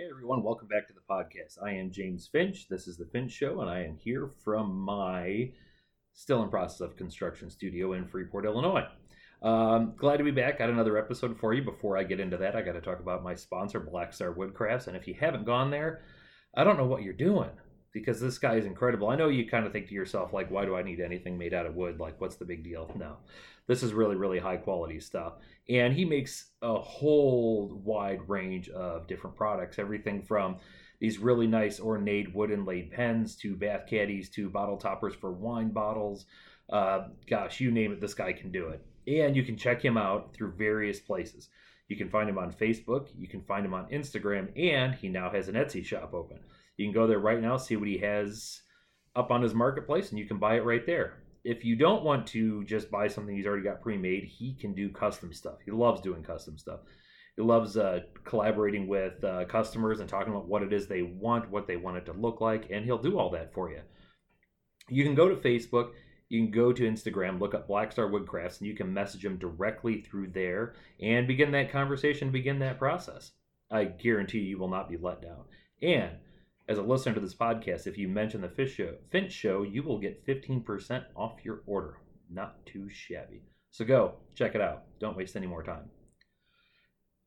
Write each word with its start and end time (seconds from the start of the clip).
Hey 0.00 0.06
everyone, 0.08 0.42
welcome 0.42 0.66
back 0.66 0.86
to 0.86 0.94
the 0.94 1.00
podcast. 1.10 1.62
I 1.62 1.72
am 1.72 1.90
James 1.90 2.26
Finch. 2.26 2.68
This 2.70 2.88
is 2.88 2.96
the 2.96 3.04
Finch 3.04 3.30
Show, 3.30 3.60
and 3.60 3.68
I 3.68 3.84
am 3.84 3.98
here 3.98 4.30
from 4.42 4.74
my 4.74 5.50
still 6.14 6.42
in 6.42 6.48
process 6.48 6.80
of 6.80 6.96
construction 6.96 7.50
studio 7.50 7.92
in 7.92 8.06
Freeport, 8.06 8.46
Illinois. 8.46 8.86
Um, 9.42 9.92
glad 9.98 10.16
to 10.16 10.24
be 10.24 10.30
back. 10.30 10.58
Got 10.58 10.70
another 10.70 10.96
episode 10.96 11.38
for 11.38 11.52
you. 11.52 11.60
Before 11.60 11.98
I 11.98 12.04
get 12.04 12.18
into 12.18 12.38
that, 12.38 12.56
I 12.56 12.62
got 12.62 12.72
to 12.72 12.80
talk 12.80 13.00
about 13.00 13.22
my 13.22 13.34
sponsor, 13.34 13.78
Black 13.78 14.14
Star 14.14 14.32
Woodcrafts. 14.32 14.86
And 14.86 14.96
if 14.96 15.06
you 15.06 15.12
haven't 15.20 15.44
gone 15.44 15.70
there, 15.70 16.00
I 16.54 16.64
don't 16.64 16.78
know 16.78 16.86
what 16.86 17.02
you're 17.02 17.12
doing 17.12 17.50
because 17.92 18.20
this 18.20 18.38
guy 18.38 18.54
is 18.54 18.66
incredible. 18.66 19.08
I 19.08 19.16
know 19.16 19.28
you 19.28 19.48
kind 19.48 19.66
of 19.66 19.72
think 19.72 19.88
to 19.88 19.94
yourself, 19.94 20.32
like, 20.32 20.50
why 20.50 20.64
do 20.64 20.76
I 20.76 20.82
need 20.82 21.00
anything 21.00 21.36
made 21.36 21.54
out 21.54 21.66
of 21.66 21.74
wood? 21.74 21.98
Like, 21.98 22.20
what's 22.20 22.36
the 22.36 22.44
big 22.44 22.62
deal? 22.62 22.90
No, 22.96 23.16
this 23.66 23.82
is 23.82 23.92
really, 23.92 24.16
really 24.16 24.38
high 24.38 24.56
quality 24.56 25.00
stuff. 25.00 25.34
And 25.68 25.94
he 25.94 26.04
makes 26.04 26.50
a 26.62 26.78
whole 26.78 27.80
wide 27.84 28.28
range 28.28 28.68
of 28.70 29.06
different 29.06 29.36
products, 29.36 29.78
everything 29.78 30.22
from 30.22 30.56
these 31.00 31.18
really 31.18 31.46
nice 31.46 31.80
ornate 31.80 32.34
wood 32.34 32.50
inlaid 32.50 32.92
pens 32.92 33.34
to 33.36 33.56
bath 33.56 33.86
caddies 33.88 34.28
to 34.30 34.50
bottle 34.50 34.76
toppers 34.76 35.14
for 35.14 35.32
wine 35.32 35.70
bottles. 35.70 36.26
Uh, 36.68 37.08
gosh, 37.28 37.58
you 37.58 37.70
name 37.70 37.92
it, 37.92 38.00
this 38.00 38.14
guy 38.14 38.32
can 38.32 38.52
do 38.52 38.68
it. 38.68 38.84
And 39.06 39.34
you 39.34 39.42
can 39.42 39.56
check 39.56 39.82
him 39.82 39.96
out 39.96 40.34
through 40.34 40.52
various 40.52 41.00
places. 41.00 41.48
You 41.88 41.96
can 41.96 42.08
find 42.08 42.28
him 42.28 42.38
on 42.38 42.52
Facebook, 42.52 43.08
you 43.18 43.26
can 43.26 43.42
find 43.42 43.66
him 43.66 43.74
on 43.74 43.86
Instagram, 43.86 44.48
and 44.56 44.94
he 44.94 45.08
now 45.08 45.30
has 45.30 45.48
an 45.48 45.56
Etsy 45.56 45.84
shop 45.84 46.14
open. 46.14 46.38
You 46.76 46.86
can 46.86 46.94
go 46.94 47.06
there 47.06 47.18
right 47.18 47.40
now, 47.40 47.56
see 47.56 47.76
what 47.76 47.88
he 47.88 47.98
has 47.98 48.62
up 49.14 49.30
on 49.30 49.42
his 49.42 49.54
marketplace, 49.54 50.10
and 50.10 50.18
you 50.18 50.26
can 50.26 50.38
buy 50.38 50.56
it 50.56 50.64
right 50.64 50.86
there 50.86 51.20
if 51.44 51.64
you 51.64 51.76
don't 51.76 52.04
want 52.04 52.26
to 52.28 52.64
just 52.64 52.90
buy 52.90 53.08
something 53.08 53.34
he's 53.34 53.46
already 53.46 53.62
got 53.62 53.82
pre-made, 53.82 54.24
he 54.24 54.54
can 54.54 54.74
do 54.74 54.90
custom 54.90 55.32
stuff. 55.32 55.58
He 55.64 55.70
loves 55.70 56.00
doing 56.00 56.22
custom 56.22 56.58
stuff. 56.58 56.80
He 57.36 57.42
loves 57.42 57.76
uh, 57.76 58.00
collaborating 58.24 58.86
with 58.86 59.22
uh, 59.24 59.44
customers 59.46 60.00
and 60.00 60.08
talking 60.08 60.32
about 60.32 60.48
what 60.48 60.62
it 60.62 60.72
is 60.72 60.86
they 60.86 61.02
want, 61.02 61.50
what 61.50 61.66
they 61.66 61.76
want 61.76 61.96
it 61.96 62.06
to 62.06 62.12
look 62.12 62.40
like, 62.40 62.68
and 62.70 62.84
he'll 62.84 62.98
do 62.98 63.18
all 63.18 63.30
that 63.30 63.54
for 63.54 63.70
you. 63.70 63.80
You 64.88 65.04
can 65.04 65.14
go 65.14 65.28
to 65.28 65.36
Facebook, 65.36 65.92
you 66.28 66.42
can 66.42 66.50
go 66.50 66.72
to 66.72 66.82
Instagram, 66.82 67.40
look 67.40 67.54
up 67.54 67.68
Black 67.68 67.92
Star 67.92 68.10
Woodcrafts, 68.10 68.58
and 68.58 68.68
you 68.68 68.74
can 68.74 68.92
message 68.92 69.24
him 69.24 69.38
directly 69.38 70.02
through 70.02 70.28
there 70.32 70.74
and 71.00 71.26
begin 71.26 71.52
that 71.52 71.72
conversation, 71.72 72.30
begin 72.30 72.58
that 72.58 72.78
process. 72.78 73.32
I 73.70 73.84
guarantee 73.84 74.40
you 74.40 74.58
will 74.58 74.68
not 74.68 74.90
be 74.90 74.96
let 74.96 75.22
down. 75.22 75.44
And 75.80 76.10
as 76.70 76.78
a 76.78 76.82
listener 76.82 77.14
to 77.14 77.20
this 77.20 77.34
podcast, 77.34 77.88
if 77.88 77.98
you 77.98 78.06
mention 78.06 78.40
the 78.40 78.48
Fish 78.48 78.76
Show, 78.76 78.94
Finch 79.10 79.32
Show, 79.32 79.64
you 79.64 79.82
will 79.82 79.98
get 79.98 80.24
15% 80.24 81.04
off 81.16 81.44
your 81.44 81.62
order. 81.66 81.96
Not 82.30 82.64
too 82.64 82.88
shabby. 82.88 83.42
So 83.72 83.84
go 83.84 84.14
check 84.36 84.54
it 84.54 84.60
out. 84.60 84.84
Don't 85.00 85.16
waste 85.16 85.34
any 85.34 85.48
more 85.48 85.64
time. 85.64 85.90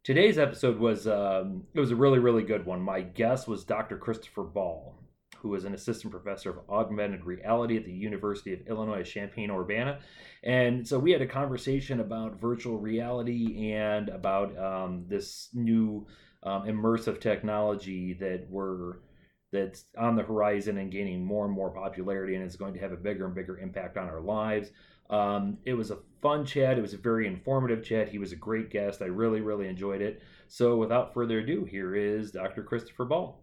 Today's 0.02 0.38
episode 0.38 0.80
was 0.80 1.08
um, 1.08 1.64
it 1.74 1.80
was 1.80 1.92
a 1.92 1.96
really 1.96 2.20
really 2.20 2.44
good 2.44 2.66
one. 2.66 2.82
My 2.82 3.02
guest 3.02 3.48
was 3.48 3.66
Dr. 3.66 3.98
Christopher 3.98 4.44
Ball, 4.44 4.98
who 5.40 5.56
is 5.56 5.66
an 5.66 5.74
assistant 5.74 6.12
professor 6.12 6.50
of 6.50 6.70
augmented 6.70 7.26
reality 7.26 7.76
at 7.76 7.86
the 7.86 7.94
University 7.94 8.54
of 8.54 8.68
Illinois 8.68 9.04
Champaign 9.04 9.52
Urbana, 9.52 10.00
and 10.44 10.86
so 10.86 11.00
we 11.00 11.12
had 11.12 11.22
a 11.22 11.28
conversation 11.28 12.02
about 12.02 12.40
virtual 12.40 12.78
reality 12.80 13.72
and 13.72 14.10
about 14.10 14.58
um, 14.58 15.06
this 15.08 15.50
new 15.54 16.06
um, 16.44 16.64
immersive 16.64 17.22
technology 17.22 18.14
that 18.20 18.46
we're 18.50 18.96
that's 19.54 19.86
on 19.98 20.18
the 20.18 20.24
horizon 20.24 20.80
and 20.80 20.92
gaining 20.92 21.24
more 21.24 21.46
and 21.46 21.54
more 21.54 21.70
popularity 21.70 22.36
and 22.36 22.44
is 22.44 22.58
going 22.58 22.74
to 22.74 22.80
have 22.80 22.92
a 22.92 22.98
bigger 22.98 23.26
and 23.26 23.36
bigger 23.36 23.60
impact 23.60 23.96
on 23.96 24.10
our 24.10 24.20
lives. 24.20 24.72
Um, 25.10 25.60
it 25.64 25.76
was 25.76 25.92
a 25.92 26.00
fun 26.22 26.46
chat. 26.46 26.78
It 26.78 26.82
was 26.82 26.94
a 26.94 26.98
very 26.98 27.28
informative 27.28 27.86
chat. 27.86 28.10
He 28.10 28.18
was 28.18 28.32
a 28.32 28.36
great 28.36 28.72
guest. 28.72 29.02
I 29.02 29.06
really, 29.06 29.42
really 29.42 29.68
enjoyed 29.68 30.02
it. 30.02 30.22
So, 30.48 30.76
without 30.76 31.14
further 31.14 31.40
ado, 31.40 31.66
here 31.66 31.96
is 31.96 32.32
Dr. 32.32 32.64
Christopher 32.64 33.06
Ball. 33.06 33.43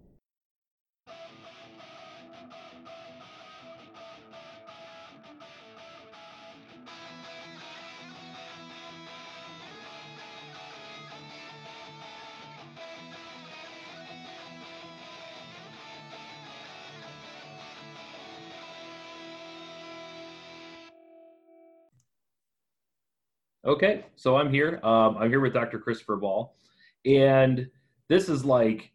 Okay, 23.67 24.07
so 24.17 24.37
I'm 24.37 24.51
here. 24.51 24.81
Um, 24.83 25.19
I'm 25.19 25.29
here 25.29 25.41
with 25.41 25.53
Dr. 25.53 25.79
Christopher 25.79 26.17
Ball, 26.17 26.57
and 27.05 27.69
this 28.09 28.31
is 28.31 28.43
like 28.43 28.91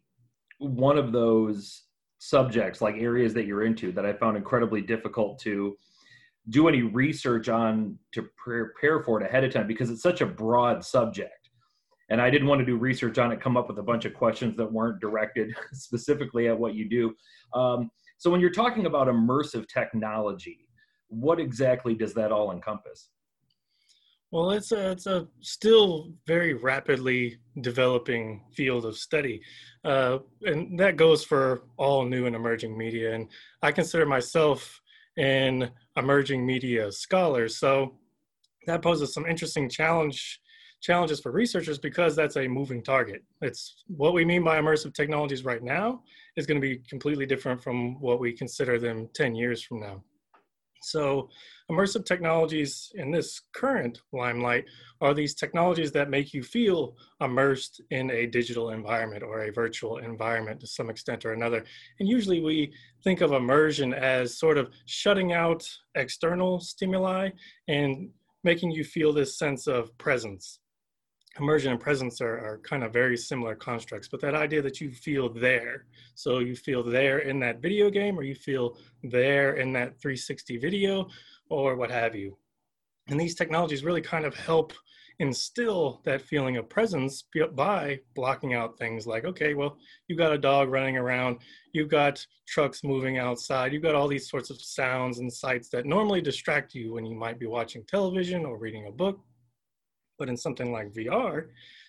one 0.58 0.98
of 0.98 1.12
those 1.12 1.84
subjects, 2.18 2.80
like 2.80 2.96
areas 2.96 3.32
that 3.34 3.46
you're 3.46 3.62
into, 3.62 3.92
that 3.92 4.04
I 4.04 4.12
found 4.12 4.36
incredibly 4.36 4.80
difficult 4.80 5.38
to 5.42 5.76
do 6.48 6.66
any 6.66 6.82
research 6.82 7.48
on 7.48 7.96
to 8.12 8.28
prepare 8.36 9.04
for 9.04 9.20
it 9.20 9.26
ahead 9.26 9.44
of 9.44 9.52
time 9.52 9.68
because 9.68 9.88
it's 9.88 10.02
such 10.02 10.20
a 10.20 10.26
broad 10.26 10.84
subject. 10.84 11.50
And 12.10 12.20
I 12.20 12.28
didn't 12.28 12.48
want 12.48 12.58
to 12.60 12.64
do 12.64 12.76
research 12.76 13.18
on 13.18 13.30
it, 13.30 13.40
come 13.40 13.56
up 13.56 13.68
with 13.68 13.78
a 13.78 13.82
bunch 13.84 14.04
of 14.04 14.14
questions 14.14 14.56
that 14.56 14.72
weren't 14.72 15.00
directed 15.00 15.54
specifically 15.74 16.48
at 16.48 16.58
what 16.58 16.74
you 16.74 16.88
do. 16.88 17.14
Um, 17.56 17.88
so, 18.18 18.30
when 18.30 18.40
you're 18.40 18.50
talking 18.50 18.86
about 18.86 19.06
immersive 19.06 19.68
technology, 19.68 20.66
what 21.06 21.38
exactly 21.38 21.94
does 21.94 22.14
that 22.14 22.32
all 22.32 22.50
encompass? 22.50 23.10
Well, 24.32 24.50
it's 24.50 24.72
a, 24.72 24.90
it's 24.90 25.06
a 25.06 25.28
still 25.40 26.12
very 26.26 26.54
rapidly 26.54 27.38
developing 27.60 28.44
field 28.54 28.84
of 28.84 28.98
study. 28.98 29.40
Uh, 29.84 30.18
and 30.42 30.78
that 30.78 30.96
goes 30.96 31.24
for 31.24 31.62
all 31.76 32.04
new 32.04 32.26
and 32.26 32.34
emerging 32.34 32.76
media. 32.76 33.14
And 33.14 33.28
I 33.62 33.70
consider 33.70 34.04
myself 34.04 34.80
an 35.16 35.70
emerging 35.96 36.44
media 36.44 36.90
scholar. 36.90 37.48
So 37.48 37.94
that 38.66 38.82
poses 38.82 39.14
some 39.14 39.26
interesting 39.26 39.68
challenge 39.68 40.40
challenges 40.82 41.20
for 41.20 41.32
researchers 41.32 41.78
because 41.78 42.14
that's 42.14 42.36
a 42.36 42.46
moving 42.46 42.82
target. 42.82 43.24
It's 43.40 43.84
what 43.86 44.12
we 44.12 44.24
mean 44.24 44.44
by 44.44 44.60
immersive 44.60 44.94
technologies 44.94 45.44
right 45.44 45.62
now 45.62 46.02
is 46.36 46.46
going 46.46 46.60
to 46.60 46.66
be 46.66 46.82
completely 46.88 47.26
different 47.26 47.62
from 47.62 47.98
what 48.00 48.20
we 48.20 48.32
consider 48.32 48.78
them 48.78 49.08
10 49.14 49.34
years 49.34 49.62
from 49.62 49.80
now. 49.80 50.02
So 50.82 51.28
immersive 51.70 52.04
technologies 52.04 52.92
in 52.94 53.10
this 53.10 53.40
current 53.54 54.00
limelight 54.12 54.64
are 55.00 55.14
these 55.14 55.34
technologies 55.34 55.92
that 55.92 56.10
make 56.10 56.32
you 56.32 56.42
feel 56.42 56.96
immersed 57.20 57.80
in 57.90 58.10
a 58.10 58.26
digital 58.26 58.70
environment 58.70 59.22
or 59.22 59.42
a 59.42 59.52
virtual 59.52 59.98
environment 59.98 60.60
to 60.60 60.66
some 60.66 60.90
extent 60.90 61.24
or 61.24 61.32
another. 61.32 61.64
And 62.00 62.08
usually 62.08 62.40
we 62.40 62.72
think 63.02 63.20
of 63.20 63.32
immersion 63.32 63.94
as 63.94 64.38
sort 64.38 64.58
of 64.58 64.70
shutting 64.86 65.32
out 65.32 65.68
external 65.94 66.60
stimuli 66.60 67.30
and 67.68 68.10
making 68.44 68.70
you 68.70 68.84
feel 68.84 69.12
this 69.12 69.38
sense 69.38 69.66
of 69.66 69.96
presence 69.98 70.60
immersion 71.38 71.72
and 71.72 71.80
presence 71.80 72.20
are, 72.20 72.38
are 72.38 72.60
kind 72.62 72.82
of 72.82 72.92
very 72.92 73.16
similar 73.16 73.54
constructs, 73.54 74.08
but 74.08 74.20
that 74.20 74.34
idea 74.34 74.62
that 74.62 74.80
you 74.80 74.90
feel 74.90 75.28
there. 75.28 75.86
So 76.14 76.38
you 76.38 76.56
feel 76.56 76.82
there 76.82 77.20
in 77.20 77.38
that 77.40 77.60
video 77.60 77.90
game, 77.90 78.18
or 78.18 78.22
you 78.22 78.34
feel 78.34 78.78
there 79.02 79.54
in 79.54 79.72
that 79.74 80.00
360 80.00 80.58
video, 80.58 81.08
or 81.48 81.76
what 81.76 81.90
have 81.90 82.14
you. 82.14 82.36
And 83.08 83.20
these 83.20 83.34
technologies 83.34 83.84
really 83.84 84.00
kind 84.00 84.24
of 84.24 84.34
help 84.34 84.72
instill 85.18 86.02
that 86.04 86.20
feeling 86.20 86.56
of 86.58 86.68
presence 86.68 87.24
by 87.54 87.98
blocking 88.14 88.52
out 88.52 88.76
things 88.76 89.06
like, 89.06 89.24
okay, 89.24 89.54
well, 89.54 89.78
you've 90.08 90.18
got 90.18 90.32
a 90.32 90.38
dog 90.38 90.70
running 90.70 90.96
around, 90.98 91.38
you've 91.72 91.88
got 91.88 92.24
trucks 92.46 92.84
moving 92.84 93.16
outside, 93.16 93.72
you've 93.72 93.82
got 93.82 93.94
all 93.94 94.08
these 94.08 94.28
sorts 94.28 94.50
of 94.50 94.60
sounds 94.60 95.18
and 95.18 95.32
sights 95.32 95.68
that 95.70 95.86
normally 95.86 96.20
distract 96.20 96.74
you 96.74 96.92
when 96.92 97.06
you 97.06 97.14
might 97.14 97.38
be 97.38 97.46
watching 97.46 97.82
television 97.84 98.44
or 98.44 98.58
reading 98.58 98.86
a 98.88 98.92
book 98.92 99.20
but 100.18 100.28
in 100.28 100.36
something 100.36 100.72
like 100.72 100.92
VR, 100.92 101.48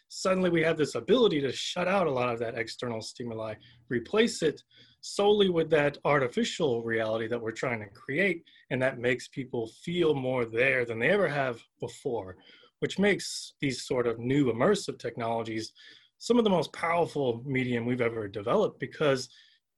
suddenly 0.09 0.49
we 0.49 0.63
have 0.63 0.77
this 0.77 0.95
ability 0.95 1.41
to 1.41 1.51
shut 1.51 1.87
out 1.87 2.07
a 2.07 2.11
lot 2.11 2.29
of 2.29 2.39
that 2.39 2.57
external 2.57 3.01
stimuli, 3.01 3.53
replace 3.89 4.41
it 4.41 4.61
solely 5.01 5.49
with 5.49 5.69
that 5.69 5.97
artificial 6.05 6.83
reality 6.83 7.27
that 7.27 7.41
we're 7.41 7.51
trying 7.51 7.79
to 7.79 7.89
create. 7.89 8.43
And 8.71 8.81
that 8.81 8.99
makes 8.99 9.27
people 9.27 9.69
feel 9.83 10.13
more 10.13 10.45
there 10.45 10.85
than 10.85 10.99
they 10.99 11.09
ever 11.09 11.27
have 11.27 11.61
before, 11.79 12.37
which 12.79 12.99
makes 12.99 13.53
these 13.61 13.85
sort 13.85 14.07
of 14.07 14.19
new 14.19 14.51
immersive 14.51 14.99
technologies 14.99 15.73
some 16.19 16.37
of 16.37 16.43
the 16.43 16.49
most 16.49 16.73
powerful 16.73 17.43
medium 17.45 17.85
we've 17.85 18.01
ever 18.01 18.27
developed 18.27 18.79
because 18.79 19.29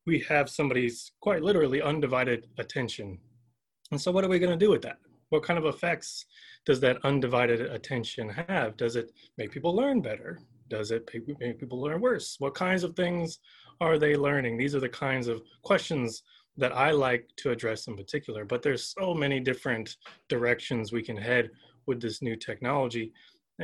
we 0.05 0.19
have 0.19 0.49
somebody's 0.49 1.11
quite 1.21 1.43
literally 1.43 1.81
undivided 1.81 2.47
attention. 2.57 3.19
And 3.91 3.99
so, 3.99 4.11
what 4.11 4.23
are 4.23 4.29
we 4.29 4.39
going 4.39 4.57
to 4.57 4.65
do 4.65 4.71
with 4.71 4.81
that? 4.83 4.97
What 5.29 5.43
kind 5.43 5.59
of 5.59 5.65
effects 5.65 6.25
does 6.69 6.79
that 6.79 7.03
undivided 7.03 7.61
attention 7.61 8.29
have? 8.29 8.77
Does 8.77 8.95
it 8.95 9.11
make 9.39 9.49
people 9.49 9.75
learn 9.75 10.01
better? 10.01 10.39
Does 10.69 10.91
it 10.91 11.09
make 11.39 11.59
people 11.59 11.81
learn 11.81 11.99
worse? 11.99 12.35
What 12.37 12.53
kinds 12.53 12.83
of 12.83 12.95
things 12.95 13.39
are 13.81 13.97
they 13.97 14.15
learning? 14.15 14.55
These 14.55 14.75
are 14.75 14.79
the 14.79 14.87
kinds 14.87 15.27
of 15.27 15.41
questions 15.63 16.21
that 16.57 16.71
I 16.71 16.91
like 16.91 17.27
to 17.37 17.49
address 17.49 17.87
in 17.87 17.97
particular, 17.97 18.45
but 18.45 18.61
there's 18.61 18.93
so 18.95 19.15
many 19.15 19.39
different 19.39 19.97
directions 20.27 20.91
we 20.91 21.01
can 21.01 21.17
head 21.17 21.49
with 21.87 21.99
this 21.99 22.21
new 22.21 22.35
technology. 22.35 23.13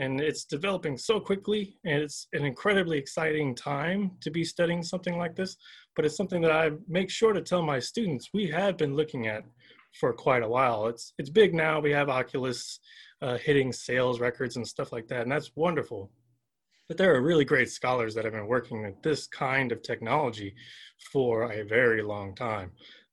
and 0.03 0.19
it's 0.19 0.43
developing 0.43 0.97
so 0.97 1.19
quickly 1.19 1.77
and 1.85 2.01
it's 2.05 2.27
an 2.33 2.43
incredibly 2.43 2.97
exciting 2.97 3.55
time 3.55 4.01
to 4.19 4.29
be 4.37 4.43
studying 4.43 4.83
something 4.83 5.17
like 5.23 5.35
this 5.35 5.55
but 5.95 6.03
it's 6.05 6.17
something 6.17 6.41
that 6.41 6.51
i 6.51 6.65
make 6.99 7.09
sure 7.09 7.33
to 7.33 7.41
tell 7.49 7.63
my 7.73 7.79
students 7.79 8.25
we 8.33 8.45
have 8.59 8.75
been 8.75 8.93
looking 8.99 9.23
at 9.27 9.43
for 10.00 10.13
quite 10.13 10.44
a 10.44 10.47
while. 10.47 10.88
It's 10.88 11.13
it's 11.18 11.30
big 11.30 11.53
now. 11.53 11.80
We 11.80 11.92
have 11.92 12.09
oculus 12.09 12.80
uh, 13.21 13.38
hitting 13.38 13.71
sales 13.71 14.19
records 14.19 14.56
and 14.57 14.68
stuff 14.68 14.92
like 14.92 15.07
that 15.07 15.21
and 15.21 15.31
that's 15.31 15.51
wonderful. 15.56 16.12
But 16.88 16.97
there 16.97 17.15
are 17.15 17.21
really 17.21 17.45
great 17.45 17.69
scholars 17.69 18.13
that 18.13 18.25
have 18.25 18.33
been 18.33 18.47
working 18.47 18.83
with 18.83 19.01
this 19.01 19.25
kind 19.25 19.71
of 19.71 19.81
technology 19.81 20.53
for 21.12 21.51
a 21.51 21.63
very 21.63 22.03
long 22.03 22.36
time. 22.36 22.71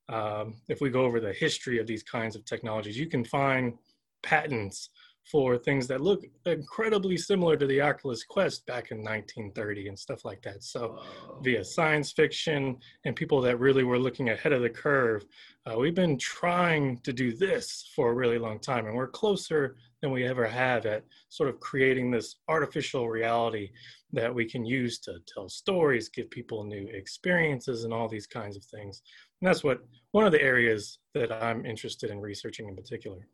Um, 0.09 0.55
if 0.67 0.81
we 0.81 0.89
go 0.89 1.05
over 1.05 1.19
the 1.19 1.33
history 1.33 1.79
of 1.79 1.87
these 1.87 2.03
kinds 2.03 2.35
of 2.35 2.43
technologies 2.43 2.97
you 2.97 3.07
can 3.07 3.23
find 3.23 3.73
patents 4.21 4.89
for 5.31 5.57
things 5.57 5.87
that 5.87 6.01
look 6.01 6.23
incredibly 6.45 7.17
similar 7.17 7.55
to 7.55 7.65
the 7.65 7.81
Oculus 7.81 8.23
Quest 8.23 8.65
back 8.65 8.91
in 8.91 8.97
1930 8.97 9.87
and 9.87 9.97
stuff 9.97 10.25
like 10.25 10.41
that. 10.41 10.63
So, 10.63 10.99
via 11.41 11.63
science 11.63 12.11
fiction 12.11 12.77
and 13.05 13.15
people 13.15 13.41
that 13.41 13.59
really 13.59 13.83
were 13.83 13.99
looking 13.99 14.29
ahead 14.29 14.51
of 14.51 14.61
the 14.61 14.69
curve, 14.69 15.25
uh, 15.65 15.77
we've 15.77 15.95
been 15.95 16.17
trying 16.17 16.97
to 16.99 17.13
do 17.13 17.33
this 17.33 17.91
for 17.95 18.09
a 18.09 18.13
really 18.13 18.37
long 18.37 18.59
time, 18.59 18.85
and 18.85 18.95
we're 18.95 19.07
closer 19.07 19.77
than 20.01 20.11
we 20.11 20.27
ever 20.27 20.45
have 20.45 20.85
at 20.85 21.05
sort 21.29 21.49
of 21.49 21.59
creating 21.61 22.11
this 22.11 22.35
artificial 22.49 23.09
reality 23.09 23.71
that 24.11 24.33
we 24.33 24.45
can 24.45 24.65
use 24.65 24.99
to 24.99 25.17
tell 25.33 25.47
stories, 25.47 26.09
give 26.09 26.29
people 26.29 26.65
new 26.65 26.87
experiences, 26.93 27.85
and 27.85 27.93
all 27.93 28.09
these 28.09 28.27
kinds 28.27 28.57
of 28.57 28.63
things. 28.65 29.01
And 29.41 29.47
that's 29.47 29.63
what 29.63 29.79
one 30.11 30.25
of 30.25 30.33
the 30.33 30.41
areas 30.41 30.99
that 31.13 31.31
I'm 31.31 31.65
interested 31.65 32.11
in 32.11 32.19
researching 32.19 32.67
in 32.67 32.75
particular. 32.75 33.25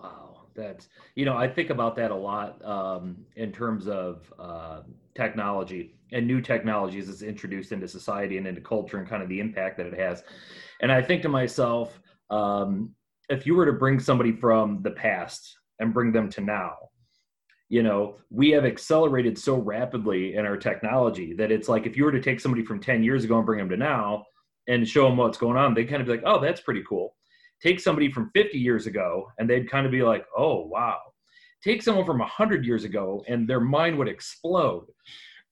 Wow, 0.00 0.42
that's 0.54 0.88
you 1.14 1.24
know 1.24 1.36
I 1.36 1.48
think 1.48 1.70
about 1.70 1.96
that 1.96 2.10
a 2.10 2.14
lot 2.14 2.64
um, 2.64 3.16
in 3.36 3.52
terms 3.52 3.88
of 3.88 4.32
uh, 4.38 4.82
technology 5.14 5.94
and 6.12 6.26
new 6.26 6.40
technologies 6.40 7.08
that's 7.08 7.22
introduced 7.22 7.72
into 7.72 7.88
society 7.88 8.38
and 8.38 8.46
into 8.46 8.60
culture 8.60 8.98
and 8.98 9.08
kind 9.08 9.22
of 9.22 9.28
the 9.28 9.40
impact 9.40 9.76
that 9.76 9.86
it 9.86 9.98
has. 9.98 10.22
And 10.80 10.90
I 10.90 11.02
think 11.02 11.22
to 11.22 11.28
myself, 11.28 12.00
um, 12.30 12.94
if 13.28 13.46
you 13.46 13.54
were 13.54 13.66
to 13.66 13.72
bring 13.72 14.00
somebody 14.00 14.32
from 14.32 14.80
the 14.82 14.92
past 14.92 15.58
and 15.80 15.92
bring 15.92 16.12
them 16.12 16.30
to 16.30 16.40
now, 16.40 16.76
you 17.68 17.82
know, 17.82 18.16
we 18.30 18.50
have 18.50 18.64
accelerated 18.64 19.36
so 19.36 19.56
rapidly 19.56 20.36
in 20.36 20.46
our 20.46 20.56
technology 20.56 21.34
that 21.34 21.52
it's 21.52 21.68
like 21.68 21.86
if 21.86 21.96
you 21.96 22.04
were 22.04 22.12
to 22.12 22.22
take 22.22 22.40
somebody 22.40 22.64
from 22.64 22.80
10 22.80 23.02
years 23.02 23.24
ago 23.24 23.36
and 23.36 23.44
bring 23.44 23.58
them 23.58 23.68
to 23.68 23.76
now 23.76 24.24
and 24.66 24.88
show 24.88 25.06
them 25.06 25.18
what's 25.18 25.36
going 25.36 25.58
on, 25.58 25.74
they 25.74 25.84
kind 25.84 26.00
of 26.00 26.06
be 26.06 26.12
like, 26.12 26.22
oh, 26.24 26.40
that's 26.40 26.62
pretty 26.62 26.82
cool 26.88 27.14
Take 27.62 27.80
somebody 27.80 28.10
from 28.10 28.30
50 28.34 28.58
years 28.58 28.86
ago 28.86 29.30
and 29.38 29.48
they'd 29.48 29.70
kind 29.70 29.86
of 29.86 29.92
be 29.92 30.02
like, 30.02 30.24
oh, 30.36 30.66
wow. 30.66 30.98
Take 31.62 31.82
someone 31.82 32.06
from 32.06 32.18
100 32.18 32.64
years 32.64 32.84
ago 32.84 33.24
and 33.28 33.48
their 33.48 33.60
mind 33.60 33.98
would 33.98 34.08
explode. 34.08 34.86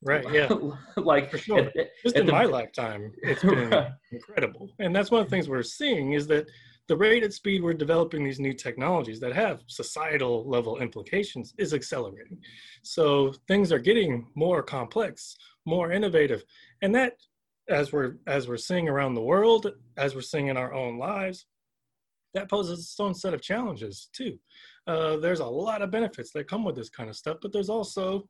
Right. 0.02 0.24
Yeah. 0.32 0.48
like 0.96 1.30
for 1.30 1.38
sure. 1.38 1.58
At, 1.58 1.88
Just 2.02 2.16
in 2.16 2.26
the, 2.26 2.32
my 2.32 2.44
lifetime, 2.44 3.12
it's 3.22 3.42
been 3.42 3.70
right. 3.70 3.90
incredible. 4.12 4.70
And 4.78 4.94
that's 4.94 5.10
one 5.10 5.22
of 5.22 5.26
the 5.26 5.30
things 5.30 5.48
we're 5.48 5.62
seeing 5.62 6.12
is 6.12 6.26
that 6.28 6.46
the 6.88 6.96
rate 6.96 7.24
at 7.24 7.32
speed 7.32 7.62
we're 7.62 7.74
developing 7.74 8.22
these 8.22 8.38
new 8.38 8.52
technologies 8.52 9.18
that 9.20 9.34
have 9.34 9.62
societal 9.66 10.48
level 10.48 10.78
implications 10.78 11.52
is 11.58 11.74
accelerating. 11.74 12.38
So 12.82 13.34
things 13.48 13.72
are 13.72 13.78
getting 13.78 14.28
more 14.36 14.62
complex, 14.62 15.36
more 15.64 15.90
innovative. 15.90 16.44
And 16.82 16.94
that 16.94 17.14
as 17.68 17.92
we're 17.92 18.16
as 18.26 18.46
we're 18.46 18.56
seeing 18.56 18.88
around 18.88 19.14
the 19.14 19.22
world, 19.22 19.72
as 19.96 20.14
we're 20.14 20.20
seeing 20.20 20.46
in 20.46 20.56
our 20.56 20.72
own 20.72 20.98
lives, 20.98 21.46
that 22.36 22.50
poses 22.50 22.80
its 22.80 23.00
own 23.00 23.14
set 23.14 23.32
of 23.32 23.40
challenges 23.40 24.08
too. 24.12 24.38
Uh, 24.86 25.16
there's 25.16 25.40
a 25.40 25.46
lot 25.46 25.80
of 25.80 25.90
benefits 25.90 26.30
that 26.32 26.48
come 26.48 26.64
with 26.64 26.76
this 26.76 26.90
kind 26.90 27.08
of 27.08 27.16
stuff, 27.16 27.38
but 27.40 27.50
there's 27.50 27.70
also 27.70 28.28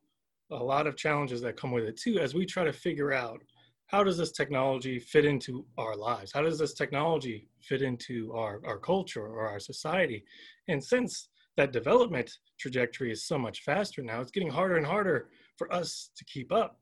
a 0.49 0.55
lot 0.55 0.87
of 0.87 0.95
challenges 0.95 1.41
that 1.41 1.57
come 1.57 1.71
with 1.71 1.83
it 1.83 1.97
too 1.97 2.17
as 2.17 2.33
we 2.33 2.45
try 2.45 2.63
to 2.63 2.71
figure 2.71 3.11
out 3.11 3.41
how 3.87 4.03
does 4.03 4.17
this 4.17 4.31
technology 4.31 4.97
fit 4.97 5.25
into 5.25 5.65
our 5.77 5.95
lives? 5.95 6.31
How 6.33 6.41
does 6.41 6.57
this 6.57 6.73
technology 6.73 7.47
fit 7.61 7.81
into 7.81 8.33
our, 8.33 8.61
our 8.65 8.77
culture 8.77 9.25
or 9.25 9.47
our 9.47 9.59
society? 9.59 10.23
And 10.69 10.81
since 10.81 11.27
that 11.57 11.73
development 11.73 12.31
trajectory 12.59 13.11
is 13.11 13.25
so 13.25 13.37
much 13.37 13.63
faster 13.63 14.01
now, 14.01 14.21
it's 14.21 14.31
getting 14.31 14.49
harder 14.49 14.77
and 14.77 14.85
harder 14.85 15.29
for 15.57 15.71
us 15.73 16.11
to 16.17 16.23
keep 16.25 16.51
up. 16.53 16.79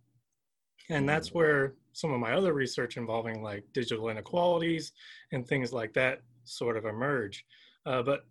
And 0.90 1.10
that's 1.10 1.30
mm. 1.32 1.36
where 1.36 1.74
some 1.94 2.14
of 2.14 2.20
my 2.20 2.34
other 2.34 2.54
research 2.54 2.98
involving 2.98 3.42
like 3.42 3.64
digital 3.74 4.10
inequalities 4.10 4.92
and 5.32 5.48
things 5.48 5.74
like 5.74 5.94
that 5.94 6.22
sort 6.46 6.78
of 6.78 6.86
emerge. 6.86 7.46
Uh, 7.86 8.02
but 8.02 8.26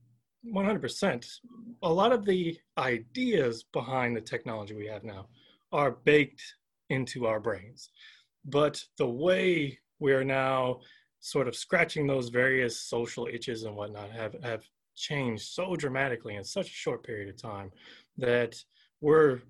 100%, 0.52 1.26
a 1.82 1.92
lot 1.92 2.12
of 2.12 2.24
the 2.24 2.58
ideas 2.78 3.64
behind 3.72 4.16
the 4.16 4.20
technology 4.20 4.74
we 4.74 4.86
have 4.86 5.04
now 5.04 5.26
are 5.72 5.92
baked 6.04 6.42
into 6.90 7.26
our 7.26 7.40
brains. 7.40 7.90
But 8.44 8.82
the 8.98 9.08
way 9.08 9.78
we're 10.00 10.24
now 10.24 10.80
sort 11.20 11.48
of 11.48 11.56
scratching 11.56 12.06
those 12.06 12.28
various 12.28 12.78
social 12.78 13.26
itches 13.32 13.64
and 13.64 13.74
whatnot 13.74 14.10
have, 14.10 14.36
have 14.42 14.64
changed 14.94 15.44
so 15.44 15.74
dramatically 15.74 16.36
in 16.36 16.44
such 16.44 16.66
a 16.66 16.74
short 16.74 17.02
period 17.02 17.28
of 17.28 17.40
time 17.40 17.72
that 18.18 18.54
we're 19.00 19.40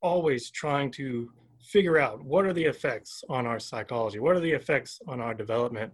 always 0.00 0.50
trying 0.50 0.90
to 0.92 1.30
figure 1.60 1.98
out 1.98 2.22
what 2.24 2.44
are 2.44 2.52
the 2.52 2.64
effects 2.64 3.24
on 3.28 3.46
our 3.46 3.58
psychology, 3.58 4.18
what 4.18 4.36
are 4.36 4.40
the 4.40 4.52
effects 4.52 5.00
on 5.08 5.20
our 5.20 5.34
development 5.34 5.92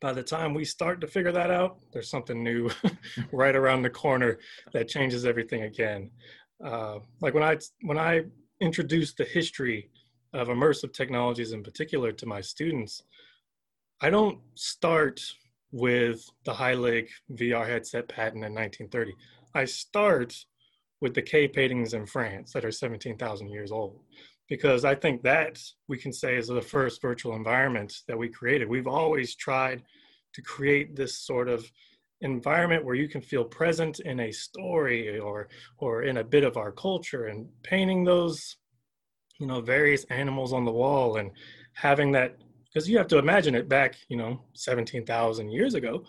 by 0.00 0.12
the 0.12 0.22
time 0.22 0.54
we 0.54 0.64
start 0.64 1.00
to 1.00 1.06
figure 1.06 1.32
that 1.32 1.50
out, 1.50 1.78
there's 1.92 2.10
something 2.10 2.42
new 2.42 2.70
right 3.32 3.56
around 3.56 3.82
the 3.82 3.90
corner 3.90 4.38
that 4.72 4.88
changes 4.88 5.24
everything 5.24 5.62
again. 5.62 6.10
Uh, 6.64 6.98
like 7.20 7.34
when 7.34 7.42
I 7.42 7.58
when 7.82 7.98
I 7.98 8.22
introduce 8.60 9.12
the 9.14 9.24
history 9.24 9.90
of 10.32 10.48
immersive 10.48 10.92
technologies 10.92 11.52
in 11.52 11.62
particular 11.62 12.12
to 12.12 12.26
my 12.26 12.40
students, 12.40 13.02
I 14.00 14.10
don't 14.10 14.38
start 14.54 15.20
with 15.72 16.24
the 16.44 16.52
Heilig 16.52 17.08
VR 17.32 17.66
headset 17.66 18.08
patent 18.08 18.44
in 18.44 18.54
1930. 18.54 19.12
I 19.54 19.64
start 19.64 20.36
with 21.00 21.14
the 21.14 21.22
cave 21.22 21.52
paintings 21.52 21.94
in 21.94 22.06
France 22.06 22.52
that 22.52 22.64
are 22.64 22.70
17,000 22.70 23.48
years 23.48 23.72
old 23.72 24.00
because 24.48 24.84
I 24.84 24.94
think 24.94 25.22
that 25.22 25.58
we 25.88 25.98
can 25.98 26.12
say 26.12 26.36
is 26.36 26.48
the 26.48 26.60
first 26.60 27.00
virtual 27.00 27.34
environment 27.34 27.92
that 28.08 28.18
we 28.18 28.28
created. 28.28 28.68
We've 28.68 28.86
always 28.86 29.34
tried 29.34 29.82
to 30.34 30.42
create 30.42 30.96
this 30.96 31.18
sort 31.20 31.48
of 31.48 31.70
environment 32.20 32.84
where 32.84 32.94
you 32.94 33.08
can 33.08 33.20
feel 33.20 33.44
present 33.44 34.00
in 34.00 34.20
a 34.20 34.32
story 34.32 35.18
or 35.18 35.48
or 35.78 36.04
in 36.04 36.18
a 36.18 36.24
bit 36.24 36.44
of 36.44 36.56
our 36.56 36.72
culture 36.72 37.26
and 37.26 37.46
painting 37.62 38.04
those 38.04 38.56
you 39.38 39.46
know 39.46 39.60
various 39.60 40.04
animals 40.04 40.52
on 40.52 40.64
the 40.64 40.72
wall 40.72 41.16
and 41.16 41.30
having 41.74 42.12
that 42.12 42.36
because 42.64 42.88
you 42.88 42.96
have 42.96 43.08
to 43.08 43.18
imagine 43.18 43.54
it 43.54 43.68
back 43.68 43.96
you 44.08 44.16
know 44.16 44.40
17,000 44.54 45.50
years 45.50 45.74
ago 45.74 46.04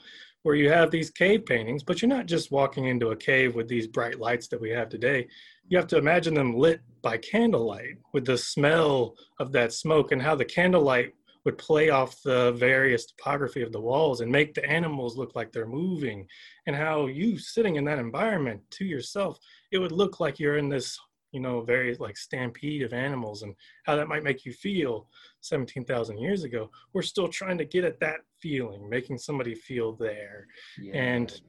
where 0.46 0.54
you 0.54 0.70
have 0.70 0.92
these 0.92 1.10
cave 1.10 1.44
paintings, 1.44 1.82
but 1.82 2.00
you're 2.00 2.08
not 2.08 2.28
just 2.28 2.52
walking 2.52 2.86
into 2.86 3.10
a 3.10 3.16
cave 3.16 3.56
with 3.56 3.68
these 3.68 3.88
bright 3.88 4.20
lights 4.20 4.48
that 4.48 4.62
we 4.62 4.70
have 4.70 4.90
today. 4.90 5.28
You 5.70 5.78
have 5.80 5.88
to 5.88 5.98
imagine 5.98 6.36
them 6.36 6.56
lit 6.56 6.82
by 7.02 7.18
candlelight 7.18 7.98
with 8.14 8.25
the 8.25 8.38
smell 8.38 9.16
of 9.40 9.52
that 9.54 9.74
smoke 9.74 10.12
and 10.12 10.22
how 10.22 10.36
the 10.36 10.46
candlelight 10.46 11.16
would 11.46 11.58
play 11.58 11.90
off 11.90 12.22
the 12.22 12.52
various 12.52 13.08
topography 13.08 13.64
of 13.64 13.72
the 13.72 13.82
walls 13.82 14.22
and 14.22 14.32
make 14.32 14.54
the 14.54 14.64
animals 14.70 15.18
look 15.18 15.36
like 15.36 15.52
they're 15.52 15.66
moving 15.66 16.28
and 16.68 16.75
how 16.75 17.08
you 17.08 17.40
sitting 17.40 17.78
in 17.78 17.86
that 17.86 17.98
environment 17.98 18.62
to 18.70 18.86
yourself 18.86 19.40
it 19.72 19.80
would 19.80 19.92
look 19.92 20.20
like 20.20 20.40
you're 20.40 20.58
in 20.58 20.70
this 20.70 21.00
you 21.36 21.42
know 21.42 21.60
very 21.60 21.96
like 22.00 22.15
stampede 22.18 22.82
of 22.82 22.94
animals 22.94 23.44
and 23.44 23.54
how 23.84 23.94
that 23.96 24.08
might 24.08 24.24
make 24.24 24.46
you 24.46 24.54
feel 24.54 25.10
17,000 25.42 26.18
years 26.18 26.44
ago 26.44 26.72
we're 26.94 27.01
still 27.01 27.27
trying 27.27 27.58
to 27.58 27.65
get 27.65 27.84
at 27.84 28.00
that 28.00 28.22
feeling 28.42 28.89
making 28.89 29.18
somebody 29.18 29.54
feel 29.54 29.92
there 29.92 30.48
yeah. 30.80 30.94
and 30.94 31.42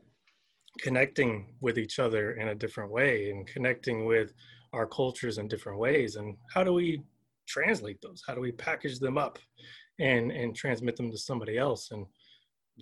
connecting 0.81 1.55
with 1.61 1.79
each 1.79 2.01
other 2.01 2.33
in 2.33 2.49
a 2.49 2.55
different 2.55 2.91
way 2.91 3.31
and 3.31 3.47
connecting 3.47 4.05
with 4.05 4.35
our 4.73 4.87
cultures 4.87 5.39
in 5.39 5.47
different 5.47 5.79
ways 5.79 6.17
and 6.17 6.37
how 6.53 6.65
do 6.65 6.73
we 6.73 7.01
translate 7.47 7.99
those 8.03 8.21
how 8.27 8.35
do 8.35 8.41
we 8.41 8.51
package 8.51 8.99
them 8.99 9.17
up 9.17 9.39
and 10.01 10.33
and 10.33 10.57
transmit 10.57 10.97
them 10.97 11.13
to 11.13 11.17
somebody 11.17 11.57
else 11.57 11.93
and 11.93 12.05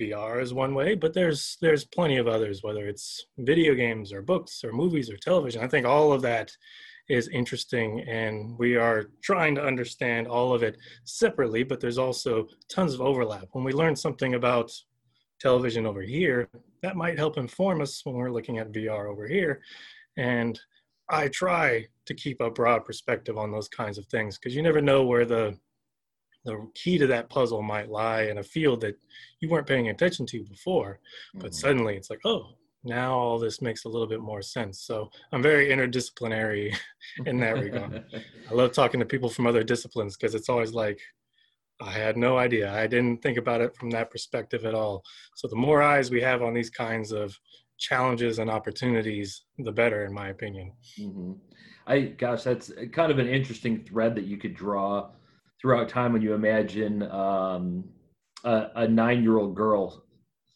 VR 0.01 0.43
is 0.43 0.53
one 0.53 0.75
way, 0.75 0.95
but 0.95 1.15
there's 1.15 1.57
there's 1.61 1.85
plenty 1.85 2.17
of 2.17 2.27
others, 2.27 2.63
whether 2.63 2.87
it's 2.87 3.27
video 3.39 3.75
games 3.75 4.13
or 4.13 4.23
books 4.23 4.65
or 4.65 4.73
movies 4.73 5.11
or 5.11 5.17
television. 5.17 5.63
I 5.63 5.69
think 5.69 5.87
all 5.87 6.13
of 6.13 6.23
that 6.23 6.51
is 7.09 7.29
interesting 7.29 8.01
and 8.09 8.59
we 8.59 8.77
are 8.77 9.11
trying 9.23 9.55
to 9.55 9.65
understand 9.65 10.27
all 10.27 10.55
of 10.55 10.63
it 10.63 10.77
separately, 11.05 11.63
but 11.63 11.81
there's 11.81 11.99
also 11.99 12.47
tons 12.69 12.95
of 12.95 13.01
overlap. 13.01 13.47
When 13.53 13.65
we 13.65 13.73
learn 13.73 13.95
something 13.95 14.35
about 14.35 14.71
television 15.41 15.87
over 15.87 16.01
here, 16.01 16.49
that 16.83 16.97
might 16.97 17.19
help 17.19 17.37
inform 17.37 17.81
us 17.81 18.01
when 18.05 18.15
we're 18.15 18.31
looking 18.31 18.59
at 18.59 18.73
VR 18.73 19.11
over 19.11 19.29
here. 19.29 19.61
And 20.17 20.59
I 21.11 21.29
try 21.29 21.87
to 22.07 22.15
keep 22.15 22.41
a 22.41 22.51
broad 22.51 22.85
perspective 22.85 23.37
on 23.37 23.53
those 23.53 23.69
kinds 23.69 23.99
of 23.99 24.07
things 24.07 24.39
because 24.39 24.55
you 24.55 24.63
never 24.63 24.81
know 24.81 25.05
where 25.05 25.25
the 25.25 25.59
the 26.45 26.69
key 26.75 26.99
to 26.99 27.07
that 27.07 27.31
puzzle 27.31 27.63
might 27.63 27.89
lie 27.89 28.25
in 28.25 28.37
a 28.37 28.43
field 28.43 28.81
that 28.83 28.99
you 29.41 29.49
weren't 29.49 29.67
paying 29.67 29.89
attention 29.89 30.27
to 30.27 30.45
before 30.45 31.01
but 31.35 31.53
mm-hmm. 31.53 31.55
suddenly 31.55 31.97
it's 31.97 32.11
like 32.11 32.21
oh 32.27 32.51
now 32.85 33.15
all 33.15 33.39
this 33.39 33.63
makes 33.63 33.85
a 33.85 33.89
little 33.89 34.07
bit 34.07 34.21
more 34.21 34.43
sense. 34.43 34.83
So 34.83 35.11
I'm 35.33 35.43
very 35.43 35.69
interdisciplinary 35.69 36.77
in 37.27 37.39
that 37.41 37.59
regard. 37.59 38.05
I 38.51 38.55
love 38.55 38.73
talking 38.73 39.01
to 39.01 39.07
people 39.07 39.29
from 39.29 39.47
other 39.47 39.65
disciplines 39.65 40.17
because 40.17 40.35
it's 40.35 40.49
always 40.49 40.73
like, 40.73 41.01
I 41.81 41.91
had 41.91 42.17
no 42.17 42.39
idea. 42.39 42.73
I 42.73 42.87
didn't 42.87 43.23
think 43.23 43.37
about 43.37 43.61
it 43.61 43.75
from 43.77 43.91
that 43.91 44.11
perspective 44.11 44.65
at 44.65 44.75
all. 44.75 45.03
So 45.35 45.49
the 45.49 45.57
more 45.57 45.83
eyes 45.83 46.11
we 46.11 46.21
have 46.21 46.43
on 46.43 46.55
these 46.55 46.71
kinds 46.71 47.11
of 47.11 47.37
challenges 47.79 48.39
and 48.39 48.51
opportunities, 48.51 49.45
the 49.59 49.73
better, 49.73 50.05
in 50.05 50.13
my 50.13 50.29
opinion. 50.29 50.73
Mm-hmm. 50.99 51.33
I 51.87 52.01
gosh, 52.01 52.45
that's 52.45 52.73
kind 52.93 53.13
of 53.13 53.19
an 53.19 53.29
interesting 53.29 53.85
thread 53.85 54.15
that 54.15 54.25
you 54.25 54.37
could 54.39 54.55
draw 54.55 55.11
throughout 55.61 55.89
time 55.89 56.13
when 56.13 56.23
you 56.23 56.33
imagine 56.33 57.03
um, 57.11 57.85
a, 58.45 58.69
a 58.77 58.89
nine-year-old 58.89 59.55
girl, 59.55 60.05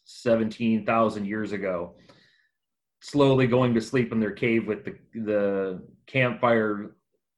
seventeen 0.05 0.85
thousand 0.85 1.25
years 1.25 1.51
ago, 1.51 1.93
slowly 3.01 3.47
going 3.47 3.73
to 3.73 3.81
sleep 3.81 4.11
in 4.11 4.19
their 4.19 4.31
cave 4.31 4.67
with 4.67 4.85
the 4.85 4.95
the 5.13 5.81
campfire 6.07 6.95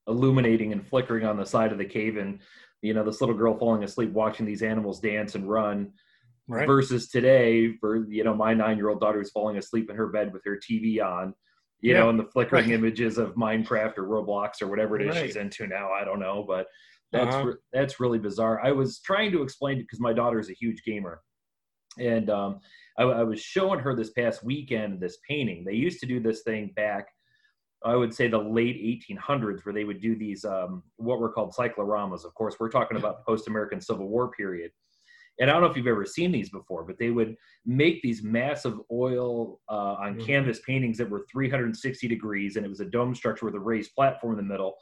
illuminating 0.07 0.71
and 0.71 0.87
flickering 0.87 1.25
on 1.25 1.37
the 1.37 1.45
side 1.45 1.71
of 1.71 1.77
the 1.77 1.85
cave 1.85 2.17
and 2.17 2.39
you 2.81 2.93
know 2.93 3.03
this 3.03 3.21
little 3.21 3.35
girl 3.35 3.57
falling 3.57 3.83
asleep 3.83 4.11
watching 4.11 4.45
these 4.45 4.63
animals 4.63 4.99
dance 4.99 5.35
and 5.35 5.49
run 5.49 5.91
right. 6.47 6.65
versus 6.65 7.09
today 7.09 7.73
for 7.77 8.07
you 8.09 8.23
know 8.23 8.33
my 8.33 8.53
nine 8.53 8.77
year 8.77 8.89
old 8.89 8.99
daughter 8.99 9.19
who's 9.19 9.31
falling 9.31 9.57
asleep 9.57 9.89
in 9.89 9.95
her 9.95 10.07
bed 10.07 10.33
with 10.33 10.43
her 10.43 10.57
tv 10.57 11.03
on 11.03 11.33
you 11.81 11.93
yeah. 11.93 11.99
know 11.99 12.09
and 12.09 12.19
the 12.19 12.25
flickering 12.25 12.65
right. 12.65 12.73
images 12.73 13.19
of 13.19 13.35
minecraft 13.35 13.97
or 13.97 14.03
roblox 14.03 14.61
or 14.61 14.67
whatever 14.67 14.99
it 14.99 15.07
is 15.07 15.15
right. 15.15 15.25
she's 15.27 15.35
into 15.35 15.67
now 15.67 15.91
i 15.91 16.03
don't 16.03 16.19
know 16.19 16.43
but 16.47 16.65
that's 17.11 17.35
uh-huh. 17.35 17.51
that's 17.71 17.99
really 17.99 18.19
bizarre 18.19 18.59
i 18.65 18.71
was 18.71 18.99
trying 18.99 19.31
to 19.31 19.43
explain 19.43 19.77
it 19.77 19.81
because 19.81 19.99
my 19.99 20.13
daughter 20.13 20.39
is 20.39 20.49
a 20.49 20.53
huge 20.53 20.83
gamer 20.83 21.21
and 21.99 22.29
um, 22.29 22.59
I, 23.01 23.19
I 23.19 23.23
was 23.23 23.41
showing 23.41 23.79
her 23.79 23.95
this 23.95 24.11
past 24.11 24.43
weekend 24.43 24.99
this 24.99 25.17
painting 25.27 25.63
they 25.65 25.73
used 25.73 25.99
to 26.01 26.05
do 26.05 26.19
this 26.19 26.41
thing 26.43 26.71
back 26.75 27.07
I 27.83 27.95
would 27.95 28.13
say 28.13 28.27
the 28.27 28.37
late 28.37 28.77
1800s, 29.09 29.65
where 29.65 29.73
they 29.73 29.85
would 29.85 30.01
do 30.01 30.15
these 30.15 30.45
um, 30.45 30.83
what 30.97 31.19
were 31.19 31.31
called 31.31 31.53
cycloramas. 31.57 32.25
Of 32.25 32.33
course, 32.35 32.57
we're 32.59 32.69
talking 32.69 32.97
about 32.97 33.25
post-American 33.25 33.81
Civil 33.81 34.07
War 34.07 34.29
period. 34.29 34.71
And 35.39 35.49
I 35.49 35.53
don't 35.53 35.63
know 35.63 35.69
if 35.69 35.77
you've 35.77 35.87
ever 35.87 36.05
seen 36.05 36.31
these 36.31 36.51
before, 36.51 36.83
but 36.83 36.99
they 36.99 37.09
would 37.09 37.35
make 37.65 38.01
these 38.03 38.21
massive 38.21 38.79
oil 38.91 39.59
uh, 39.69 39.95
on 39.95 40.13
mm-hmm. 40.13 40.25
canvas 40.25 40.59
paintings 40.67 40.97
that 40.99 41.09
were 41.09 41.25
360 41.31 42.07
degrees, 42.07 42.55
and 42.55 42.65
it 42.65 42.69
was 42.69 42.81
a 42.81 42.85
dome 42.85 43.15
structure 43.15 43.45
with 43.45 43.55
a 43.55 43.59
raised 43.59 43.95
platform 43.95 44.33
in 44.33 44.37
the 44.37 44.51
middle, 44.51 44.75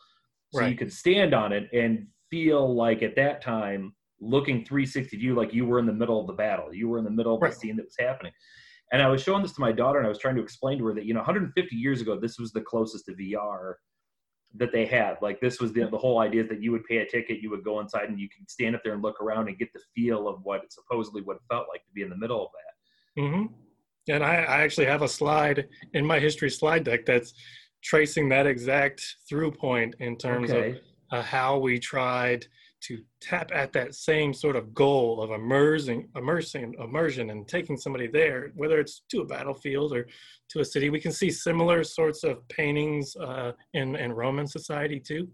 so 0.52 0.60
right. 0.60 0.72
you 0.72 0.76
could 0.76 0.92
stand 0.92 1.34
on 1.34 1.54
it 1.54 1.70
and 1.72 2.08
feel 2.30 2.76
like 2.76 3.02
at 3.02 3.16
that 3.16 3.42
time 3.42 3.94
looking 4.22 4.66
360 4.66 5.18
view 5.18 5.36
like 5.36 5.54
you 5.54 5.66
were 5.66 5.80
in 5.80 5.86
the 5.86 5.94
middle 5.94 6.20
of 6.20 6.28
the 6.28 6.34
battle, 6.34 6.74
you 6.74 6.90
were 6.90 6.98
in 6.98 7.04
the 7.04 7.10
middle 7.10 7.36
of 7.36 7.42
right. 7.42 7.52
the 7.52 7.58
scene 7.58 7.76
that 7.78 7.86
was 7.86 7.96
happening. 8.00 8.32
And 8.92 9.02
I 9.02 9.08
was 9.08 9.22
showing 9.22 9.44
this 9.44 9.54
to 9.54 9.62
my 9.62 9.72
daughter, 9.72 10.00
and 10.00 10.06
I 10.06 10.10
was 10.10 10.18
trying 10.18 10.36
to 10.36 10.42
explain 10.42 10.80
to 10.80 10.86
her 10.86 10.94
that 10.96 11.06
you 11.06 11.14
know 11.14 11.20
150 11.20 11.76
years 11.76 12.02
ago, 12.02 12.20
this 12.20 12.40
was 12.40 12.52
the 12.52 12.62
closest 12.62 13.06
to 13.06 13.14
VR 13.14 13.74
that 14.56 14.72
they 14.72 14.86
had. 14.86 15.18
Like 15.22 15.40
this 15.40 15.60
was 15.60 15.74
the 15.74 15.86
the 15.86 15.98
whole 15.98 16.20
idea 16.20 16.44
that 16.48 16.62
you 16.62 16.72
would 16.72 16.84
pay 16.86 16.98
a 16.98 17.06
ticket, 17.06 17.40
you 17.40 17.50
would 17.52 17.64
go 17.64 17.80
inside, 17.80 18.10
and 18.10 18.20
you 18.20 18.28
could 18.36 18.50
stand 18.50 18.76
up 18.76 18.82
there 18.84 18.94
and 18.94 19.04
look 19.04 19.22
around 19.22 19.48
and 19.48 19.58
get 19.60 19.72
the 19.74 19.82
feel 19.96 20.28
of 20.28 20.40
what 20.44 20.64
it 20.64 20.74
supposedly 20.74 21.22
what 21.22 21.36
it 21.36 21.44
felt 21.50 21.68
like 21.72 21.84
to 21.86 21.92
be 21.94 22.02
in 22.02 22.10
the 22.10 22.18
middle 22.18 22.44
of 22.46 22.50
that. 22.52 23.22
Mm-hmm. 23.22 23.54
And 24.12 24.24
I, 24.24 24.38
I 24.38 24.62
actually 24.62 24.88
have 24.88 25.04
a 25.04 25.08
slide 25.08 25.68
in 25.94 26.04
my 26.04 26.20
history 26.20 26.50
slide 26.50 26.84
deck 26.84 27.06
that's 27.06 27.34
tracing 27.84 28.28
that 28.30 28.48
exact 28.48 29.04
through 29.28 29.52
point 29.52 29.96
in 30.00 30.18
terms 30.18 30.52
okay. 30.52 30.72
of 31.12 31.20
uh, 31.20 31.22
how 31.22 31.60
we 31.60 31.80
tried 31.80 32.46
to 32.82 33.02
tap 33.22 33.52
at 33.54 33.74
that 33.74 33.94
same 33.94 34.34
sort 34.34 34.56
of 34.56 34.74
goal 34.74 35.22
of 35.22 35.32
immersing, 35.32 36.08
immersing, 36.16 36.76
immersion, 36.80 37.30
and 37.30 37.48
taking 37.48 37.78
somebody 37.78 38.08
there, 38.08 38.52
whether 38.56 38.80
it's 38.80 39.04
to 39.10 39.22
a 39.22 39.26
battlefield 39.26 39.94
or 39.94 40.08
to 40.50 40.62
a 40.62 40.66
city. 40.66 40.90
We 40.90 41.00
can 41.00 41.12
see 41.12 41.30
similar 41.30 41.84
sorts 41.84 42.24
of 42.24 42.48
paintings 42.48 43.16
uh, 43.18 43.52
in 43.74 43.96
in 43.96 44.14
Roman 44.14 44.48
society 44.48 45.00
too, 45.00 45.28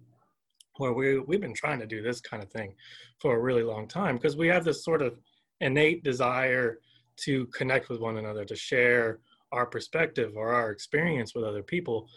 where 0.78 0.94
we 0.94 1.20
we've 1.20 1.42
been 1.42 1.54
trying 1.54 1.80
to 1.80 1.88
do 1.88 2.02
this 2.02 2.20
kind 2.22 2.42
of 2.42 2.50
thing 2.52 2.74
for 3.20 3.36
a 3.36 3.42
really 3.42 3.64
long 3.64 3.88
time 3.88 4.16
because 4.16 4.36
we 4.36 4.48
have 4.48 4.66
this 4.66 4.84
sort 4.84 5.02
of 5.02 5.16
innate 5.62 6.04
desire 6.04 6.80
to 7.18 7.46
connect 7.48 7.90
with 7.90 8.02
one 8.02 8.18
another, 8.18 8.44
to 8.44 8.56
share 8.56 9.20
our 9.52 9.66
perspective 9.66 10.34
or 10.36 10.54
our 10.54 10.72
experience 10.72 11.34
with 11.34 11.46
other 11.46 11.64
people, 11.64 12.10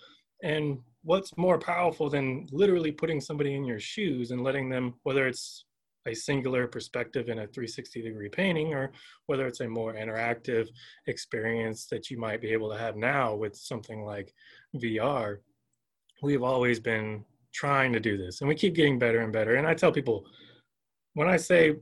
and 0.43 0.79
what's 1.03 1.37
more 1.37 1.59
powerful 1.59 2.11
than 2.11 2.47
literally 2.53 2.93
putting 2.93 3.21
somebody 3.21 3.55
in 3.55 3.65
your 3.65 3.81
shoes 3.81 4.31
and 4.31 4.43
letting 4.43 4.69
them, 4.69 4.95
whether 5.03 5.27
it's 5.27 5.65
a 6.07 6.15
singular 6.15 6.67
perspective 6.67 7.29
in 7.29 7.41
a 7.41 7.47
360 7.47 8.03
degree 8.03 8.29
painting 8.29 8.75
or 8.75 8.93
whether 9.27 9.47
it's 9.47 9.61
a 9.61 9.69
more 9.69 9.95
interactive 9.95 10.69
experience 11.07 11.87
that 11.87 12.11
you 12.11 12.19
might 12.19 12.41
be 12.41 12.49
able 12.49 12.71
to 12.71 12.79
have 12.79 12.97
now 12.97 13.35
with 13.35 13.55
something 13.55 14.05
like 14.05 14.33
VR. 14.77 15.39
We've 16.23 16.43
always 16.43 16.81
been 16.81 17.25
trying 17.53 17.93
to 17.93 18.01
do 18.01 18.17
this 18.17 18.41
and 18.41 18.49
we 18.49 18.55
keep 18.55 18.75
getting 18.75 18.99
better 18.99 19.21
and 19.21 19.33
better. 19.33 19.57
And 19.57 19.67
I 19.67 19.75
tell 19.75 19.93
people 19.93 20.27
when 21.15 21.29
I 21.29 21.37
say 21.37 21.77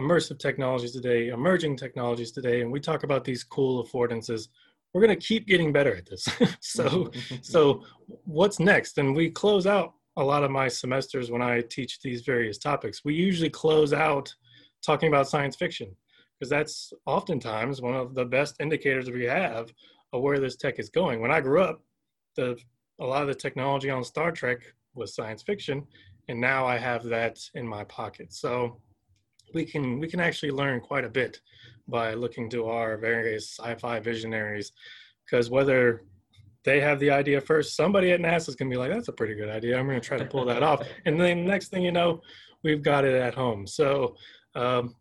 immersive 0.00 0.38
technologies 0.38 0.92
today, 0.92 1.28
emerging 1.28 1.76
technologies 1.76 2.32
today, 2.32 2.62
and 2.62 2.72
we 2.72 2.80
talk 2.80 3.02
about 3.02 3.24
these 3.24 3.44
cool 3.44 3.84
affordances, 3.84 4.48
we're 4.92 5.04
going 5.04 5.18
to 5.18 5.26
keep 5.26 5.46
getting 5.46 5.72
better 5.72 5.96
at 5.96 6.06
this. 6.06 6.24
so, 6.60 6.84
mm-hmm, 6.84 7.18
mm-hmm, 7.18 7.36
so 7.42 7.74
mm-hmm. 7.74 8.14
what's 8.24 8.60
next? 8.60 8.98
And 8.98 9.16
we 9.16 9.30
close 9.30 9.66
out 9.66 9.94
a 10.16 10.24
lot 10.24 10.44
of 10.44 10.50
my 10.50 10.68
semesters 10.68 11.30
when 11.30 11.42
I 11.42 11.62
teach 11.62 12.00
these 12.00 12.22
various 12.22 12.58
topics. 12.58 13.04
We 13.04 13.14
usually 13.14 13.50
close 13.50 13.92
out 13.92 14.34
talking 14.84 15.08
about 15.08 15.28
science 15.28 15.56
fiction 15.56 15.94
because 16.38 16.50
that's 16.50 16.92
oftentimes 17.06 17.80
one 17.80 17.94
of 17.94 18.14
the 18.14 18.24
best 18.24 18.56
indicators 18.60 19.10
we 19.10 19.24
have 19.24 19.72
of 20.12 20.22
where 20.22 20.40
this 20.40 20.56
tech 20.56 20.78
is 20.78 20.90
going. 20.90 21.20
When 21.20 21.30
I 21.30 21.40
grew 21.40 21.62
up, 21.62 21.80
the 22.36 22.58
a 23.00 23.06
lot 23.06 23.22
of 23.22 23.28
the 23.28 23.34
technology 23.34 23.90
on 23.90 24.04
Star 24.04 24.30
Trek 24.30 24.58
was 24.94 25.14
science 25.14 25.42
fiction, 25.42 25.84
and 26.28 26.40
now 26.40 26.66
I 26.66 26.76
have 26.76 27.04
that 27.04 27.38
in 27.54 27.66
my 27.66 27.84
pocket. 27.84 28.32
So 28.32 28.80
we 29.54 29.64
can 29.64 29.98
we 29.98 30.08
can 30.08 30.20
actually 30.20 30.50
learn 30.50 30.80
quite 30.80 31.04
a 31.04 31.08
bit 31.08 31.40
by 31.88 32.14
looking 32.14 32.48
to 32.50 32.66
our 32.66 32.96
various 32.96 33.58
sci-fi 33.58 34.00
visionaries 34.00 34.72
because 35.24 35.50
whether 35.50 36.02
they 36.64 36.80
have 36.80 37.00
the 37.00 37.10
idea 37.10 37.40
first 37.40 37.76
somebody 37.76 38.12
at 38.12 38.20
nasa 38.20 38.48
is 38.48 38.56
going 38.56 38.70
to 38.70 38.74
be 38.74 38.78
like 38.78 38.90
that's 38.90 39.08
a 39.08 39.12
pretty 39.12 39.34
good 39.34 39.48
idea. 39.48 39.78
I'm 39.78 39.86
going 39.86 40.00
to 40.00 40.06
try 40.06 40.18
to 40.18 40.24
pull 40.24 40.44
that 40.46 40.62
off. 40.62 40.86
And 41.06 41.20
then 41.20 41.44
next 41.44 41.68
thing 41.68 41.82
you 41.82 41.92
know 41.92 42.20
we've 42.62 42.82
got 42.82 43.04
it 43.04 43.14
at 43.14 43.34
home. 43.34 43.66
So 43.66 44.16
um, 44.54 44.94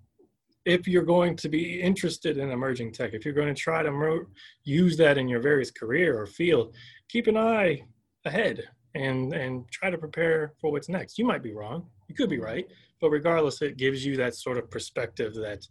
if 0.65 0.87
you're 0.87 1.03
going 1.03 1.35
to 1.35 1.49
be 1.49 1.81
interested 1.81 2.37
in 2.37 2.51
emerging 2.51 2.93
tech 2.93 3.13
if 3.13 3.25
you're 3.25 3.33
going 3.33 3.53
to 3.53 3.61
try 3.61 3.83
to 3.83 4.25
use 4.63 4.97
that 4.97 5.17
in 5.17 5.27
your 5.27 5.41
various 5.41 5.71
career 5.71 6.19
or 6.19 6.27
field 6.27 6.75
keep 7.09 7.27
an 7.27 7.37
eye 7.37 7.81
ahead 8.25 8.63
and 8.95 9.33
and 9.33 9.69
try 9.71 9.89
to 9.89 9.97
prepare 9.97 10.53
for 10.59 10.71
what's 10.71 10.89
next. 10.89 11.17
You 11.17 11.25
might 11.25 11.43
be 11.43 11.53
wrong 11.53 11.87
you 12.11 12.15
could 12.17 12.29
be 12.29 12.39
right 12.39 12.67
but 12.99 13.09
regardless 13.09 13.61
it 13.61 13.77
gives 13.77 14.05
you 14.05 14.15
that 14.15 14.35
sort 14.35 14.57
of 14.57 14.69
perspective 14.69 15.33
that 15.33 15.65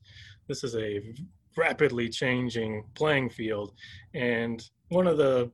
this 0.49 0.65
is 0.65 0.75
a 0.75 1.01
rapidly 1.57 2.09
changing 2.09 2.85
playing 2.95 3.31
field. 3.31 3.73
And 4.15 4.63
one 4.89 5.07
of 5.07 5.17
the 5.17 5.51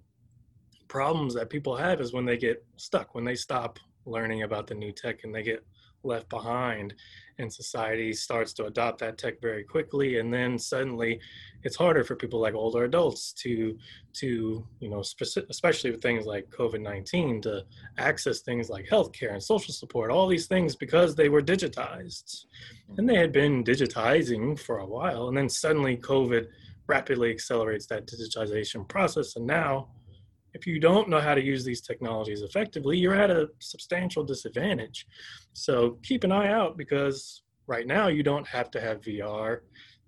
problems 0.89 1.35
that 1.35 1.51
people 1.51 1.77
have 1.77 2.01
is 2.01 2.13
when 2.13 2.25
they 2.25 2.37
get 2.37 2.65
stuck 2.77 3.15
when 3.15 3.25
they 3.25 3.35
stop 3.35 3.79
learning 4.05 4.43
about 4.43 4.67
the 4.67 4.75
new 4.75 4.93
tech 4.93 5.25
and 5.25 5.35
they 5.35 5.43
get 5.43 5.65
left 6.07 6.29
behind 6.29 6.95
and 7.39 7.53
society 7.53 8.13
starts 8.13 8.53
to 8.55 8.65
adopt 8.65 8.99
that 8.99 9.19
tech 9.19 9.41
very 9.41 9.63
quickly 9.63 10.19
and 10.19 10.33
then 10.33 10.59
suddenly 10.59 11.21
it's 11.65 11.77
harder 11.77 12.03
for 12.03 12.17
people 12.17 12.41
like 12.41 12.55
older 12.55 12.85
adults 12.85 13.33
to 13.33 13.77
to 14.13 14.67
you 14.81 14.89
know 14.89 14.99
speci- 15.01 15.47
especially 15.51 15.91
with 15.91 16.01
things 16.01 16.25
like 16.27 16.49
covid-19 16.51 17.43
to 17.43 17.65
access 17.99 18.41
things 18.41 18.71
like 18.71 18.87
healthcare 18.87 19.33
and 19.33 19.43
social 19.43 19.75
support 19.75 20.11
all 20.11 20.27
these 20.27 20.47
things 20.47 20.75
because 20.75 21.15
they 21.15 21.29
were 21.29 21.43
digitized. 21.43 22.45
And 22.97 23.09
they 23.09 23.17
had 23.17 23.33
been 23.33 23.65
digitizing 23.65 24.59
for 24.59 24.79
a 24.79 24.87
while 24.87 25.29
and 25.29 25.37
then 25.37 25.49
suddenly 25.49 25.97
covid 25.97 26.47
rapidly 26.87 27.31
accelerates 27.31 27.87
that 27.87 28.07
digitization 28.07 28.89
process 28.89 29.37
and 29.37 29.47
now 29.47 29.89
if 30.57 30.67
you 30.67 30.81
don't 30.81 31.11
know 31.11 31.21
how 31.21 31.35
to 31.35 31.43
use 31.43 31.65
these 31.65 31.83
technologies 31.83 32.41
effectively, 32.41 32.97
you're 32.97 33.15
at 33.15 33.31
a 33.31 33.49
substantial 33.59 34.25
disadvantage. 34.25 35.07
So 35.53 35.99
keep 36.03 36.25
an 36.25 36.33
eye 36.33 36.51
out 36.51 36.79
because 36.79 37.43
right 37.67 37.87
now 37.87 38.09
you 38.09 38.23
don't 38.23 38.47
have 38.47 38.71
to 38.71 38.81
have 38.81 39.03
VR 39.03 39.61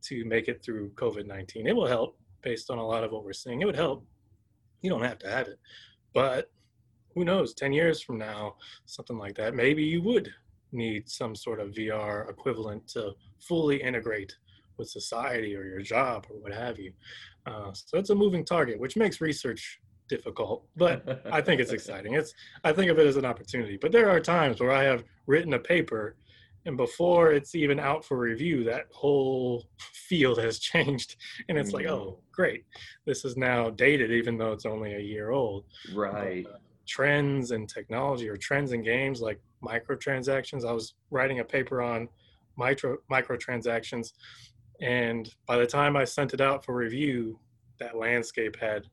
to 0.05 0.25
make 0.25 0.49
it 0.49 0.65
through 0.65 0.91
COVID 0.93 1.27
19. 1.27 1.67
It 1.67 1.77
will 1.77 1.87
help 1.87 2.19
based 2.41 2.71
on 2.71 2.79
a 2.79 2.87
lot 2.87 3.05
of 3.05 3.13
what 3.13 3.25
we're 3.25 3.35
seeing. 3.35 3.61
It 3.61 3.67
would 3.67 3.77
help. 3.77 4.07
You 4.81 4.89
don't 4.89 5.03
have 5.03 5.19
to 5.19 5.29
have 5.29 5.49
it. 5.49 5.59
But 6.15 6.51
who 7.15 7.25
knows, 7.25 7.53
10 7.53 7.75
years 7.75 8.01
from 8.01 8.17
now, 8.17 8.57
something 8.87 9.19
like 9.19 9.35
that, 9.35 9.55
maybe 9.55 9.83
you 9.83 10.01
would 10.03 10.33
need 10.73 11.11
some 11.11 11.35
sort 11.35 11.61
of 11.61 11.73
VR 11.73 12.31
equivalent 12.31 12.89
to 12.89 13.13
fully 13.39 13.83
integrate 13.83 14.35
with 14.79 14.89
society 14.89 15.55
or 15.55 15.65
your 15.65 15.83
job 15.83 16.27
or 16.31 16.41
what 16.41 16.55
have 16.55 16.79
you. 16.79 16.93
Uh, 17.45 17.73
so 17.75 17.99
it's 17.99 18.11
a 18.11 18.15
moving 18.15 18.45
target, 18.47 18.81
which 18.81 18.97
makes 18.97 19.21
research 19.21 19.81
difficult, 20.09 20.67
but 20.77 21.23
I 21.31 21.41
think 21.41 21.61
it's 21.61 21.73
exciting. 21.73 22.15
It's 22.15 22.33
I 22.65 22.73
think 22.73 22.91
of 22.91 22.99
it 22.99 23.07
as 23.07 23.17
an 23.17 23.25
opportunity. 23.25 23.77
But 23.81 23.93
there 23.93 24.09
are 24.11 24.21
times 24.21 24.61
where 24.61 24.73
I 24.73 24.85
have 24.85 25.05
written 25.27 25.55
a 25.55 25.59
paper 25.59 26.17
and 26.67 26.77
before 26.77 27.33
it's 27.33 27.55
even 27.55 27.79
out 27.79 28.05
for 28.05 28.19
review 28.19 28.65
that 28.65 28.87
whole 28.93 29.65
field 29.79 30.39
has 30.39 30.59
changed 30.71 31.17
and 31.49 31.57
it's 31.57 31.73
like 31.73 31.87
oh 31.87 32.19
Mm. 32.19 32.33
great 32.33 32.65
this 33.07 33.25
is 33.25 33.37
now 33.37 33.71
dated 33.71 34.11
even 34.13 34.37
though 34.39 34.53
it's 34.53 34.67
only 34.67 34.95
a 34.95 35.01
year 35.01 35.31
old 35.31 35.65
Right. 35.95 36.45
But, 36.45 36.55
uh, 36.55 36.59
trends 36.87 37.51
in 37.53 37.67
technology 37.67 38.29
or 38.29 38.37
trends 38.37 38.73
in 38.73 38.83
games 38.83 39.21
like 39.21 39.41
microtransactions 39.63 40.65
i 40.65 40.73
was 40.73 40.95
writing 41.11 41.41
a 41.41 41.45
paper 41.45 41.83
on 41.83 42.09
micro 42.57 42.97
microtransactions 43.11 44.13
and 44.81 45.35
by 45.47 45.57
the 45.59 45.67
time 45.67 45.97
i 45.97 46.05
sent 46.05 46.33
it 46.35 46.41
out 46.41 46.65
for 46.65 46.75
review 46.75 47.39
that 47.81 47.97
landscape 47.97 48.57
had 48.57 48.85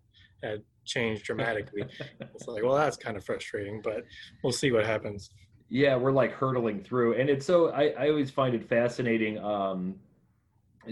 had 0.44 0.62
changed 0.86 1.24
dramatically 1.30 1.84
it's 2.20 2.48
like 2.48 2.64
well 2.64 2.76
that's 2.76 2.98
kind 2.98 3.18
of 3.18 3.26
frustrating 3.26 3.82
but 3.82 4.06
we'll 4.44 4.54
see 4.54 4.72
what 4.72 4.86
happens 4.86 5.30
Yeah, 5.70 5.96
we're 5.96 6.12
like 6.12 6.32
hurtling 6.32 6.84
through, 6.84 7.16
and 7.16 7.30
it's 7.30 7.46
so 7.46 7.70
I, 7.70 7.88
I 7.98 8.10
always 8.10 8.30
find 8.30 8.54
it 8.54 8.68
fascinating 8.70 9.40
um, 9.40 9.96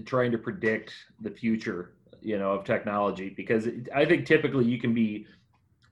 trying 0.05 0.31
to 0.31 0.37
predict 0.37 0.93
the 1.21 1.29
future, 1.29 1.93
you 2.21 2.39
know, 2.39 2.51
of 2.53 2.65
technology 2.65 3.29
because 3.29 3.67
I 3.93 4.05
think 4.05 4.25
typically 4.25 4.65
you 4.65 4.79
can 4.79 4.93
be 4.93 5.27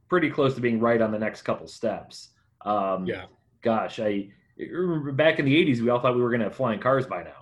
pretty 0.10 0.29
close 0.31 0.55
to 0.55 0.62
being 0.62 0.79
right 0.79 1.01
on 1.01 1.12
the 1.12 1.20
next 1.20 1.43
couple 1.43 1.67
steps. 1.67 2.29
Um, 2.65 3.05
yeah 3.05 3.25
Gosh, 3.62 4.00
I 4.00 4.29
remember 4.58 5.12
back 5.12 5.38
in 5.38 5.46
the 5.46 5.55
'80s, 5.55 5.81
we 5.81 5.89
all 5.89 6.00
thought 6.00 6.15
we 6.15 6.22
were 6.22 6.31
going 6.31 6.39
to 6.39 6.48
have 6.48 6.55
flying 6.55 6.79
cars 6.79 7.05
by 7.05 7.22
now. 7.22 7.40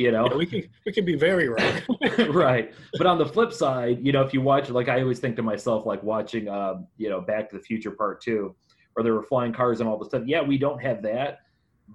You 0.00 0.12
know, 0.12 0.26
Yeah, 0.30 0.36
we 0.36 0.46
can 0.46 0.62
we 0.86 0.92
can 0.92 1.04
be 1.04 1.14
very 1.14 1.50
right. 1.50 1.84
right. 2.30 2.72
But 2.96 3.06
on 3.06 3.18
the 3.18 3.26
flip 3.26 3.52
side, 3.52 3.98
you 4.00 4.12
know, 4.12 4.22
if 4.22 4.32
you 4.32 4.40
watch, 4.40 4.70
like 4.70 4.88
I 4.88 5.02
always 5.02 5.18
think 5.18 5.36
to 5.36 5.42
myself, 5.42 5.84
like 5.84 6.02
watching, 6.02 6.48
um, 6.48 6.86
you 6.96 7.10
know, 7.10 7.20
Back 7.20 7.50
to 7.50 7.58
the 7.58 7.62
Future 7.62 7.90
Part 7.90 8.22
Two, 8.22 8.56
where 8.94 9.04
there 9.04 9.12
were 9.12 9.22
flying 9.22 9.52
cars 9.52 9.80
and 9.80 9.88
all 9.90 9.98
this 9.98 10.08
stuff. 10.08 10.22
Yeah, 10.24 10.40
we 10.40 10.56
don't 10.56 10.80
have 10.80 11.02
that, 11.02 11.40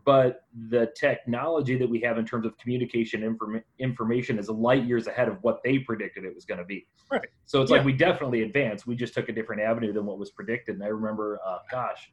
but 0.06 0.42
the 0.70 0.92
technology 0.96 1.76
that 1.80 1.90
we 1.90 2.00
have 2.02 2.20
in 2.20 2.28
terms 2.28 2.46
of 2.46 2.56
communication 2.60 3.24
inform- 3.24 3.64
information 3.80 4.38
is 4.38 4.50
light 4.52 4.84
years 4.86 5.08
ahead 5.08 5.28
of 5.28 5.40
what 5.42 5.64
they 5.64 5.80
predicted 5.80 6.26
it 6.26 6.36
was 6.36 6.46
going 6.46 6.60
to 6.60 6.66
be. 6.66 6.86
Right. 7.12 7.26
So 7.48 7.64
it's 7.64 7.72
Yeah. 7.72 7.78
like 7.78 7.88
we 7.88 7.94
definitely 7.94 8.44
advanced. 8.44 8.86
We 8.86 8.96
just 8.96 9.16
took 9.16 9.30
a 9.30 9.32
different 9.34 9.64
avenue 9.64 9.92
than 9.94 10.06
what 10.06 10.20
was 10.20 10.30
predicted. 10.30 10.76
And 10.76 10.84
I 10.84 10.90
remember, 10.90 11.40
uh, 11.44 11.58
gosh, 11.72 12.12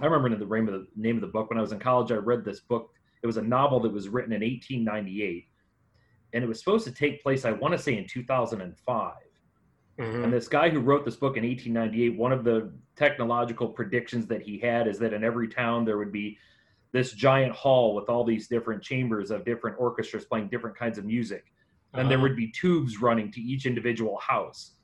I 0.00 0.06
remember 0.06 0.28
the 0.44 0.44
name 0.44 0.66
of 0.68 0.74
the 0.74 0.86
name 0.96 1.14
of 1.14 1.20
the 1.20 1.28
book 1.28 1.50
when 1.50 1.58
I 1.58 1.62
was 1.62 1.70
in 1.70 1.78
college. 1.78 2.10
I 2.10 2.16
read 2.16 2.44
this 2.44 2.58
book. 2.58 2.90
It 3.22 3.26
was 3.26 3.36
a 3.36 3.42
novel 3.42 3.80
that 3.80 3.92
was 3.92 4.08
written 4.08 4.32
in 4.32 4.42
1898 4.42 5.46
and 6.34 6.44
it 6.44 6.46
was 6.46 6.58
supposed 6.58 6.84
to 6.84 6.92
take 6.92 7.22
place 7.22 7.44
i 7.46 7.52
want 7.52 7.72
to 7.72 7.78
say 7.78 7.96
in 7.96 8.06
2005 8.06 9.14
Mhm. 9.98 10.24
and 10.24 10.32
this 10.32 10.46
guy 10.46 10.68
who 10.68 10.78
wrote 10.78 11.04
this 11.06 11.16
book 11.16 11.36
in 11.38 11.44
1898 11.44 12.16
one 12.18 12.32
of 12.32 12.44
the 12.44 12.70
technological 12.96 13.68
predictions 13.68 14.26
that 14.26 14.42
he 14.42 14.58
had 14.58 14.86
is 14.86 14.98
that 14.98 15.12
in 15.14 15.24
every 15.24 15.48
town 15.48 15.84
there 15.86 15.96
would 15.98 16.12
be 16.12 16.36
this 16.92 17.12
giant 17.12 17.52
hall 17.54 17.94
with 17.94 18.08
all 18.10 18.24
these 18.24 18.46
different 18.46 18.82
chambers 18.82 19.30
of 19.30 19.44
different 19.44 19.76
orchestras 19.80 20.24
playing 20.26 20.48
different 20.48 20.76
kinds 20.76 20.98
of 20.98 21.04
music 21.06 21.44
and 21.94 22.10
there 22.10 22.18
Uh-huh. 22.18 22.28
would 22.28 22.36
be 22.36 22.52
tubes 22.52 23.00
running 23.00 23.32
to 23.32 23.40
each 23.40 23.64
individual 23.66 24.18
house 24.18 24.74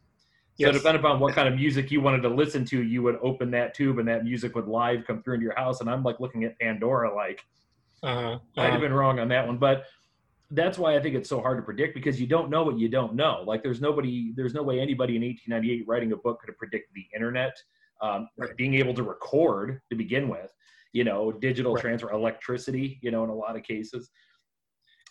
so 0.56 0.66
Yes. 0.68 0.76
depending 0.78 1.00
upon 1.04 1.20
what 1.20 1.34
kind 1.34 1.46
of 1.48 1.54
music 1.56 1.90
you 1.90 2.00
wanted 2.00 2.22
to 2.22 2.28
listen 2.30 2.64
to 2.66 2.82
you 2.82 3.02
would 3.02 3.18
open 3.22 3.50
that 3.50 3.74
tube 3.74 3.98
and 3.98 4.08
that 4.08 4.24
music 4.24 4.54
would 4.54 4.66
live 4.68 5.04
come 5.06 5.22
through 5.22 5.34
into 5.34 5.44
your 5.44 5.56
house 5.56 5.80
and 5.82 5.90
i'm 5.90 6.02
like 6.02 6.18
looking 6.20 6.44
at 6.44 6.58
pandora 6.58 7.14
like 7.14 7.44
Uh-huh. 8.04 8.38
I'd 8.56 8.62
have 8.64 8.73
Uh-huh. 8.75 8.80
been 8.80 8.92
wrong 8.92 9.18
on 9.18 9.28
that 9.28 9.46
one, 9.46 9.58
but 9.58 9.84
that's 10.50 10.78
why 10.78 10.94
I 10.94 11.00
think 11.00 11.14
it's 11.16 11.28
so 11.28 11.40
hard 11.40 11.56
to 11.58 11.62
predict 11.62 11.94
because 11.94 12.20
you 12.20 12.26
don't 12.26 12.50
know 12.50 12.62
what 12.62 12.78
you 12.78 12.88
don't 12.88 13.14
know. 13.14 13.42
Like 13.46 13.62
there's 13.62 13.80
nobody, 13.80 14.32
there's 14.37 14.54
no 14.54 14.62
way 14.62 14.78
anybody 14.78 15.16
in 15.16 15.23
1898 15.23 15.88
writing 15.88 16.12
a 16.12 16.16
book 16.16 16.40
could 16.40 16.50
have 16.50 16.58
predicted 16.58 16.90
the 16.94 17.06
internet, 17.14 17.56
um, 18.02 18.28
Right. 18.37 18.54
being 18.56 18.75
able 18.75 18.94
to 18.94 19.02
record 19.02 19.80
to 19.90 19.96
begin 19.96 20.28
with, 20.28 20.50
you 20.92 21.02
know, 21.04 21.32
digital 21.32 21.75
Right. 21.75 21.80
transfer, 21.80 22.11
electricity, 22.11 22.99
you 23.02 23.11
know, 23.11 23.25
in 23.25 23.30
a 23.30 23.34
lot 23.34 23.56
of 23.56 23.62
cases. 23.62 24.11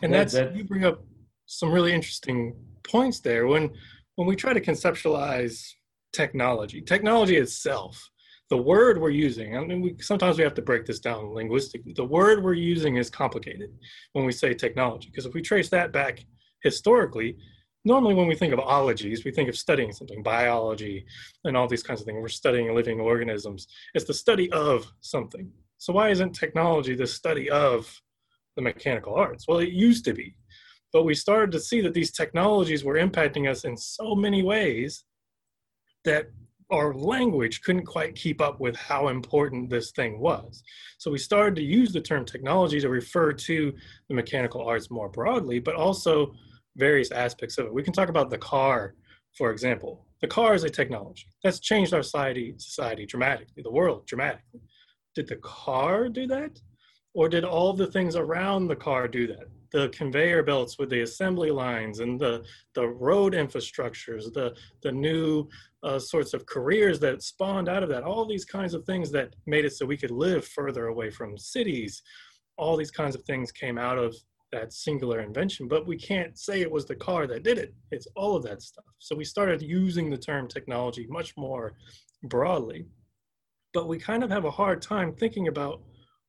and 0.01 0.11
That- 0.13 0.17
that's 0.29 0.33
that- 0.33 0.55
you 0.55 0.63
bring 0.65 0.83
up 0.85 1.03
some 1.45 1.71
really 1.71 1.93
interesting 1.93 2.55
points 2.83 3.19
there 3.21 3.47
when 3.47 3.73
when 4.15 4.27
we 4.27 4.35
try 4.35 4.53
to 4.53 4.61
conceptualize 4.61 5.73
technology 6.11 6.81
technology 6.81 7.37
itself 7.37 8.09
the 8.49 8.57
word 8.57 8.99
we're 8.99 9.09
using 9.09 9.57
i 9.57 9.63
mean 9.63 9.81
we 9.81 9.95
sometimes 9.99 10.37
we 10.37 10.43
have 10.43 10.53
to 10.53 10.61
break 10.61 10.85
this 10.85 10.99
down 10.99 11.33
linguistically 11.33 11.93
the 11.93 12.03
word 12.03 12.43
we're 12.43 12.53
using 12.53 12.97
is 12.97 13.09
complicated 13.09 13.71
when 14.13 14.25
we 14.25 14.31
say 14.31 14.53
technology 14.53 15.09
because 15.09 15.25
if 15.25 15.33
we 15.33 15.41
trace 15.41 15.69
that 15.69 15.91
back 15.91 16.25
historically 16.61 17.37
normally 17.85 18.13
when 18.13 18.27
we 18.27 18.35
think 18.35 18.53
of 18.53 18.59
ologies 18.59 19.25
we 19.25 19.31
think 19.31 19.49
of 19.49 19.57
studying 19.57 19.91
something 19.91 20.23
biology 20.23 21.05
and 21.43 21.57
all 21.57 21.67
these 21.67 21.83
kinds 21.83 21.99
of 21.99 22.05
things. 22.05 22.19
We're 22.21 22.29
studying 22.29 22.73
living 22.73 22.99
organisms. 22.99 23.67
It's 23.93 24.05
the 24.05 24.13
study 24.13 24.51
of 24.51 24.85
something. 25.01 25.51
So 25.77 25.93
why 25.93 26.09
isn't 26.09 26.33
technology 26.33 26.95
the 26.95 27.07
study 27.07 27.49
of 27.49 27.93
the 28.55 28.61
mechanical 28.61 29.15
arts? 29.15 29.45
Well 29.47 29.59
it 29.59 29.69
used 29.69 30.05
to 30.05 30.13
be 30.13 30.35
but 30.93 31.03
we 31.03 31.15
started 31.15 31.51
to 31.51 31.59
see 31.59 31.81
that 31.81 31.95
these 31.95 32.11
technologies 32.11 32.83
were 32.83 32.95
impacting 32.95 33.49
us 33.49 33.65
in 33.65 33.75
so 33.75 34.13
many 34.13 34.43
ways 34.43 35.05
that 36.05 36.27
our 36.73 36.93
language 36.93 37.61
couldn't 37.61 37.85
quite 37.85 38.15
keep 38.15 38.41
up 38.41 38.59
with 38.59 38.75
how 38.75 39.09
important 39.09 39.69
this 39.69 39.91
thing 39.91 40.19
was. 40.19 40.63
So 40.97 41.11
we 41.11 41.17
started 41.17 41.55
to 41.55 41.63
use 41.63 41.93
the 41.93 42.01
term 42.01 42.25
technology 42.25 42.79
to 42.81 42.89
refer 42.89 43.31
to 43.31 43.73
the 44.09 44.15
mechanical 44.15 44.61
arts 44.65 44.89
more 44.89 45.09
broadly, 45.09 45.59
but 45.59 45.75
also 45.75 46.33
various 46.75 47.11
aspects 47.11 47.57
of 47.57 47.67
it. 47.67 47.73
We 47.73 47.83
can 47.83 47.93
talk 47.93 48.09
about 48.09 48.29
the 48.29 48.37
car, 48.37 48.95
for 49.37 49.51
example. 49.51 50.07
The 50.21 50.27
car 50.27 50.55
is 50.55 50.63
a 50.63 50.69
technology 50.69 51.27
that's 51.43 51.59
changed 51.59 51.93
our 51.93 52.01
society, 52.01 52.55
society 52.57 53.05
dramatically, 53.05 53.61
the 53.61 53.71
world 53.71 54.07
dramatically. 54.07 54.61
Did 55.15 55.27
the 55.27 55.35
car 55.37 56.09
do 56.09 56.25
that? 56.27 56.59
Or 57.13 57.29
did 57.29 57.43
all 57.43 57.73
the 57.73 57.87
things 57.87 58.15
around 58.15 58.67
the 58.67 58.75
car 58.75 59.07
do 59.07 59.27
that? 59.27 59.47
The 59.73 59.89
conveyor 59.89 60.43
belts 60.43 60.77
with 60.77 60.89
the 60.89 61.01
assembly 61.01 61.51
lines 61.51 61.99
and 61.99 62.19
the, 62.19 62.45
the 62.75 62.87
road 62.87 63.33
infrastructures, 63.33 64.31
the, 64.31 64.55
the 64.83 64.91
new 64.91 65.49
uh, 65.83 65.99
sorts 65.99 66.33
of 66.33 66.45
careers 66.45 66.99
that 66.99 67.23
spawned 67.23 67.67
out 67.67 67.83
of 67.83 67.89
that, 67.89 68.03
all 68.03 68.25
these 68.25 68.45
kinds 68.45 68.73
of 68.73 68.85
things 68.85 69.11
that 69.11 69.35
made 69.47 69.65
it 69.65 69.73
so 69.73 69.85
we 69.85 69.97
could 69.97 70.11
live 70.11 70.47
further 70.47 70.87
away 70.87 71.09
from 71.09 71.37
cities. 71.37 72.03
All 72.57 72.77
these 72.77 72.91
kinds 72.91 73.15
of 73.15 73.23
things 73.23 73.51
came 73.51 73.77
out 73.77 73.97
of 73.97 74.15
that 74.53 74.71
singular 74.71 75.19
invention, 75.21 75.67
but 75.67 75.87
we 75.87 75.97
can't 75.97 76.37
say 76.37 76.61
it 76.61 76.71
was 76.71 76.85
the 76.85 76.95
car 76.95 77.25
that 77.27 77.43
did 77.43 77.57
it. 77.57 77.73
It's 77.91 78.07
all 78.15 78.35
of 78.35 78.43
that 78.43 78.61
stuff. 78.61 78.85
So 78.99 79.15
we 79.15 79.25
started 79.25 79.61
using 79.61 80.09
the 80.09 80.17
term 80.17 80.47
technology 80.47 81.07
much 81.09 81.35
more 81.35 81.73
broadly, 82.25 82.85
but 83.73 83.87
we 83.87 83.97
kind 83.97 84.23
of 84.23 84.29
have 84.29 84.45
a 84.45 84.51
hard 84.51 84.81
time 84.81 85.13
thinking 85.13 85.47
about 85.47 85.81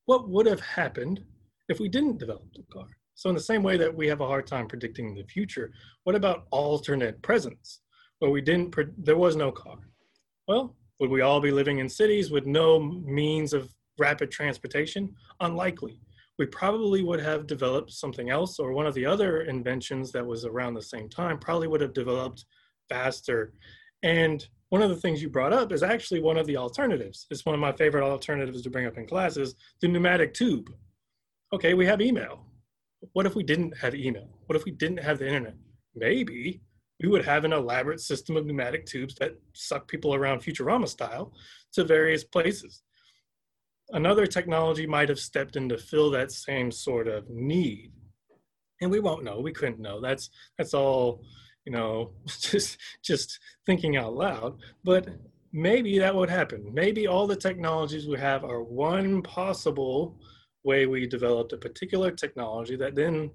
what 0.05 0.27
would 0.27 0.47
have 0.47 0.59
happened 0.59 1.23
if 1.69 1.79
we 1.79 1.87
didn't 1.87 2.17
develop 2.17 2.47
the 2.55 2.63
car. 2.73 2.87
So 3.15 3.29
in 3.29 3.35
the 3.35 3.41
same 3.41 3.63
way 3.63 3.77
that 3.77 3.95
we 3.95 4.07
have 4.07 4.21
a 4.21 4.27
hard 4.27 4.45
time 4.45 4.67
predicting 4.67 5.15
the 5.15 5.23
future, 5.23 5.71
what 6.03 6.15
about 6.15 6.45
alternate 6.51 7.21
presents? 7.21 7.81
where 8.19 8.31
we 8.31 8.41
didn't 8.41 8.71
pre- 8.71 8.87
there 8.97 9.17
was 9.17 9.35
no 9.35 9.51
car? 9.51 9.77
Well 10.47 10.75
would 10.99 11.09
we 11.09 11.21
all 11.21 11.41
be 11.41 11.51
living 11.51 11.79
in 11.79 11.89
cities 11.89 12.31
with 12.31 12.45
no 12.45 12.79
means 12.79 13.51
of 13.51 13.69
rapid 13.99 14.31
transportation? 14.31 15.13
Unlikely. 15.41 15.99
We 16.39 16.45
probably 16.45 17.03
would 17.03 17.19
have 17.19 17.47
developed 17.47 17.91
something 17.91 18.29
else 18.29 18.59
or 18.59 18.71
one 18.71 18.87
of 18.87 18.93
the 18.93 19.05
other 19.05 19.41
inventions 19.41 20.13
that 20.13 20.25
was 20.25 20.45
around 20.45 20.73
the 20.73 20.81
same 20.81 21.09
time 21.09 21.37
probably 21.37 21.67
would 21.67 21.81
have 21.81 21.93
developed 21.93 22.45
faster. 22.87 23.53
And 24.03 24.47
one 24.69 24.81
of 24.81 24.89
the 24.89 24.95
things 24.95 25.21
you 25.21 25.29
brought 25.29 25.51
up 25.51 25.73
is 25.73 25.83
actually 25.83 26.21
one 26.21 26.37
of 26.37 26.47
the 26.47 26.55
alternatives. 26.55 27.27
It's 27.29 27.45
one 27.45 27.55
of 27.55 27.61
my 27.61 27.73
favorite 27.73 28.03
alternatives 28.03 28.61
to 28.61 28.69
bring 28.69 28.85
up 28.85 28.97
in 28.97 29.05
classes 29.05 29.55
the 29.81 29.89
pneumatic 29.89 30.33
tube. 30.33 30.73
Okay 31.51 31.73
we 31.73 31.85
have 31.85 31.99
email 31.99 32.44
what 33.13 33.25
if 33.25 33.35
we 33.35 33.43
didn't 33.43 33.75
have 33.77 33.95
email 33.95 34.27
what 34.45 34.55
if 34.55 34.65
we 34.65 34.71
didn't 34.71 34.99
have 34.99 35.19
the 35.19 35.27
internet 35.27 35.55
maybe 35.95 36.61
we 37.01 37.09
would 37.09 37.25
have 37.25 37.43
an 37.43 37.53
elaborate 37.53 37.99
system 37.99 38.37
of 38.37 38.45
pneumatic 38.45 38.85
tubes 38.85 39.15
that 39.15 39.35
suck 39.53 39.87
people 39.87 40.15
around 40.15 40.39
Futurama 40.39 40.87
style 40.87 41.33
to 41.73 41.83
various 41.83 42.23
places. 42.23 42.83
Another 43.91 44.25
technology 44.25 44.87
might 44.87 45.09
have 45.09 45.19
stepped 45.19 45.55
in 45.55 45.69
to 45.69 45.77
fill 45.77 46.09
that 46.11 46.31
same 46.31 46.71
sort 46.71 47.07
of 47.07 47.29
need. 47.29 47.91
And 48.81 48.89
we 48.89 48.99
won't 48.99 49.23
know. 49.23 49.39
We 49.39 49.51
couldn't 49.51 49.79
know. 49.79 50.01
That's 50.01 50.29
that's 50.57 50.73
all, 50.73 51.21
you 51.65 51.71
know, 51.71 52.13
just 52.27 52.77
just 53.03 53.39
thinking 53.65 53.97
out 53.97 54.15
loud. 54.15 54.57
But 54.83 55.09
maybe 55.51 55.99
that 55.99 56.15
would 56.15 56.29
happen. 56.29 56.71
Maybe 56.73 57.07
all 57.07 57.27
the 57.27 57.35
technologies 57.35 58.07
we 58.07 58.17
have 58.19 58.43
are 58.43 58.63
one 58.63 59.21
possible 59.21 60.17
way 60.65 60.85
we 60.85 61.07
developed 61.07 61.53
a 61.53 61.57
particular 61.57 62.11
technology 62.11 62.75
that 62.75 62.95
then 62.95 63.31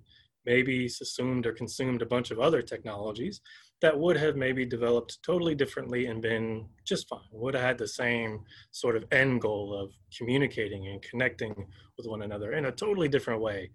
maybe 0.46 0.86
assumed 0.86 1.46
or 1.46 1.52
consumed 1.52 2.02
a 2.02 2.06
bunch 2.06 2.30
of 2.30 2.40
other 2.40 2.62
technologies 2.62 3.40
that 3.82 3.98
would 3.98 4.16
have 4.16 4.36
maybe 4.36 4.64
developed 4.64 5.22
totally 5.22 5.54
differently 5.54 6.06
and 6.06 6.20
been 6.20 6.66
just 6.84 7.08
fine, 7.08 7.20
would 7.32 7.54
have 7.54 7.62
had 7.62 7.78
the 7.78 7.88
same 7.88 8.40
sort 8.72 8.96
of 8.96 9.04
end 9.10 9.40
goal 9.40 9.74
of 9.74 9.90
communicating 10.16 10.88
and 10.88 11.02
connecting 11.02 11.66
with 11.96 12.06
one 12.06 12.22
another 12.22 12.52
in 12.52 12.66
a 12.66 12.72
totally 12.72 13.08
different 13.08 13.40
way 13.40 13.70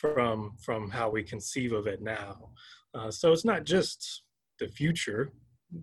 from, 0.00 0.56
from 0.60 0.90
how 0.90 1.08
we 1.08 1.22
conceive 1.22 1.72
of 1.72 1.86
it 1.86 2.02
now. 2.02 2.50
Uh, 2.94 3.10
so 3.10 3.32
it's 3.32 3.44
not 3.44 3.64
just 3.64 4.22
the 4.58 4.68
future. 4.68 5.32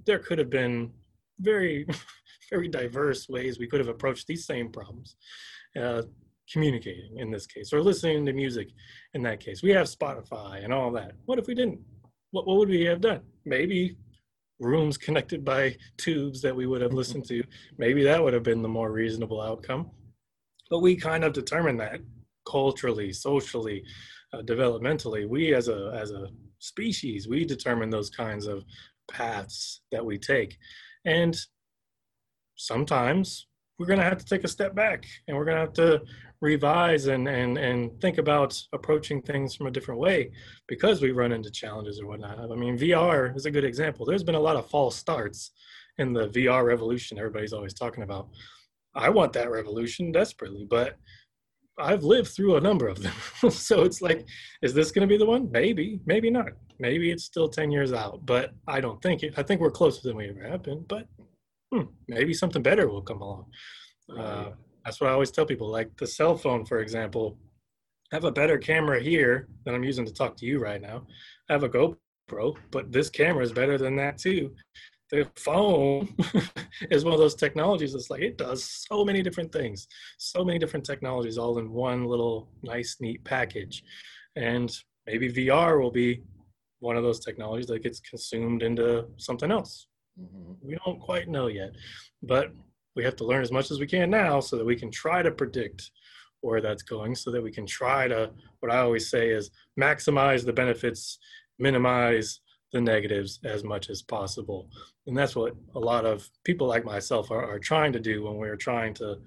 There 0.06 0.20
could 0.20 0.40
have 0.40 0.50
been 0.50 0.92
very, 1.40 1.86
very 2.50 2.68
diverse 2.68 3.30
ways 3.30 3.58
we 3.58 3.68
could 3.68 3.80
have 3.80 3.90
approached 3.90 4.28
these 4.28 4.46
same 4.46 4.70
problems. 4.70 5.16
Uh, 5.80 6.04
communicating 6.52 7.18
in 7.18 7.32
this 7.32 7.48
case 7.48 7.74
or 7.74 7.82
listening 7.82 8.26
to 8.26 8.34
music 8.34 8.70
in 9.14 9.24
that 9.24 9.40
case. 9.40 9.64
We 9.64 9.72
have 9.72 9.88
Spotify 9.88 10.64
and 10.64 10.74
all 10.74 10.92
that. 10.92 11.14
What 11.26 11.40
if 11.40 11.48
we 11.48 11.56
didn't? 11.56 11.80
What, 12.32 12.48
what 12.48 12.58
would 12.58 12.70
we 12.70 12.84
have 12.86 13.02
done? 13.02 13.22
Maybe 13.46 13.98
rooms 14.60 14.98
connected 14.98 15.44
by 15.44 15.76
tubes 15.98 16.42
that 16.42 16.56
we 16.56 16.68
would 16.68 16.82
have 16.82 16.94
listened 16.94 17.26
to. 17.28 17.44
Maybe 17.78 18.04
that 18.04 18.24
would 18.24 18.34
have 18.34 18.44
been 18.44 18.62
the 18.62 18.70
more 18.70 18.92
reasonable 18.92 19.42
outcome. 19.42 19.90
But 20.70 20.80
we 20.80 20.96
kind 20.96 21.24
of 21.24 21.34
determine 21.34 21.78
that 21.78 22.00
culturally, 22.50 23.12
socially, 23.12 23.84
uh, 24.34 24.42
developmentally. 24.42 25.28
We 25.28 25.54
as 25.54 25.68
a 25.68 25.92
as 26.00 26.12
a 26.12 26.28
species, 26.60 27.28
we 27.28 27.44
determine 27.44 27.90
those 27.90 28.10
kinds 28.10 28.46
of 28.46 28.64
paths 29.10 29.82
that 29.92 30.06
we 30.06 30.18
take. 30.18 30.58
And 31.06 31.36
sometimes 32.56 33.48
we're 33.78 33.88
going 33.88 34.00
to 34.00 34.06
have 34.06 34.18
to 34.18 34.26
take 34.26 34.44
a 34.44 34.48
step 34.48 34.76
back 34.76 35.06
and 35.28 35.36
we're 35.36 35.46
going 35.46 35.58
to 35.58 35.62
have 35.62 35.74
to 35.74 36.02
revise 36.42 37.08
and, 37.08 37.28
and, 37.28 37.58
and 37.58 38.00
think 38.02 38.18
about 38.18 38.60
approaching 38.74 39.22
things 39.22 39.56
from 39.56 39.68
a 39.68 39.72
different 39.72 40.00
way 40.00 40.32
because 40.68 41.02
we 41.02 41.12
run 41.12 41.32
into 41.32 41.50
challenges 41.52 42.00
or 42.00 42.08
whatnot. 42.08 42.40
I 42.40 42.56
mean, 42.56 42.78
VR 42.78 43.36
is 43.36 43.46
a 43.46 43.52
good 43.52 43.64
example. 43.64 44.06
There's 44.06 44.24
been 44.24 44.36
a 44.36 44.40
lot 44.40 44.56
of 44.56 44.70
false 44.70 44.96
starts 44.96 45.52
in 45.98 46.14
the 46.14 46.30
VR 46.30 46.66
revolution 46.66 47.18
everybody's 47.18 47.54
always 47.54 47.74
talking 47.74 48.04
about. 48.04 48.30
I 48.94 49.10
want 49.10 49.34
that 49.34 49.52
revolution 49.52 50.12
desperately, 50.12 50.66
but 50.70 50.98
I've 51.78 52.04
lived 52.04 52.30
through 52.30 52.58
a 52.58 52.62
number 52.62 52.88
of 52.88 53.02
them. 53.02 53.14
so 53.52 53.82
it's 53.82 54.02
like, 54.02 54.28
is 54.62 54.74
this 54.74 54.92
going 54.92 55.08
to 55.08 55.12
be 55.12 55.18
the 55.18 55.26
one? 55.26 55.50
Maybe, 55.52 56.00
maybe 56.06 56.30
not. 56.30 56.50
Maybe 56.80 57.12
it's 57.12 57.24
still 57.24 57.48
10 57.48 57.72
years 57.72 57.94
out, 57.94 58.26
but 58.26 58.54
I 58.68 58.82
don't 58.82 59.02
think 59.02 59.24
it. 59.24 59.34
I 59.38 59.44
think 59.44 59.62
we're 59.62 59.72
closer 59.72 60.02
than 60.04 60.18
we 60.18 60.30
ever 60.30 60.44
have 60.48 60.64
been, 60.64 60.84
but 60.88 61.08
hmm, 61.72 61.84
maybe 62.08 62.34
something 62.34 62.62
better 62.62 62.88
will 62.88 63.02
come 63.02 63.22
along. 63.22 63.46
Uh, 64.18 64.50
that's 64.84 65.00
what 65.00 65.10
I 65.10 65.14
always 65.14 65.32
tell 65.32 65.46
people. 65.46 65.70
Like 65.70 65.96
the 65.98 66.08
cell 66.08 66.36
phone, 66.36 66.66
for 66.66 66.80
example, 66.80 67.38
I 68.12 68.16
have 68.16 68.26
a 68.26 68.32
better 68.32 68.58
camera 68.58 69.02
here 69.02 69.48
than 69.64 69.74
I'm 69.74 69.84
using 69.84 70.06
to 70.06 70.14
talk 70.14 70.36
to 70.38 70.46
you 70.46 70.60
right 70.60 70.82
now. 70.82 71.06
I 71.50 71.54
have 71.54 71.64
a 71.64 71.70
GoPro, 71.70 72.56
but 72.72 72.92
this 72.92 73.10
camera 73.10 73.44
is 73.44 73.54
better 73.54 73.78
than 73.78 73.96
that 73.98 74.18
too. 74.18 74.54
The 75.12 75.28
phone 75.36 76.14
is 76.90 77.04
one 77.04 77.14
of 77.14 77.20
those 77.20 77.36
technologies 77.36 77.94
that's 77.94 78.10
like 78.10 78.22
it 78.22 78.38
does 78.38 78.86
so 78.90 79.04
many 79.04 79.22
different 79.22 79.52
things, 79.52 79.88
so 80.18 80.44
many 80.44 80.58
different 80.58 80.86
technologies 80.86 81.38
all 81.38 81.60
in 81.60 81.72
one 81.72 82.06
little 82.06 82.50
nice, 82.64 82.98
neat 83.00 83.24
package. 83.24 83.84
And 84.36 84.74
maybe 85.06 85.32
VR 85.32 85.82
will 85.82 85.92
be 85.92 86.22
one 86.80 86.98
of 86.98 87.04
those 87.04 87.20
technologies 87.20 87.68
that 87.68 87.84
gets 87.84 88.00
consumed 88.00 88.64
into 88.64 89.06
something 89.18 89.52
else. 89.52 89.88
Mm-hmm. 90.20 90.68
We 90.68 90.78
don't 90.86 91.00
quite 91.00 91.28
know 91.28 91.48
yet, 91.48 91.72
but 92.22 92.52
we 92.96 93.04
have 93.04 93.16
to 93.18 93.26
learn 93.26 93.42
as 93.42 93.52
much 93.52 93.72
as 93.72 93.80
we 93.80 93.88
can 93.88 94.10
now 94.10 94.40
so 94.40 94.58
that 94.58 94.66
we 94.66 94.76
can 94.76 94.92
try 94.92 95.22
to 95.22 95.32
predict 95.32 95.92
where 96.42 96.62
that's 96.62 96.84
going 96.84 97.16
so 97.16 97.32
that 97.32 97.42
we 97.42 97.52
can 97.52 97.66
try 97.66 98.08
to 98.08 98.32
what 98.60 98.72
i 98.72 98.80
always 98.80 99.10
say 99.10 99.30
is 99.30 99.52
maximize 99.80 100.44
the 100.46 100.54
benefits 100.54 101.20
minimize 101.60 102.42
the 102.74 102.82
negatives 102.82 103.40
as 103.44 103.64
much 103.64 103.90
as 103.90 104.02
possible 104.02 104.70
and 105.08 105.18
that's 105.18 105.36
what 105.36 105.56
a 105.76 105.80
lot 105.80 106.06
of 106.06 106.28
people 106.44 106.68
like 106.68 106.86
myself 106.86 107.32
are, 107.32 107.46
are 107.46 107.60
trying 107.60 107.94
to 107.94 108.00
do 108.00 108.24
when 108.24 108.36
we're 108.36 108.56
trying 108.56 108.94
to 108.94 109.18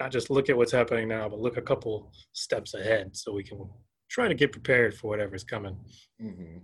not 0.00 0.10
just 0.10 0.28
look 0.28 0.50
at 0.50 0.56
what's 0.56 0.72
happening 0.72 1.08
now 1.08 1.28
but 1.28 1.40
look 1.40 1.56
a 1.56 1.62
couple 1.62 2.12
steps 2.32 2.74
ahead 2.74 3.16
so 3.16 3.32
we 3.32 3.44
can 3.44 3.68
try 4.10 4.28
to 4.28 4.34
get 4.34 4.52
prepared 4.52 4.94
for 4.94 5.08
whatever's 5.08 5.44
coming 5.44 5.76
mm-hmm. 6.20 6.58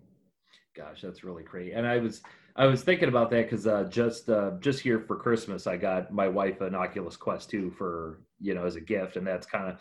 gosh 0.77 1.01
that's 1.01 1.23
really 1.23 1.45
great 1.45 1.73
and 1.73 1.87
i 1.87 1.99
was 1.99 2.23
I 2.57 2.67
was 2.67 2.83
thinking 2.83 3.09
about 3.09 3.31
that 3.31 3.49
because 3.49 3.67
uh, 3.67 3.85
just 3.85 4.29
uh, 4.29 4.53
just 4.61 4.81
here 4.81 5.01
for 5.01 5.17
Christmas, 5.17 5.67
I 5.67 5.77
got 5.77 6.13
my 6.13 6.29
wife 6.29 6.61
an 6.61 6.75
Oculus 6.75 7.17
Quest 7.17 7.51
2 7.51 7.71
for 7.71 8.21
you 8.41 8.55
know 8.55 8.67
as 8.67 8.77
a 8.77 8.81
gift, 8.81 9.17
and 9.17 9.27
that's 9.27 9.47
kind 9.47 9.71
of 9.71 9.81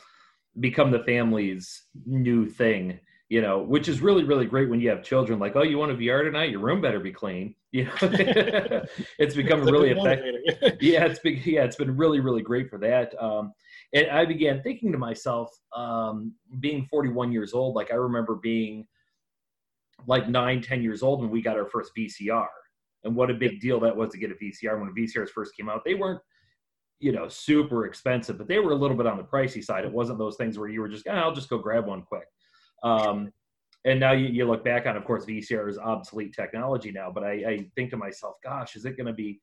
become 0.59 0.91
the 0.91 1.03
family's 1.03 1.83
new 2.05 2.47
thing. 2.47 2.99
You 3.27 3.41
know, 3.41 3.59
which 3.59 3.87
is 3.87 4.01
really 4.01 4.23
really 4.23 4.45
great 4.45 4.69
when 4.69 4.79
you 4.79 4.89
have 4.89 5.03
children. 5.03 5.37
Like, 5.39 5.55
oh, 5.55 5.63
you 5.63 5.77
want 5.77 5.91
a 5.91 5.95
VR 5.95 6.23
tonight? 6.23 6.49
Your 6.49 6.61
room 6.61 6.81
better 6.81 6.99
be 6.99 7.11
clean. 7.11 7.55
You 7.73 7.85
know, 7.85 7.93
it's 9.17 9.33
become 9.33 9.61
it's 9.61 9.71
really 9.71 9.91
effective. 9.91 10.77
yeah, 10.81 11.05
it's 11.05 11.19
been 11.19 11.41
yeah, 11.45 11.63
it's 11.63 11.77
been 11.77 11.95
really 11.95 12.19
really 12.19 12.41
great 12.41 12.69
for 12.69 12.77
that. 12.79 13.13
Um, 13.17 13.53
and 13.93 14.09
I 14.09 14.25
began 14.25 14.61
thinking 14.61 14.91
to 14.91 14.97
myself, 14.97 15.49
um, 15.73 16.33
being 16.59 16.85
41 16.91 17.31
years 17.31 17.53
old, 17.53 17.73
like 17.75 17.89
I 17.89 17.95
remember 17.95 18.35
being 18.35 18.85
like 20.05 20.27
nine, 20.27 20.61
10 20.61 20.83
years 20.83 21.01
old 21.01 21.21
when 21.21 21.29
we 21.29 21.41
got 21.41 21.55
our 21.55 21.65
first 21.65 21.91
VCR 21.97 22.47
and 23.03 23.15
what 23.15 23.31
a 23.31 23.33
big 23.33 23.59
deal 23.59 23.79
that 23.79 23.95
was 23.95 24.11
to 24.11 24.17
get 24.17 24.31
a 24.31 24.35
VCR 24.35 24.79
when 24.79 24.93
VCRs 24.93 25.29
first 25.29 25.55
came 25.55 25.69
out. 25.69 25.83
They 25.83 25.95
weren't, 25.95 26.21
you 26.99 27.11
know, 27.11 27.27
super 27.27 27.85
expensive, 27.85 28.37
but 28.37 28.47
they 28.47 28.59
were 28.59 28.71
a 28.71 28.75
little 28.75 28.97
bit 28.97 29.07
on 29.07 29.17
the 29.17 29.23
pricey 29.23 29.63
side. 29.63 29.85
It 29.85 29.91
wasn't 29.91 30.19
those 30.19 30.37
things 30.37 30.57
where 30.57 30.69
you 30.69 30.81
were 30.81 30.89
just, 30.89 31.07
oh, 31.07 31.13
I'll 31.13 31.33
just 31.33 31.49
go 31.49 31.57
grab 31.57 31.87
one 31.87 32.03
quick. 32.03 32.25
Um, 32.83 33.31
and 33.85 33.99
now 33.99 34.11
you, 34.11 34.27
you, 34.27 34.45
look 34.45 34.63
back 34.63 34.85
on, 34.85 34.95
of 34.95 35.05
course, 35.05 35.25
VCR 35.25 35.67
is 35.67 35.79
obsolete 35.79 36.33
technology 36.33 36.91
now. 36.91 37.11
But 37.11 37.23
I, 37.23 37.31
I 37.31 37.67
think 37.75 37.89
to 37.91 37.97
myself, 37.97 38.35
gosh, 38.43 38.75
is 38.75 38.85
it 38.85 38.95
going 38.95 39.07
to 39.07 39.13
be 39.13 39.41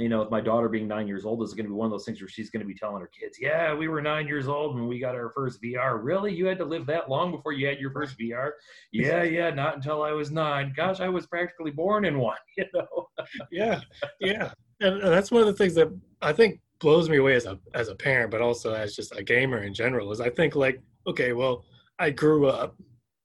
you 0.00 0.08
know, 0.08 0.20
with 0.20 0.30
my 0.30 0.40
daughter 0.40 0.68
being 0.68 0.88
nine 0.88 1.06
years 1.06 1.24
old, 1.24 1.42
is 1.42 1.54
going 1.54 1.66
to 1.66 1.70
be 1.70 1.74
one 1.74 1.86
of 1.86 1.90
those 1.90 2.04
things 2.04 2.20
where 2.20 2.28
she's 2.28 2.50
going 2.50 2.60
to 2.60 2.66
be 2.66 2.74
telling 2.74 3.00
her 3.00 3.08
kids, 3.08 3.38
"Yeah, 3.40 3.74
we 3.74 3.88
were 3.88 4.00
nine 4.00 4.26
years 4.26 4.48
old 4.48 4.74
when 4.74 4.88
we 4.88 4.98
got 4.98 5.14
our 5.14 5.30
first 5.34 5.62
VR. 5.62 6.02
Really, 6.02 6.34
you 6.34 6.46
had 6.46 6.58
to 6.58 6.64
live 6.64 6.86
that 6.86 7.10
long 7.10 7.30
before 7.30 7.52
you 7.52 7.66
had 7.66 7.78
your 7.78 7.90
first 7.90 8.18
VR? 8.18 8.52
Yeah, 8.92 9.22
yeah, 9.22 9.50
not 9.50 9.76
until 9.76 10.02
I 10.02 10.12
was 10.12 10.30
nine. 10.30 10.72
Gosh, 10.76 11.00
I 11.00 11.08
was 11.08 11.26
practically 11.26 11.70
born 11.70 12.04
in 12.04 12.18
one. 12.18 12.38
You 12.56 12.66
know? 12.74 13.08
yeah, 13.50 13.80
yeah, 14.20 14.52
and 14.80 15.00
that's 15.02 15.30
one 15.30 15.40
of 15.40 15.46
the 15.46 15.54
things 15.54 15.74
that 15.76 15.88
I 16.20 16.32
think 16.32 16.60
blows 16.78 17.08
me 17.08 17.18
away 17.18 17.34
as 17.34 17.46
a 17.46 17.58
as 17.74 17.88
a 17.88 17.94
parent, 17.94 18.30
but 18.30 18.42
also 18.42 18.74
as 18.74 18.94
just 18.94 19.16
a 19.16 19.22
gamer 19.22 19.62
in 19.62 19.72
general. 19.72 20.10
Is 20.12 20.20
I 20.20 20.30
think 20.30 20.56
like, 20.56 20.80
okay, 21.06 21.32
well, 21.32 21.64
I 21.98 22.10
grew 22.10 22.48
up 22.48 22.76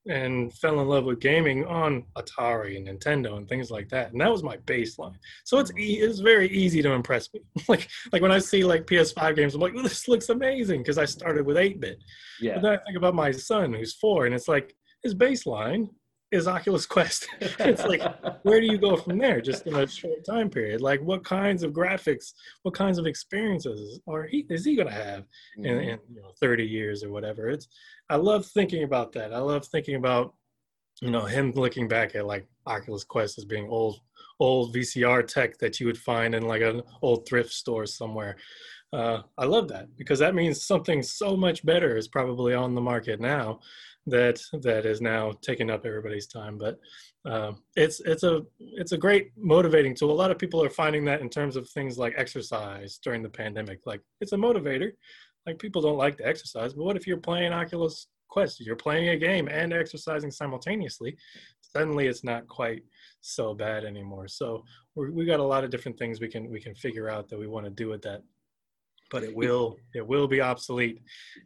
and 0.08 0.54
fell 0.54 0.80
in 0.80 0.88
love 0.88 1.06
with 1.06 1.20
gaming 1.20 1.66
on 1.66 2.04
Atari 2.16 2.78
and 2.78 2.88
Nintendo 2.88 3.38
and 3.38 3.48
things 3.48 3.72
like 3.72 3.90
that. 3.90 4.12
And 4.12 4.22
that 4.22 4.32
was 4.32 4.44
my 4.44 4.58
baseline. 4.58 5.16
So 5.44 5.60
it's 5.60 5.72
mm-hmm. 5.72 5.80
e- 5.80 6.00
it's 6.00 6.20
very 6.20 6.50
easy 6.50 6.82
to 6.82 6.92
impress 6.92 7.34
me. 7.34 7.42
like 7.68 7.88
like 8.12 8.22
when 8.22 8.32
I 8.32 8.40
see 8.40 8.64
like 8.64 8.86
PS5 8.86 9.36
games, 9.36 9.56
I'm 9.56 9.62
like, 9.62 9.74
well, 9.74 9.84
this 9.84 10.08
looks 10.08 10.30
amazing 10.30 10.82
because 10.82 10.98
I 10.98 11.06
started 11.06 11.46
with 11.46 11.58
8-bit. 11.58 12.00
Yeah. 12.40 12.56
But 12.56 12.62
then 12.62 12.72
I 12.74 12.78
think 12.86 12.98
about 12.98 13.16
my 13.16 13.32
son 13.32 13.74
who's 13.74 13.94
four, 13.94 14.26
and 14.26 14.36
it's 14.36 14.48
like 14.48 14.76
his 15.04 15.16
baseline 15.16 15.90
is 16.32 16.48
Oculus 16.48 16.86
Quest. 16.86 17.28
it's 17.42 17.84
like, 17.84 18.02
where 18.44 18.60
do 18.60 18.68
you 18.68 18.78
go 18.78 18.96
from 18.96 19.18
there? 19.18 19.42
Just 19.42 19.68
in 19.68 19.76
a 19.76 19.88
short 19.88 20.26
time 20.26 20.50
period. 20.50 20.82
Like, 20.82 21.02
what 21.02 21.24
kinds 21.24 21.64
of 21.64 21.72
graphics, 21.72 22.34
what 22.64 22.74
kinds 22.74 22.98
of 22.98 23.06
experiences 23.06 24.00
are 24.08 24.24
he 24.24 24.46
is 24.50 24.66
he 24.66 24.76
going 24.76 24.88
to 24.88 24.94
have 24.94 25.22
mm-hmm. 25.58 25.66
in, 25.66 25.80
in 25.80 26.00
you 26.14 26.22
know, 26.22 26.32
30 26.40 26.66
years 26.66 27.04
or 27.04 27.12
whatever? 27.12 27.50
It's 27.50 27.68
I 28.10 28.16
love 28.18 28.46
thinking 28.46 28.84
about 28.84 29.12
that. 29.14 29.34
I 29.34 29.40
love 29.40 29.66
thinking 29.66 29.96
about 29.96 30.34
you 31.02 31.12
know 31.12 31.26
him 31.26 31.52
looking 31.56 31.88
back 31.88 32.16
at 32.16 32.26
like 32.26 32.48
Oculus 32.66 33.04
Quest 33.04 33.38
as 33.38 33.46
being 33.46 33.68
old 33.70 34.00
old 34.40 34.76
VCR 34.76 35.28
tech 35.28 35.58
that 35.60 35.80
you 35.80 35.86
would 35.86 35.98
find 35.98 36.36
in 36.36 36.44
like 36.44 36.62
an 36.62 36.82
old 37.02 37.28
thrift 37.28 37.52
store 37.52 37.86
somewhere. 37.86 38.36
Uh, 38.96 39.22
I 39.38 39.44
love 39.44 39.68
that 39.68 39.88
because 39.98 40.20
that 40.20 40.36
means 40.36 40.64
something 40.64 41.04
so 41.04 41.36
much 41.36 41.66
better 41.66 41.98
is 41.98 42.08
probably 42.08 42.54
on 42.54 42.74
the 42.74 42.80
market 42.82 43.20
now 43.20 43.60
that 44.08 44.40
that 44.62 44.86
is 44.86 45.02
now 45.02 45.34
taking 45.42 45.70
up 45.70 45.86
everybody's 45.86 46.28
time. 46.28 46.58
But 46.58 46.80
uh, 47.30 47.52
it's 47.76 48.00
it's 48.06 48.24
a 48.24 48.44
it's 48.60 48.94
a 48.94 48.98
great 48.98 49.32
motivating 49.36 49.96
tool. 49.96 50.12
A 50.12 50.22
lot 50.24 50.32
of 50.32 50.40
people 50.40 50.64
are 50.64 50.70
finding 50.70 51.04
that 51.06 51.20
in 51.20 51.30
terms 51.30 51.58
of 51.58 51.70
things 51.70 51.98
like 51.98 52.14
exercise 52.16 52.98
during 53.04 53.22
the 53.22 53.30
pandemic. 53.30 53.82
Like 53.86 54.02
it's 54.22 54.32
a 54.32 54.38
motivator. 54.38 54.94
Like 55.46 55.60
people 55.60 55.82
don't 55.82 55.98
like 55.98 56.18
to 56.20 56.28
exercise, 56.28 56.74
but 56.74 56.86
what 56.86 56.96
if 56.96 57.06
you're 57.06 57.18
playing 57.18 57.52
Oculus 57.52 58.08
Quest? 58.30 58.62
You're 58.62 58.78
playing 58.78 59.10
a 59.10 59.18
game 59.18 59.50
and 59.50 59.74
exercising 59.74 60.32
simultaneously. 60.32 61.18
Suddenly, 61.60 62.08
it's 62.08 62.24
not 62.24 62.48
quite 62.48 62.84
so 63.20 63.54
bad 63.54 63.84
anymore. 63.84 64.30
So 64.30 64.64
we 64.96 65.12
we 65.12 65.26
got 65.26 65.42
a 65.42 65.52
lot 65.54 65.66
of 65.66 65.70
different 65.70 66.00
things 66.00 66.22
we 66.22 66.30
can 66.30 66.50
we 66.50 66.62
can 66.62 66.76
figure 66.76 67.10
out 67.10 67.28
that 67.28 67.40
we 67.40 67.48
want 67.48 67.66
to 67.66 67.72
do 67.72 67.90
with 67.90 68.02
that 68.04 68.22
but 69.12 69.24
it 69.24 69.36
will 69.42 69.78
it 69.94 70.06
will 70.06 70.28
be 70.28 70.42
obsolete 70.42 71.02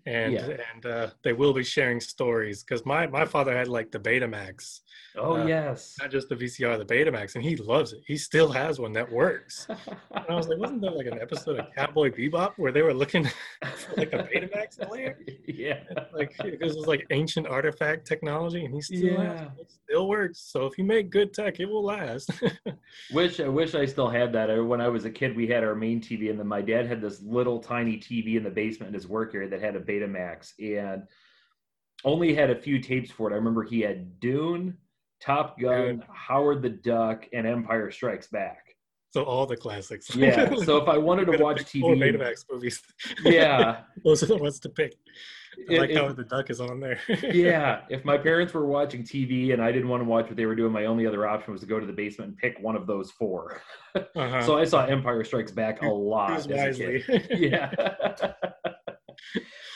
and 0.05 0.33
yeah. 0.33 0.57
and 0.73 0.85
uh, 0.85 1.09
they 1.23 1.33
will 1.33 1.53
be 1.53 1.63
sharing 1.63 1.99
stories 1.99 2.63
because 2.63 2.85
my 2.85 3.07
my 3.07 3.25
father 3.25 3.55
had 3.55 3.67
like 3.67 3.91
the 3.91 3.99
betamax 3.99 4.81
oh 5.17 5.37
uh, 5.37 5.45
yes. 5.45 5.95
not 5.99 6.11
just 6.11 6.29
the 6.29 6.35
vcr 6.35 6.77
the 6.77 6.85
betamax 6.85 7.35
and 7.35 7.43
he 7.43 7.55
loves 7.55 7.93
it. 7.93 8.01
He 8.05 8.17
still 8.17 8.51
has 8.51 8.79
one 8.79 8.93
that 8.93 9.09
works. 9.11 9.67
And 9.69 10.25
i 10.29 10.35
was 10.35 10.47
like 10.47 10.59
wasn't 10.59 10.81
there 10.81 10.91
like 10.91 11.07
an 11.07 11.19
episode 11.19 11.59
of 11.59 11.67
cowboy 11.75 12.11
bebop 12.11 12.53
where 12.57 12.71
they 12.71 12.81
were 12.81 12.93
looking 12.93 13.25
for 13.25 13.95
like 13.97 14.13
a 14.13 14.23
betamax 14.23 14.79
player? 14.87 15.17
Yeah. 15.47 15.79
And 15.89 16.05
like 16.13 16.37
this 16.37 16.75
was 16.75 16.87
like 16.87 17.05
ancient 17.09 17.47
artifact 17.47 18.07
technology 18.07 18.63
and 18.63 18.73
he 18.73 18.81
still 18.81 18.99
yeah. 18.99 19.49
it. 19.59 19.71
Still 19.83 20.07
works. 20.07 20.39
So 20.39 20.65
if 20.67 20.77
you 20.77 20.83
make 20.83 21.09
good 21.09 21.33
tech 21.33 21.59
it 21.59 21.65
will 21.65 21.83
last. 21.83 22.29
Wish 23.11 23.39
i 23.39 23.47
wish 23.47 23.75
i 23.75 23.85
still 23.85 24.09
had 24.09 24.31
that. 24.33 24.47
When 24.63 24.79
i 24.79 24.87
was 24.87 25.05
a 25.05 25.09
kid 25.09 25.35
we 25.35 25.47
had 25.47 25.63
our 25.63 25.75
main 25.75 25.99
tv 26.01 26.29
and 26.29 26.39
then 26.39 26.47
my 26.47 26.61
dad 26.61 26.87
had 26.87 27.01
this 27.01 27.21
little 27.21 27.48
little 27.49 27.63
tiny 27.63 27.97
TV 27.97 28.35
in 28.35 28.43
the 28.43 28.49
basement 28.49 28.89
in 28.89 28.93
his 28.93 29.07
work 29.07 29.33
area 29.33 29.49
that 29.49 29.61
had 29.61 29.75
a 29.75 29.79
Betamax 29.79 30.53
and 30.59 31.03
only 32.05 32.33
had 32.33 32.49
a 32.49 32.55
few 32.55 32.79
tapes 32.79 33.11
for 33.11 33.29
it. 33.29 33.33
I 33.33 33.37
remember 33.37 33.63
he 33.63 33.81
had 33.81 34.19
Dune, 34.19 34.77
Top 35.21 35.59
Gun, 35.59 36.03
Howard 36.11 36.61
the 36.61 36.69
Duck, 36.69 37.27
and 37.33 37.45
Empire 37.45 37.91
Strikes 37.91 38.27
Back. 38.27 38.68
So 39.11 39.23
all 39.23 39.45
the 39.45 39.57
classics. 39.57 40.15
Yeah. 40.15 40.53
So 40.63 40.77
if 40.77 40.87
I 40.87 40.97
wanted 40.97 41.25
to 41.31 41.37
watch 41.43 41.63
TV, 41.65 41.81
Four 41.81 41.95
Betamax 41.95 42.45
movies. 42.51 42.81
yeah, 43.23 43.81
Those 44.05 44.21
are 44.23 44.27
the 44.27 44.37
ones 44.37 44.59
to 44.61 44.69
pick. 44.69 44.93
I 45.69 45.73
It- 45.73 45.79
like 45.79 45.93
how 45.93 46.07
it- 46.07 46.15
the 46.15 46.23
duck 46.23 46.49
is 46.51 46.61
on 46.61 46.79
there. 46.79 46.99
yeah. 47.33 47.81
If 47.89 48.05
my 48.05 48.17
parents 48.17 48.53
were 48.53 48.65
watching 48.67 49.03
TV 49.03 49.51
and 49.51 49.61
I 49.61 49.71
didn't 49.71 49.89
want 49.89 50.01
to 50.01 50.05
watch 50.05 50.27
what 50.27 50.35
they 50.37 50.45
were 50.45 50.55
doing, 50.55 50.71
my 50.71 50.85
only 50.85 51.07
other 51.07 51.27
option 51.27 51.51
was 51.53 51.61
to 51.61 51.67
go 51.67 51.79
to 51.79 51.85
the 51.87 51.91
basement 51.93 52.29
and 52.29 52.37
pick 52.37 52.57
one 52.61 52.75
of 52.75 52.85
those 52.87 53.09
four. 53.11 53.61
Uh-huh. 53.95 54.41
So 54.45 54.57
I 54.57 54.63
saw 54.63 54.85
Empire 54.85 55.23
Strikes 55.23 55.51
Back 55.51 55.81
a 55.81 55.87
lot 55.87 56.43
Choose 56.43 56.47
as 56.51 56.79
a 56.79 56.83
kid. 56.99 57.03
wisely. 57.09 57.49
Yeah. 57.49 57.71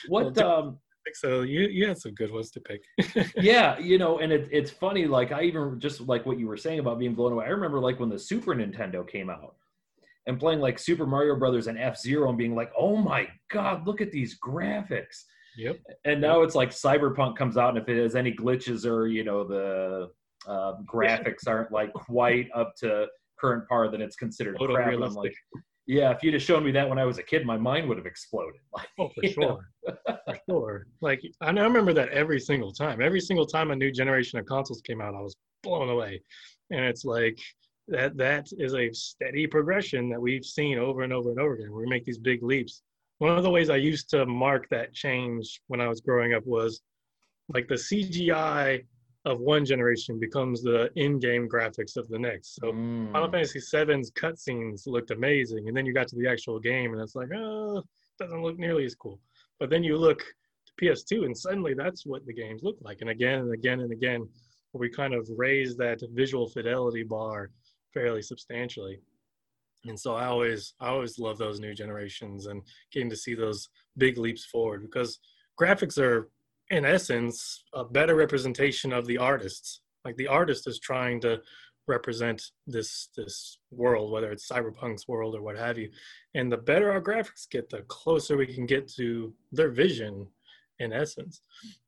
what? 0.08 0.36
Well, 0.36 0.48
Um, 0.60 0.80
so 1.13 1.42
you 1.42 1.62
you 1.68 1.88
had 1.88 1.98
some 1.98 2.13
good 2.13 2.32
ones 2.32 2.52
to 2.52 2.60
pick. 2.60 2.82
yeah, 3.36 3.78
you 3.80 3.98
know, 3.98 4.20
and 4.20 4.32
it, 4.32 4.48
it's 4.52 4.72
funny. 4.72 5.06
Like 5.06 5.32
I 5.32 5.44
even 5.44 5.80
just 5.80 6.02
like 6.02 6.26
what 6.26 6.39
you 6.39 6.48
were 6.48 6.58
saying 6.58 6.80
about 6.80 7.00
being 7.00 7.13
blown 7.13 7.34
away. 7.34 7.46
I 7.46 7.50
remember 7.50 7.80
like 7.80 8.00
when 8.00 8.10
the 8.10 8.20
Super 8.20 8.56
Nintendo 8.56 9.08
came 9.08 9.30
out 9.30 9.56
and 10.28 10.39
playing 10.39 10.60
like 10.60 10.80
Super 10.80 11.06
Mario 11.06 11.36
Brothers 11.38 11.68
and 11.68 11.78
F 11.78 12.00
Zero 12.00 12.30
and 12.30 12.38
being 12.38 12.56
like, 12.56 12.72
"Oh 12.78 12.96
my 12.96 13.28
god, 13.52 13.86
look 13.86 14.02
at 14.02 14.12
these 14.12 14.38
graphics!" 14.39 15.24
Yep. 15.58 15.80
And 16.06 16.22
now 16.22 16.42
it's 16.42 16.56
like 16.56 16.70
Cyberpunk 16.70 17.36
comes 17.38 17.58
out, 17.58 17.70
and 17.70 17.78
if 17.78 17.89
it 17.89 18.02
has 18.02 18.16
any 18.16 18.34
glitches 18.34 18.86
or 18.86 19.08
you 19.08 19.24
know 19.24 19.44
the 19.44 20.10
uh, 20.48 20.74
graphics 20.86 21.48
aren't 21.48 21.72
like 21.72 21.94
quite 21.94 22.50
up 22.56 22.74
to 22.78 23.08
current 23.39 23.68
par, 23.68 23.89
then 23.89 24.02
it's 24.02 24.16
considered 24.16 24.58
crap. 24.58 24.88
I'm 24.88 25.13
like, 25.13 25.36
yeah, 25.86 26.12
if 26.12 26.24
you'd 26.24 26.34
have 26.34 26.43
shown 26.43 26.63
me 26.63 26.72
that 26.72 26.88
when 26.88 26.98
I 27.00 27.06
was 27.06 27.17
a 27.17 27.24
kid, 27.24 27.46
my 27.46 27.58
mind 27.58 27.88
would 27.89 27.98
have 27.98 28.06
exploded. 28.06 28.62
Like, 28.74 28.88
Oh, 29.00 29.10
for 29.10 29.28
sure. 29.28 29.69
for 29.86 30.38
sure. 30.50 30.86
Like 31.02 31.22
I 31.41 31.48
I 31.50 31.63
remember 31.63 31.93
that 31.93 32.10
every 32.10 32.39
single 32.39 32.72
time. 32.72 33.02
Every 33.02 33.19
single 33.22 33.46
time 33.46 33.72
a 33.72 33.76
new 33.76 33.91
generation 33.91 34.39
of 34.39 34.46
consoles 34.46 34.82
came 34.82 35.02
out, 35.02 35.15
I 35.15 35.22
was 35.22 35.36
blown 35.62 35.89
away. 35.89 36.22
And 36.72 36.82
it's 36.86 37.06
like 37.06 37.39
that 37.89 38.15
that 38.17 38.48
is 38.58 38.74
a 38.76 38.91
steady 38.93 39.46
progression 39.48 40.10
that 40.10 40.22
we've 40.22 40.46
seen 40.46 40.78
over 40.80 41.02
and 41.04 41.12
over 41.12 41.30
and 41.32 41.39
over 41.39 41.56
again. 41.56 41.74
We 41.74 41.86
make 41.86 42.06
these 42.06 42.17
big 42.17 42.41
leaps. 42.43 42.82
One 43.19 43.38
of 43.38 43.43
the 43.43 43.50
ways 43.50 43.69
I 43.69 43.76
used 43.78 44.10
to 44.12 44.26
mark 44.26 44.67
that 44.69 44.93
change 44.93 45.62
when 45.67 45.82
I 45.82 45.88
was 45.88 46.02
growing 46.02 46.34
up 46.34 46.46
was 46.46 46.82
like 47.54 47.67
the 47.67 47.76
CGI 47.76 48.86
of 49.26 49.40
one 49.40 49.66
generation 49.66 50.20
becomes 50.20 50.62
the 50.62 50.92
in-game 50.96 51.48
graphics 51.48 51.96
of 51.96 52.08
the 52.10 52.20
next. 52.20 52.56
So 52.56 52.72
Final 52.72 53.30
Mm. 53.30 53.32
Fantasy 53.32 53.60
VII's 53.60 54.12
cutscenes 54.12 54.86
looked 54.86 55.12
amazing, 55.12 55.68
and 55.68 55.78
then 55.78 55.86
you 55.86 55.94
got 55.94 56.08
to 56.10 56.16
the 56.18 56.28
actual 56.28 56.60
game, 56.60 56.94
and 56.94 57.02
it's 57.02 57.16
like, 57.16 57.30
oh, 57.34 57.84
doesn't 58.20 58.44
look 58.44 58.60
nearly 58.60 58.86
as 58.86 58.96
cool. 58.96 59.20
But 59.60 59.70
then 59.70 59.84
you 59.84 59.98
look 59.98 60.20
to 60.20 60.74
PS2, 60.82 61.26
and 61.26 61.38
suddenly 61.38 61.74
that's 61.74 62.06
what 62.06 62.26
the 62.26 62.34
games 62.34 62.64
look 62.64 62.78
like. 62.82 63.00
And 63.02 63.10
again 63.10 63.40
and 63.40 63.54
again 63.54 63.80
and 63.80 63.92
again, 63.92 64.28
we 64.74 64.90
kind 64.90 65.14
of 65.14 65.30
raise 65.38 65.78
that 65.78 66.02
visual 66.14 66.50
fidelity 66.50 67.04
bar 67.04 67.52
fairly 67.94 68.22
substantially. 68.22 69.00
And 69.86 70.00
so 70.00 70.16
I 70.16 70.26
always, 70.26 70.74
I 70.80 70.88
always 70.88 71.20
love 71.20 71.38
those 71.38 71.60
new 71.60 71.74
generations 71.74 72.48
and 72.48 72.62
getting 72.92 73.10
to 73.10 73.16
see 73.16 73.36
those 73.36 73.70
big 73.98 74.18
leaps 74.18 74.46
forward 74.46 74.82
because 74.82 75.20
graphics 75.60 75.98
are, 75.98 76.30
in 76.74 76.86
essence, 76.86 77.64
a 77.74 77.84
better 77.84 78.16
representation 78.16 78.92
of 78.92 79.06
the 79.06 79.18
artists. 79.18 79.82
Like 80.04 80.18
the 80.18 80.28
artist 80.28 80.68
is 80.68 80.80
trying 80.80 81.22
to 81.22 81.40
represent 81.88 82.52
this 82.66 83.10
this 83.16 83.58
world, 83.72 84.12
whether 84.12 84.32
it's 84.32 84.50
cyberpunk's 84.50 85.08
world 85.08 85.36
or 85.36 85.42
what 85.42 85.58
have 85.58 85.78
you. 85.78 85.90
And 86.34 86.52
the 86.52 86.58
better 86.58 86.92
our 86.92 87.02
graphics 87.02 87.50
get, 87.50 87.70
the 87.70 87.84
closer 87.84 88.38
we 88.38 88.48
can 88.48 88.66
get 88.66 88.88
to 88.96 89.34
their 89.52 89.70
vision 89.70 90.28
in 90.80 90.94
essence. 90.94 91.42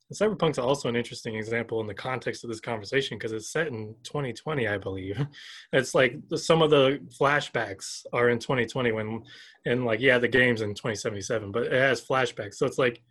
And 0.08 0.16
Cyberpunk's 0.16 0.58
also 0.58 0.88
an 0.88 0.94
interesting 0.94 1.34
example 1.34 1.80
in 1.80 1.88
the 1.88 1.94
context 1.94 2.44
of 2.44 2.50
this 2.50 2.60
conversation 2.60 3.18
because 3.18 3.32
it's 3.32 3.50
set 3.50 3.66
in 3.66 3.96
2020, 4.04 4.68
I 4.68 4.78
believe. 4.78 5.20
It's 5.72 5.94
like 5.94 6.16
some 6.36 6.62
of 6.62 6.70
the 6.70 7.00
flashbacks 7.20 8.06
are 8.12 8.28
in 8.28 8.38
2020 8.38 8.92
when, 8.92 9.24
and 9.66 9.84
like, 9.84 10.00
yeah, 10.00 10.18
the 10.18 10.28
game's 10.28 10.62
in 10.62 10.74
2077, 10.74 11.50
but 11.50 11.64
it 11.64 11.72
has 11.72 12.00
flashbacks. 12.00 12.54
So 12.54 12.66
it's 12.66 12.78
like 12.78 13.02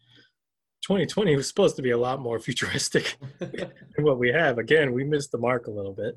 2020 0.86 1.36
was 1.36 1.48
supposed 1.48 1.76
to 1.76 1.82
be 1.82 1.92
a 1.92 1.98
lot 1.98 2.22
more 2.22 2.38
futuristic 2.38 3.18
than 3.40 3.72
what 3.98 4.20
we 4.20 4.30
have. 4.32 4.60
Again, 4.60 4.94
we 4.94 5.04
missed 5.04 5.32
the 5.32 5.38
mark 5.40 5.66
a 5.66 5.72
little 5.72 5.94
bit, 5.94 6.16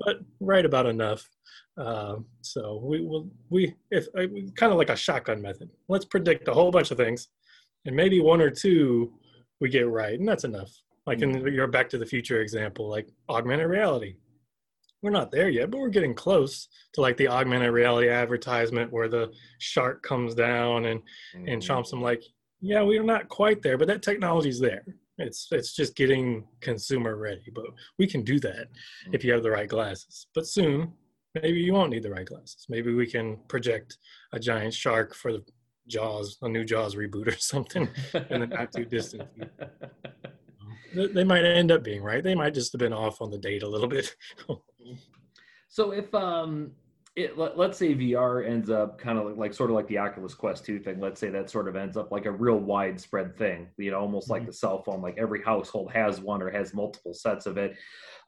but 0.00 0.16
right 0.40 0.64
about 0.64 0.86
enough. 0.86 1.28
Um, 1.76 2.26
so 2.40 2.80
we 2.82 3.00
will 3.00 3.30
we 3.48 3.76
if 3.92 4.08
uh, 4.16 4.26
kind 4.56 4.72
of 4.72 4.78
like 4.78 4.90
a 4.90 4.96
shotgun 4.96 5.40
method. 5.40 5.70
Let's 5.88 6.04
predict 6.04 6.48
a 6.48 6.52
whole 6.52 6.72
bunch 6.72 6.90
of 6.90 6.96
things, 6.96 7.28
and 7.84 7.94
maybe 7.94 8.20
one 8.20 8.40
or 8.40 8.50
two 8.50 9.12
we 9.60 9.68
get 9.68 9.88
right, 9.88 10.18
and 10.18 10.28
that's 10.28 10.42
enough. 10.42 10.72
Like 11.06 11.22
in 11.22 11.46
your 11.54 11.68
Back 11.68 11.88
to 11.90 11.98
the 11.98 12.04
Future 12.04 12.42
example, 12.42 12.88
like 12.88 13.08
augmented 13.28 13.70
reality. 13.70 14.16
We're 15.00 15.10
not 15.10 15.30
there 15.30 15.48
yet, 15.48 15.70
but 15.70 15.78
we're 15.78 15.90
getting 15.90 16.12
close 16.12 16.66
to 16.94 17.00
like 17.00 17.16
the 17.16 17.28
augmented 17.28 17.70
reality 17.70 18.08
advertisement 18.08 18.92
where 18.92 19.08
the 19.08 19.32
shark 19.58 20.02
comes 20.02 20.34
down 20.34 20.86
and 20.86 21.02
and 21.34 21.62
chomps 21.62 21.90
them 21.90 22.02
like, 22.02 22.24
yeah, 22.60 22.82
we're 22.82 23.02
not 23.02 23.28
quite 23.28 23.62
there, 23.62 23.78
but 23.78 23.88
that 23.88 24.02
technology's 24.02 24.60
there. 24.60 24.84
It's 25.18 25.48
it's 25.50 25.74
just 25.74 25.96
getting 25.96 26.46
consumer 26.60 27.16
ready, 27.16 27.50
but 27.54 27.64
we 27.98 28.06
can 28.06 28.22
do 28.22 28.38
that 28.40 28.68
if 29.12 29.24
you 29.24 29.32
have 29.32 29.42
the 29.42 29.50
right 29.50 29.68
glasses. 29.68 30.26
But 30.34 30.46
soon, 30.46 30.92
maybe 31.42 31.58
you 31.60 31.72
won't 31.72 31.90
need 31.90 32.04
the 32.04 32.10
right 32.10 32.26
glasses. 32.26 32.66
Maybe 32.68 32.94
we 32.94 33.06
can 33.06 33.38
project 33.48 33.98
a 34.32 34.38
giant 34.38 34.74
shark 34.74 35.14
for 35.14 35.32
the 35.32 35.44
Jaws, 35.88 36.36
a 36.42 36.48
new 36.48 36.64
Jaws 36.64 36.94
reboot 36.94 37.26
or 37.28 37.38
something 37.38 37.88
in 38.30 38.40
the 38.40 38.46
not 38.46 38.72
too 38.72 38.84
distant. 38.84 39.28
They- 40.94 41.06
They 41.08 41.24
might 41.24 41.44
end 41.44 41.70
up 41.70 41.82
being 41.82 42.02
right. 42.02 42.24
They 42.24 42.34
might 42.34 42.54
just 42.54 42.72
have 42.72 42.78
been 42.78 42.94
off 42.94 43.20
on 43.20 43.30
the 43.30 43.36
date 43.38 43.62
a 43.62 43.68
little 43.68 43.88
bit. 43.88 44.14
So 45.70 45.90
if 45.92 46.12
um 46.14 46.72
it 47.18 47.36
let, 47.36 47.58
let's 47.58 47.76
say 47.76 47.94
VR 47.94 48.48
ends 48.48 48.70
up 48.70 48.98
kind 48.98 49.18
of 49.18 49.36
like 49.36 49.52
sort 49.52 49.70
of 49.70 49.76
like 49.76 49.88
the 49.88 49.98
Oculus 49.98 50.34
Quest 50.34 50.64
2 50.64 50.78
thing, 50.78 51.00
let's 51.00 51.20
say 51.20 51.30
that 51.30 51.50
sort 51.50 51.68
of 51.68 51.74
ends 51.74 51.96
up 51.96 52.12
like 52.12 52.26
a 52.26 52.30
real 52.30 52.58
widespread 52.58 53.36
thing, 53.36 53.68
you 53.76 53.90
know, 53.90 53.98
almost 53.98 54.30
like 54.30 54.42
Mhm. 54.42 54.46
the 54.46 54.52
cell 54.52 54.82
phone, 54.82 55.02
like 55.02 55.18
every 55.18 55.42
household 55.42 55.90
has 55.92 56.20
one 56.20 56.40
or 56.42 56.50
has 56.50 56.72
multiple 56.72 57.12
sets 57.12 57.46
of 57.46 57.58
it. 57.58 57.76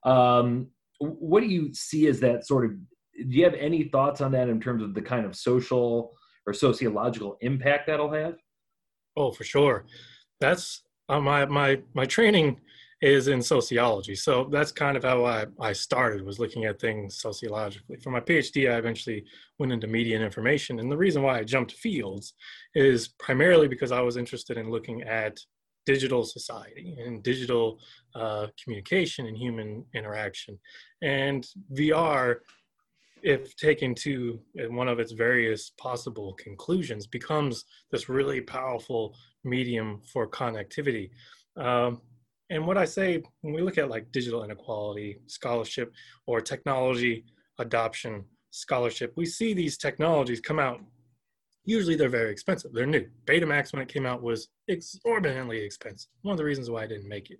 Um 0.05 0.71
what 0.99 1.41
do 1.41 1.47
you 1.47 1.73
see 1.73 2.09
as 2.09 2.21
that 2.21 2.47
sort 2.47 2.65
of 2.67 2.73
do 2.73 3.37
you 3.39 3.45
have 3.45 3.55
any 3.55 3.85
thoughts 3.85 4.21
on 4.21 4.33
that 4.33 4.49
in 4.49 4.61
terms 4.61 4.83
of 4.83 4.95
the 4.95 5.03
kind 5.03 5.25
of 5.25 5.37
social 5.37 6.17
or 6.47 6.53
sociological 6.53 7.37
impact 7.41 7.87
that'll 7.87 8.13
have? 8.13 8.37
Oh, 9.17 9.31
for 9.31 9.45
sure. 9.45 9.87
That's 10.41 10.83
uh, 11.09 11.21
my 11.21 11.45
my 11.47 11.81
my 11.95 12.07
training 12.07 12.61
is 13.01 13.29
in 13.29 13.41
sociology, 13.41 14.15
so 14.15 14.49
that's 14.51 14.73
kind 14.73 14.97
of 14.97 15.05
how 15.05 15.25
I 15.25 15.47
I 15.59 15.73
started 15.73 16.25
was 16.25 16.39
looking 16.39 16.65
at 16.65 16.81
things 16.81 17.21
sociologically. 17.21 17.97
For 17.97 18.11
my 18.11 18.21
PhD, 18.21 18.71
I 18.71 18.77
eventually 18.77 19.25
went 19.59 19.73
into 19.73 19.87
media 19.87 20.17
and 20.17 20.25
information, 20.25 20.81
and 20.81 20.93
the 20.93 20.97
reason 20.97 21.23
why 21.23 21.39
I 21.39 21.45
jumped 21.45 21.73
fields 21.73 22.35
is 22.75 23.09
primarily 23.19 23.69
because 23.69 23.93
I 23.93 24.01
was 24.01 24.17
interested 24.17 24.59
in 24.59 24.71
looking 24.71 25.03
at 25.03 25.39
digital 25.87 26.25
society 26.25 26.97
and 27.03 27.23
digital 27.23 27.81
uh, 28.15 28.49
communication 28.63 29.27
and 29.27 29.37
human 29.37 29.85
interaction, 29.95 30.59
and 31.03 31.47
VR 31.73 32.41
if 33.23 33.55
taken 33.57 33.95
to 33.95 34.41
one 34.69 34.89
of 34.89 34.99
its 34.99 35.13
various 35.13 35.71
possible 35.79 36.35
conclusions, 36.35 37.07
becomes 37.07 37.65
this 37.91 38.09
really 38.09 38.41
powerful 38.41 39.15
medium 39.45 40.01
for 40.13 40.27
connectivity. 40.29 41.11
Um, 41.57 42.01
and 42.51 42.67
what 42.67 42.77
I 42.77 42.85
say 42.85 43.23
when 43.41 43.55
we 43.55 43.63
look 43.63 43.79
at 43.79 43.91
like 43.91 44.13
digital 44.13 44.45
inequality 44.45 45.19
scholarship 45.27 45.93
or 46.27 46.41
technology 46.41 47.25
adoption 47.59 48.25
scholarship, 48.51 49.13
we 49.17 49.27
see 49.27 49.55
these 49.55 49.79
technologies 49.79 50.41
come 50.41 50.59
out. 50.59 50.81
Usually 51.65 51.95
they're 51.95 52.09
very 52.09 52.31
expensive. 52.31 52.73
They're 52.73 52.87
new. 52.87 53.07
Betamax, 53.27 53.73
when 53.73 53.83
it 53.83 53.89
came 53.89 54.07
out, 54.07 54.23
was 54.23 54.49
exorbitantly 54.69 55.61
expensive. 55.61 56.11
One 56.23 56.33
of 56.33 56.39
the 56.39 56.45
reasons 56.45 56.71
why 56.71 56.83
I 56.83 56.87
didn't 56.87 57.09
make 57.09 57.31
it. 57.31 57.39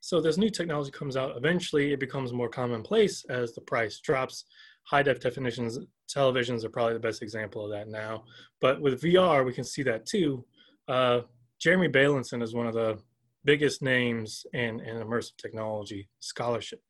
So 0.00 0.20
this 0.20 0.36
new 0.36 0.50
technology 0.50 0.90
comes 0.90 1.16
out. 1.16 1.36
Eventually, 1.36 1.92
it 1.92 2.00
becomes 2.00 2.32
more 2.32 2.48
commonplace 2.48 3.24
as 3.30 3.54
the 3.54 3.60
price 3.60 4.00
drops 4.00 4.44
high 4.84 5.02
def 5.02 5.20
definitions 5.20 5.78
televisions 6.08 6.64
are 6.64 6.68
probably 6.68 6.94
the 6.94 7.00
best 7.00 7.22
example 7.22 7.64
of 7.64 7.70
that 7.70 7.88
now 7.88 8.24
but 8.60 8.80
with 8.80 9.00
vr 9.00 9.44
we 9.44 9.52
can 9.52 9.64
see 9.64 9.82
that 9.82 10.04
too 10.06 10.44
uh, 10.88 11.20
jeremy 11.60 11.88
bailenson 11.88 12.42
is 12.42 12.54
one 12.54 12.66
of 12.66 12.74
the 12.74 12.98
biggest 13.44 13.82
names 13.82 14.46
in, 14.52 14.80
in 14.80 14.96
immersive 14.96 15.36
technology 15.36 16.08
scholarship. 16.20 16.80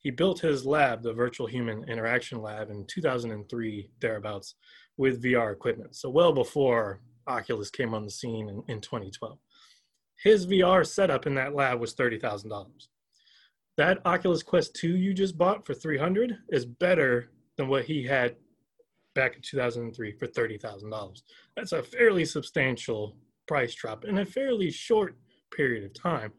He 0.00 0.10
built 0.10 0.40
his 0.40 0.64
lab 0.64 1.02
the 1.02 1.12
virtual 1.12 1.46
human 1.46 1.84
interaction 1.88 2.40
lab 2.40 2.70
in 2.70 2.86
2003 2.86 3.90
thereabouts 4.00 4.54
with 4.96 5.22
vr 5.22 5.52
equipment. 5.52 5.94
So 5.96 6.10
well 6.10 6.32
before 6.32 7.00
oculus 7.26 7.70
came 7.70 7.94
on 7.94 8.04
the 8.04 8.10
scene 8.10 8.48
in, 8.48 8.62
in 8.68 8.80
2012 8.80 9.38
his 10.24 10.46
vr 10.46 10.86
setup 10.86 11.26
in 11.26 11.34
that 11.34 11.54
lab 11.54 11.78
was 11.78 11.94
$30000 11.94 12.66
that 13.76 13.98
oculus 14.04 14.42
quest 14.42 14.74
2 14.74 14.96
you 14.96 15.14
just 15.14 15.38
bought 15.38 15.64
for 15.64 15.74
300 15.74 16.36
is 16.50 16.64
better 16.64 17.30
than 17.56 17.68
what 17.68 17.84
he 17.84 18.02
had 18.02 18.36
back 19.14 19.36
in 19.36 19.42
2003 19.42 20.12
for 20.12 20.26
$30,000. 20.26 21.22
That's 21.56 21.72
a 21.72 21.82
fairly 21.82 22.24
substantial 22.24 23.16
price 23.48 23.74
drop 23.74 24.04
in 24.04 24.18
a 24.18 24.24
fairly 24.24 24.70
short 24.70 25.16
period 25.50 25.84
of 25.84 25.94
time. 25.94 26.32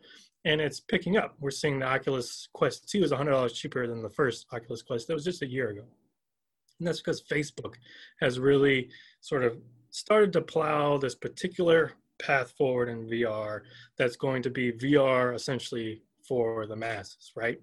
And 0.46 0.60
it's 0.60 0.80
picking 0.80 1.18
up. 1.18 1.36
We're 1.40 1.52
seeing 1.52 1.80
the 1.80 1.86
Oculus 1.86 2.48
Quest 2.54 2.90
2 2.90 3.04
is 3.04 3.12
$100 3.12 3.54
cheaper 3.54 3.86
than 3.86 4.02
the 4.02 4.10
first 4.10 4.48
Oculus 4.52 4.82
Quest 4.82 5.08
that 5.08 5.14
was 5.14 5.24
just 5.24 5.44
a 5.44 5.48
year 5.48 5.70
ago. 5.70 5.84
And 6.80 6.88
that's 6.88 7.00
because 7.00 7.22
Facebook 7.22 7.76
has 8.22 8.40
really 8.40 8.90
sort 9.20 9.44
of 9.44 9.58
started 9.92 10.34
to 10.34 10.42
plow 10.42 10.98
this 10.98 11.14
particular 11.14 11.92
path 12.20 12.54
forward 12.58 12.90
in 12.90 13.08
VR 13.08 13.62
that's 13.98 14.16
going 14.16 14.42
to 14.44 14.50
be 14.50 14.72
VR 14.72 15.36
essentially 15.36 16.02
for 16.28 16.66
the 16.66 16.76
masses, 16.76 17.32
right? 17.36 17.60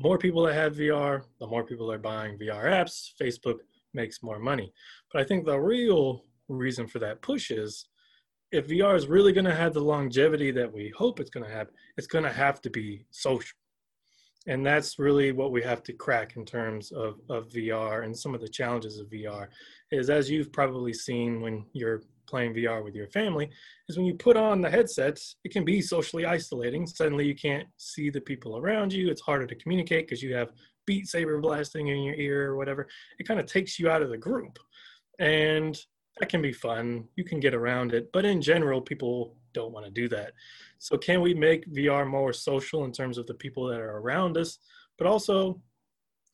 More 0.00 0.18
people 0.18 0.42
that 0.44 0.54
have 0.54 0.74
VR, 0.74 1.22
the 1.38 1.46
more 1.46 1.64
people 1.64 1.92
are 1.92 1.98
buying 1.98 2.38
VR 2.38 2.64
apps. 2.64 3.10
Facebook 3.20 3.58
makes 3.92 4.22
more 4.22 4.40
money. 4.40 4.72
But 5.12 5.22
I 5.22 5.24
think 5.24 5.44
the 5.44 5.58
real 5.58 6.24
reason 6.48 6.88
for 6.88 6.98
that 6.98 7.22
push 7.22 7.50
is 7.50 7.86
if 8.52 8.68
VR 8.68 8.96
is 8.96 9.06
really 9.06 9.32
going 9.32 9.44
to 9.44 9.54
have 9.54 9.74
the 9.74 9.80
longevity 9.80 10.50
that 10.52 10.72
we 10.72 10.92
hope 10.96 11.20
it's 11.20 11.30
going 11.30 11.46
to 11.46 11.52
have, 11.52 11.68
it's 11.96 12.06
going 12.06 12.24
to 12.24 12.32
have 12.32 12.60
to 12.62 12.70
be 12.70 13.04
social. 13.10 13.56
And 14.46 14.64
that's 14.64 14.98
really 14.98 15.32
what 15.32 15.52
we 15.52 15.62
have 15.62 15.82
to 15.84 15.92
crack 15.92 16.36
in 16.36 16.44
terms 16.44 16.92
of, 16.92 17.18
of 17.30 17.48
VR 17.48 18.04
and 18.04 18.16
some 18.16 18.34
of 18.34 18.40
the 18.40 18.48
challenges 18.48 18.98
of 18.98 19.08
VR 19.08 19.48
is 19.90 20.10
as 20.10 20.30
you've 20.30 20.52
probably 20.52 20.92
seen 20.92 21.40
when 21.40 21.64
you're 21.72 22.02
playing 22.26 22.54
VR 22.54 22.84
with 22.84 22.94
your 22.94 23.06
family, 23.08 23.50
is 23.88 23.96
when 23.96 24.06
you 24.06 24.14
put 24.14 24.36
on 24.36 24.60
the 24.60 24.70
headsets, 24.70 25.36
it 25.44 25.52
can 25.52 25.64
be 25.64 25.80
socially 25.80 26.26
isolating. 26.26 26.86
Suddenly 26.86 27.26
you 27.26 27.34
can't 27.34 27.68
see 27.76 28.10
the 28.10 28.20
people 28.20 28.58
around 28.58 28.92
you. 28.92 29.10
It's 29.10 29.20
harder 29.20 29.46
to 29.46 29.54
communicate 29.54 30.06
because 30.06 30.22
you 30.22 30.34
have 30.34 30.52
Beat 30.86 31.06
Saber 31.06 31.38
blasting 31.38 31.88
in 31.88 32.02
your 32.02 32.14
ear 32.14 32.50
or 32.50 32.56
whatever. 32.56 32.88
It 33.18 33.26
kind 33.26 33.40
of 33.40 33.46
takes 33.46 33.78
you 33.78 33.88
out 33.88 34.02
of 34.02 34.10
the 34.10 34.18
group. 34.18 34.58
And 35.18 35.78
that 36.18 36.28
can 36.28 36.42
be 36.42 36.52
fun. 36.52 37.08
You 37.16 37.24
can 37.24 37.40
get 37.40 37.54
around 37.54 37.92
it. 37.92 38.10
But 38.12 38.24
in 38.24 38.40
general, 38.40 38.80
people 38.80 39.36
don't 39.52 39.72
want 39.72 39.86
to 39.86 39.90
do 39.90 40.08
that. 40.08 40.32
So, 40.78 40.96
can 40.96 41.20
we 41.20 41.34
make 41.34 41.72
VR 41.72 42.06
more 42.06 42.32
social 42.32 42.84
in 42.84 42.92
terms 42.92 43.18
of 43.18 43.26
the 43.26 43.34
people 43.34 43.66
that 43.66 43.80
are 43.80 43.98
around 43.98 44.36
us? 44.36 44.58
But 44.98 45.06
also, 45.06 45.60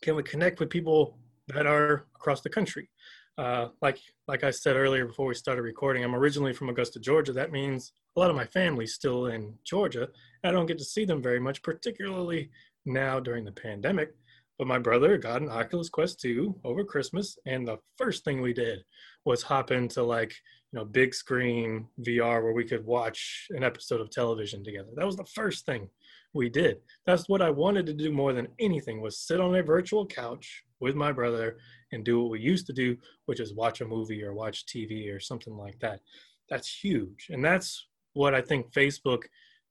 can 0.02 0.16
we 0.16 0.22
connect 0.22 0.60
with 0.60 0.70
people 0.70 1.18
that 1.48 1.66
are 1.66 2.06
across 2.14 2.40
the 2.40 2.50
country? 2.50 2.90
Uh, 3.38 3.68
like 3.80 3.98
like 4.28 4.44
I 4.44 4.50
said 4.50 4.76
earlier 4.76 5.06
before 5.06 5.26
we 5.26 5.34
started 5.34 5.62
recording, 5.62 6.04
I'm 6.04 6.14
originally 6.14 6.52
from 6.52 6.68
Augusta, 6.68 7.00
Georgia. 7.00 7.32
That 7.32 7.52
means 7.52 7.92
a 8.16 8.20
lot 8.20 8.30
of 8.30 8.36
my 8.36 8.44
family's 8.44 8.94
still 8.94 9.26
in 9.26 9.54
Georgia. 9.64 10.08
I 10.44 10.50
don't 10.50 10.66
get 10.66 10.78
to 10.78 10.84
see 10.84 11.04
them 11.04 11.22
very 11.22 11.40
much, 11.40 11.62
particularly 11.62 12.50
now 12.84 13.20
during 13.20 13.44
the 13.44 13.52
pandemic. 13.52 14.14
But 14.58 14.66
my 14.66 14.78
brother 14.78 15.16
got 15.16 15.40
an 15.40 15.48
Oculus 15.48 15.88
Quest 15.88 16.20
2 16.20 16.60
over 16.64 16.84
Christmas, 16.84 17.38
and 17.46 17.66
the 17.66 17.78
first 17.96 18.24
thing 18.24 18.42
we 18.42 18.52
did 18.52 18.84
was 19.24 19.42
hop 19.42 19.70
into 19.70 20.02
like 20.02 20.34
you 20.72 20.78
know 20.78 20.84
big 20.84 21.14
screen 21.14 21.86
VR 22.00 22.42
where 22.42 22.52
we 22.52 22.64
could 22.64 22.84
watch 22.84 23.48
an 23.50 23.64
episode 23.64 24.00
of 24.00 24.10
television 24.10 24.64
together. 24.64 24.90
That 24.96 25.06
was 25.06 25.16
the 25.16 25.24
first 25.24 25.66
thing 25.66 25.88
we 26.32 26.48
did. 26.48 26.78
That's 27.06 27.28
what 27.28 27.42
I 27.42 27.50
wanted 27.50 27.86
to 27.86 27.94
do 27.94 28.12
more 28.12 28.32
than 28.32 28.48
anything 28.58 29.00
was 29.00 29.18
sit 29.18 29.40
on 29.40 29.56
a 29.56 29.62
virtual 29.62 30.06
couch 30.06 30.64
with 30.80 30.94
my 30.94 31.12
brother 31.12 31.58
and 31.92 32.04
do 32.04 32.20
what 32.20 32.30
we 32.30 32.40
used 32.40 32.66
to 32.66 32.72
do, 32.72 32.96
which 33.26 33.40
is 33.40 33.54
watch 33.54 33.80
a 33.80 33.84
movie 33.84 34.22
or 34.22 34.32
watch 34.32 34.64
TV 34.66 35.14
or 35.14 35.20
something 35.20 35.56
like 35.56 35.78
that. 35.80 36.00
That's 36.48 36.68
huge. 36.68 37.28
And 37.30 37.44
that's 37.44 37.86
what 38.14 38.34
I 38.34 38.40
think 38.40 38.72
Facebook 38.72 39.22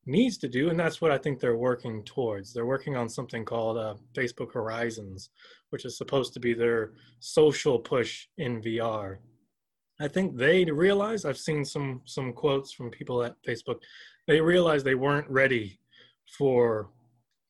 needs 0.05 0.37
to 0.39 0.47
do. 0.47 0.69
And 0.69 0.79
that's 0.79 1.01
what 1.01 1.11
I 1.11 1.17
think 1.17 1.39
they're 1.39 1.57
working 1.57 2.03
towards. 2.03 2.53
They're 2.53 2.65
working 2.65 2.95
on 2.95 3.09
something 3.09 3.45
called 3.45 3.77
uh, 3.77 3.95
Facebook 4.13 4.53
Horizons, 4.53 5.29
which 5.69 5.85
is 5.85 5.97
supposed 5.97 6.33
to 6.33 6.39
be 6.39 6.53
their 6.53 6.93
social 7.19 7.79
push 7.79 8.27
in 8.37 8.61
VR. 8.61 9.17
I 9.99 10.07
think 10.07 10.37
they 10.37 10.65
realize, 10.65 11.25
I've 11.25 11.37
seen 11.37 11.65
some, 11.65 12.01
some 12.05 12.31
quotes 12.33 12.71
from 12.71 12.89
people 12.89 13.23
at 13.23 13.35
Facebook, 13.43 13.79
they 14.27 14.39
realized 14.39 14.85
they 14.85 14.95
weren't 14.95 15.29
ready 15.29 15.79
for 16.37 16.89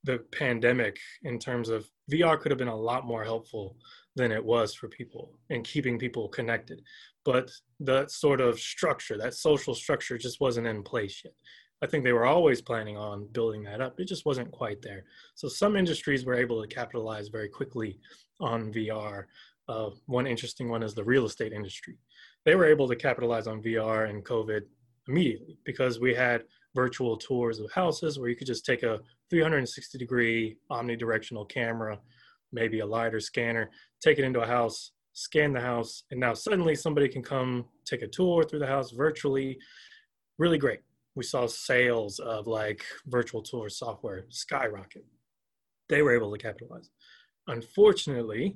the 0.04 0.20
pandemic 0.32 0.98
in 1.24 1.38
terms 1.38 1.70
of 1.70 1.90
VR 2.12 2.40
could 2.40 2.52
have 2.52 2.58
been 2.58 2.68
a 2.68 2.76
lot 2.76 3.06
more 3.06 3.24
helpful 3.24 3.76
than 4.16 4.32
it 4.32 4.44
was 4.44 4.74
for 4.74 4.88
people 4.88 5.34
and 5.50 5.64
keeping 5.64 6.00
people 6.00 6.28
connected. 6.30 6.82
But 7.26 7.52
that 7.82 8.12
sort 8.12 8.42
of 8.42 8.60
structure, 8.60 9.18
that 9.18 9.34
social 9.34 9.76
structure, 9.76 10.18
just 10.18 10.42
wasn't 10.42 10.68
in 10.68 10.84
place 10.84 11.22
yet. 11.24 11.34
I 11.82 11.88
think 11.88 12.04
they 12.04 12.14
were 12.14 12.26
always 12.26 12.62
planning 12.62 12.98
on 12.98 13.28
building 13.32 13.64
that 13.64 13.82
up. 13.82 14.00
It 14.00 14.08
just 14.08 14.26
wasn't 14.26 14.52
quite 14.52 14.82
there. 14.82 15.04
So 15.36 15.48
some 15.48 15.76
industries 15.76 16.26
were 16.26 16.36
able 16.36 16.62
to 16.62 16.68
capitalize 16.68 17.30
very 17.30 17.48
quickly 17.48 18.00
on 18.42 18.74
VR. 18.74 19.26
Uh, 19.68 19.92
one 20.08 20.28
interesting 20.28 20.70
one 20.70 20.84
is 20.84 20.94
the 20.94 21.04
real 21.04 21.26
estate 21.26 21.54
industry. 21.54 21.98
They 22.46 22.56
were 22.56 22.66
able 22.66 22.88
to 22.88 22.96
capitalize 22.96 23.48
on 23.48 23.62
VR 23.62 24.10
and 24.10 24.26
COVID 24.26 24.62
immediately 25.08 25.58
because 25.66 26.00
we 26.00 26.14
had 26.14 26.44
virtual 26.76 27.18
tours 27.18 27.60
of 27.60 27.72
houses 27.72 28.20
where 28.20 28.30
you 28.30 28.36
could 28.36 28.48
just 28.48 28.66
take 28.66 28.84
a 28.84 29.00
360 29.30 29.98
degree 29.98 30.58
omnidirectional 30.72 31.50
camera, 31.50 32.00
maybe 32.52 32.80
a 32.80 32.86
LiDAR 32.86 33.20
scanner, 33.20 33.70
take 34.02 34.20
it 34.20 34.24
into 34.24 34.42
a 34.42 34.48
house, 34.48 34.92
scan 35.14 35.54
the 35.54 35.60
house, 35.60 36.04
and 36.12 36.20
now 36.20 36.34
suddenly 36.34 36.76
somebody 36.76 37.10
can 37.10 37.24
come 37.24 37.66
take 37.86 38.02
a 38.02 38.08
tour 38.08 38.44
through 38.44 38.60
the 38.60 38.68
house 38.68 38.92
virtually. 38.92 39.58
Really 40.38 40.58
great 40.58 40.80
we 41.20 41.24
saw 41.26 41.46
sales 41.48 42.20
of 42.20 42.48
like 42.48 42.86
virtual 43.08 43.42
tour 43.42 43.68
software 43.68 44.26
skyrocket. 44.30 45.06
They 45.90 46.02
were 46.02 46.16
able 46.16 46.32
to 46.32 46.38
capitalize. 46.38 46.90
Unfortunately, 47.48 48.56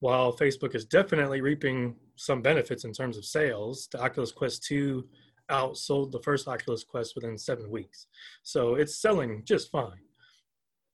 while 0.00 0.36
Facebook 0.36 0.74
is 0.74 0.84
definitely 0.84 1.40
reaping 1.40 1.96
some 2.16 2.42
benefits 2.42 2.84
in 2.84 2.92
terms 2.92 3.16
of 3.16 3.24
sales, 3.24 3.88
the 3.90 4.00
Oculus 4.00 4.32
Quest 4.32 4.64
2 4.64 5.04
outsold 5.50 6.12
the 6.12 6.20
first 6.20 6.48
Oculus 6.48 6.84
Quest 6.84 7.14
within 7.14 7.36
seven 7.36 7.70
weeks. 7.70 8.06
So 8.42 8.74
it's 8.76 9.00
selling 9.00 9.42
just 9.44 9.70
fine. 9.70 10.00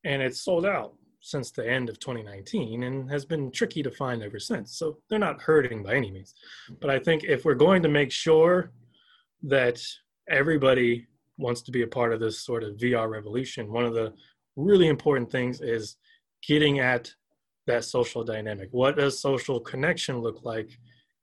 And 0.05 0.23
it's 0.23 0.41
sold 0.41 0.67
out 0.67 0.95
since 1.21 1.51
the 1.51 1.69
end 1.69 1.89
of 1.89 1.99
2019 1.99 2.85
and 2.85 3.11
has 3.11 3.25
been 3.25 3.51
tricky 3.51 3.83
to 3.83 3.91
find 3.91 4.23
ever 4.23 4.39
since. 4.39 4.77
So 4.77 4.99
they're 5.09 5.19
not 5.19 5.41
hurting 5.41 5.83
by 5.83 5.95
any 5.95 6.11
means. 6.11 6.35
But 6.81 6.91
I 6.91 6.99
think 6.99 7.25
if 7.25 7.45
we're 7.45 7.55
going 7.55 7.83
to 7.83 7.89
make 7.89 8.13
sure 8.13 8.73
that 9.43 9.81
everybody 10.29 11.07
wants 11.37 11.63
to 11.63 11.71
be 11.71 11.83
a 11.83 11.87
part 11.87 12.13
of 12.13 12.21
this 12.21 12.41
sort 12.41 12.65
of 12.65 12.77
VR 12.77 13.09
revolution. 13.09 13.73
One 13.73 13.85
of 13.85 13.95
the 13.95 14.13
really 14.57 14.89
important 14.89 15.31
things 15.31 15.61
is 15.61 15.97
getting 16.47 16.81
at 16.81 17.13
that 17.67 17.85
social 17.85 18.25
dynamic. 18.25 18.69
What 18.73 18.97
does 18.97 19.21
social 19.21 19.61
connection 19.61 20.19
look 20.19 20.45
like 20.45 20.79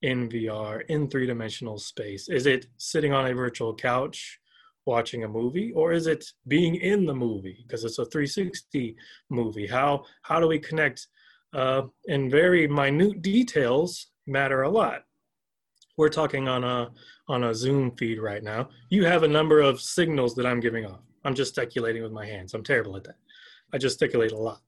in 0.09 0.29
VR, 0.29 0.83
in 0.87 1.07
three 1.09 1.25
dimensional 1.25 1.77
space? 1.77 2.29
Is 2.29 2.45
it 2.45 2.67
sitting 2.77 3.13
on 3.13 3.27
a 3.27 3.33
virtual 3.33 3.73
couch 3.75 4.39
watching 4.85 5.23
a 5.23 5.27
movie, 5.27 5.71
or 5.73 5.91
is 5.91 6.07
it 6.07 6.23
being 6.47 6.75
in 6.75 7.05
the 7.05 7.15
movie 7.15 7.63
because 7.67 7.83
it's 7.83 7.99
a 7.99 8.05
360 8.05 8.95
movie? 9.29 9.67
How, 9.67 10.03
how 10.21 10.39
do 10.39 10.47
we 10.47 10.59
connect? 10.59 11.07
Uh, 11.53 11.83
and 12.07 12.29
very 12.29 12.67
minute 12.67 13.21
details 13.21 14.07
matter 14.27 14.63
a 14.63 14.69
lot 14.69 15.03
we're 15.97 16.09
talking 16.09 16.47
on 16.47 16.63
a 16.63 16.91
on 17.27 17.45
a 17.45 17.55
Zoom 17.55 17.91
feed 17.97 18.19
right 18.19 18.43
now. 18.43 18.69
You 18.89 19.05
have 19.05 19.23
a 19.23 19.27
number 19.27 19.61
of 19.61 19.81
signals 19.81 20.35
that 20.35 20.45
I'm 20.45 20.59
giving 20.59 20.85
off. 20.85 20.99
I'm 21.23 21.33
gesticulating 21.33 22.03
with 22.03 22.11
my 22.11 22.25
hands. 22.25 22.53
I'm 22.53 22.63
terrible 22.63 22.95
at 22.97 23.03
that. 23.05 23.15
I 23.73 23.77
gesticulate 23.77 24.31
a 24.31 24.37
lot. 24.37 24.61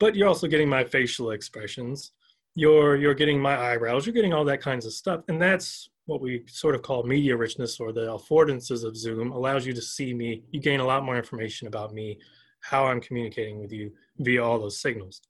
But 0.00 0.16
you're 0.16 0.26
also 0.26 0.48
getting 0.48 0.68
my 0.68 0.82
facial 0.82 1.30
expressions. 1.30 2.12
You're 2.54 2.96
you're 2.96 3.14
getting 3.14 3.40
my 3.40 3.56
eyebrows. 3.72 4.06
You're 4.06 4.14
getting 4.14 4.32
all 4.32 4.44
that 4.44 4.60
kinds 4.60 4.86
of 4.86 4.92
stuff, 4.92 5.22
and 5.28 5.40
that's 5.40 5.90
what 6.06 6.20
we 6.20 6.44
sort 6.46 6.74
of 6.74 6.82
call 6.82 7.02
media 7.02 7.36
richness 7.36 7.80
or 7.80 7.92
the 7.92 8.06
affordances 8.06 8.84
of 8.84 8.96
Zoom 8.96 9.32
allows 9.32 9.66
you 9.66 9.72
to 9.72 9.82
see 9.82 10.12
me. 10.12 10.42
You 10.50 10.60
gain 10.60 10.80
a 10.80 10.84
lot 10.84 11.04
more 11.04 11.16
information 11.16 11.66
about 11.66 11.94
me, 11.94 12.18
how 12.60 12.84
I'm 12.86 13.00
communicating 13.00 13.58
with 13.58 13.72
you 13.72 13.92
via 14.18 14.44
all 14.44 14.58
those 14.58 14.80
signals. 14.80 15.22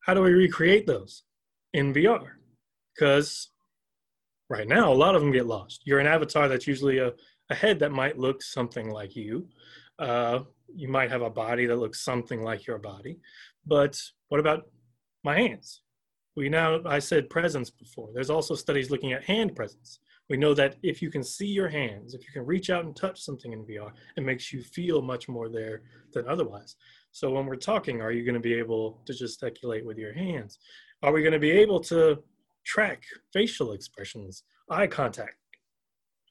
How 0.00 0.14
do 0.14 0.22
we 0.22 0.32
recreate 0.32 0.86
those 0.86 1.22
in 1.72 1.94
VR? 1.94 2.28
Because 2.94 3.50
right 4.48 4.68
now, 4.68 4.92
a 4.92 4.94
lot 4.94 5.14
of 5.14 5.22
them 5.22 5.32
get 5.32 5.46
lost. 5.46 5.82
You're 5.84 6.00
an 6.00 6.06
avatar 6.06 6.48
that's 6.48 6.66
usually 6.66 6.98
a, 6.98 7.12
a 7.50 7.54
head 7.54 7.78
that 7.80 7.92
might 7.92 8.18
look 8.18 8.42
something 8.42 8.90
like 8.90 9.14
you. 9.14 9.48
Uh, 9.98 10.40
you 10.74 10.88
might 10.88 11.10
have 11.10 11.22
a 11.22 11.30
body 11.30 11.66
that 11.66 11.76
looks 11.76 12.04
something 12.04 12.42
like 12.42 12.66
your 12.66 12.78
body. 12.78 13.18
But 13.64 14.00
what 14.28 14.40
about 14.40 14.68
my 15.24 15.36
hands? 15.36 15.82
We 16.36 16.48
now, 16.48 16.80
I 16.84 16.98
said 16.98 17.30
presence 17.30 17.70
before. 17.70 18.10
There's 18.12 18.30
also 18.30 18.54
studies 18.54 18.90
looking 18.90 19.12
at 19.12 19.24
hand 19.24 19.56
presence. 19.56 20.00
We 20.28 20.36
know 20.36 20.54
that 20.54 20.76
if 20.82 21.00
you 21.00 21.10
can 21.10 21.22
see 21.22 21.46
your 21.46 21.68
hands, 21.68 22.12
if 22.12 22.26
you 22.26 22.32
can 22.32 22.44
reach 22.44 22.68
out 22.68 22.84
and 22.84 22.94
touch 22.94 23.22
something 23.22 23.52
in 23.52 23.64
VR, 23.64 23.92
it 24.16 24.24
makes 24.24 24.52
you 24.52 24.62
feel 24.62 25.00
much 25.00 25.28
more 25.28 25.48
there 25.48 25.82
than 26.12 26.28
otherwise. 26.28 26.76
So 27.12 27.30
when 27.30 27.46
we're 27.46 27.56
talking, 27.56 28.02
are 28.02 28.12
you 28.12 28.24
going 28.24 28.34
to 28.34 28.40
be 28.40 28.54
able 28.54 29.00
to 29.06 29.14
gesticulate 29.14 29.86
with 29.86 29.98
your 29.98 30.12
hands? 30.12 30.58
Are 31.02 31.12
we 31.12 31.22
going 31.22 31.32
to 31.32 31.38
be 31.38 31.52
able 31.52 31.80
to 31.80 32.22
track 32.66 33.04
facial 33.32 33.72
expressions, 33.72 34.42
eye 34.68 34.88
contact. 34.88 35.36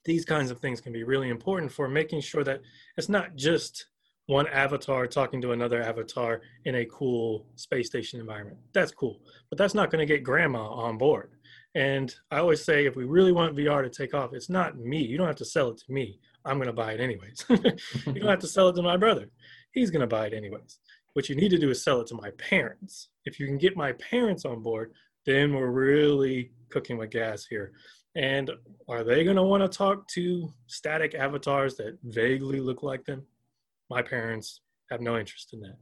These 0.03 0.25
kinds 0.25 0.51
of 0.51 0.59
things 0.59 0.81
can 0.81 0.93
be 0.93 1.03
really 1.03 1.29
important 1.29 1.71
for 1.71 1.87
making 1.87 2.21
sure 2.21 2.43
that 2.43 2.61
it's 2.97 3.09
not 3.09 3.35
just 3.35 3.87
one 4.27 4.47
avatar 4.47 5.05
talking 5.05 5.41
to 5.41 5.51
another 5.51 5.81
avatar 5.81 6.41
in 6.65 6.75
a 6.75 6.85
cool 6.85 7.45
space 7.55 7.87
station 7.87 8.19
environment. 8.19 8.57
That's 8.73 8.91
cool, 8.91 9.21
but 9.49 9.57
that's 9.57 9.73
not 9.75 9.91
going 9.91 10.05
to 10.05 10.11
get 10.11 10.23
grandma 10.23 10.67
on 10.69 10.97
board. 10.97 11.31
And 11.75 12.15
I 12.31 12.39
always 12.39 12.63
say, 12.63 12.85
if 12.85 12.95
we 12.95 13.03
really 13.03 13.33
want 13.33 13.55
VR 13.55 13.83
to 13.83 13.89
take 13.89 14.13
off, 14.13 14.33
it's 14.33 14.49
not 14.49 14.77
me. 14.77 15.03
You 15.03 15.17
don't 15.17 15.27
have 15.27 15.35
to 15.37 15.45
sell 15.45 15.69
it 15.69 15.77
to 15.77 15.91
me. 15.91 16.19
I'm 16.45 16.57
going 16.57 16.67
to 16.67 16.73
buy 16.73 16.93
it 16.93 17.01
anyways. 17.01 17.45
you 17.49 18.19
don't 18.21 18.29
have 18.29 18.39
to 18.39 18.47
sell 18.47 18.69
it 18.69 18.75
to 18.75 18.81
my 18.81 18.97
brother. 18.97 19.29
He's 19.73 19.91
going 19.91 20.01
to 20.01 20.07
buy 20.07 20.27
it 20.27 20.33
anyways. 20.33 20.79
What 21.13 21.27
you 21.27 21.35
need 21.35 21.49
to 21.49 21.57
do 21.57 21.69
is 21.69 21.83
sell 21.83 22.01
it 22.01 22.07
to 22.07 22.15
my 22.15 22.31
parents. 22.31 23.09
If 23.25 23.39
you 23.39 23.45
can 23.45 23.57
get 23.57 23.75
my 23.75 23.91
parents 23.93 24.45
on 24.45 24.61
board, 24.61 24.93
then 25.25 25.53
we're 25.53 25.71
really 25.71 26.51
cooking 26.69 26.97
with 26.97 27.09
gas 27.09 27.45
here. 27.45 27.73
And 28.15 28.51
are 28.87 29.03
they 29.03 29.23
going 29.23 29.35
to 29.35 29.43
want 29.43 29.61
to 29.63 29.77
talk 29.77 30.07
to 30.09 30.53
static 30.67 31.13
avatars 31.13 31.75
that 31.75 31.97
vaguely 32.03 32.61
look 32.61 32.83
like 32.83 33.03
them? 33.05 33.25
My 33.89 34.01
parents 34.01 34.61
have 34.91 35.01
no 35.01 35.17
interest 35.17 35.53
in 35.53 35.61
that. 35.61 35.77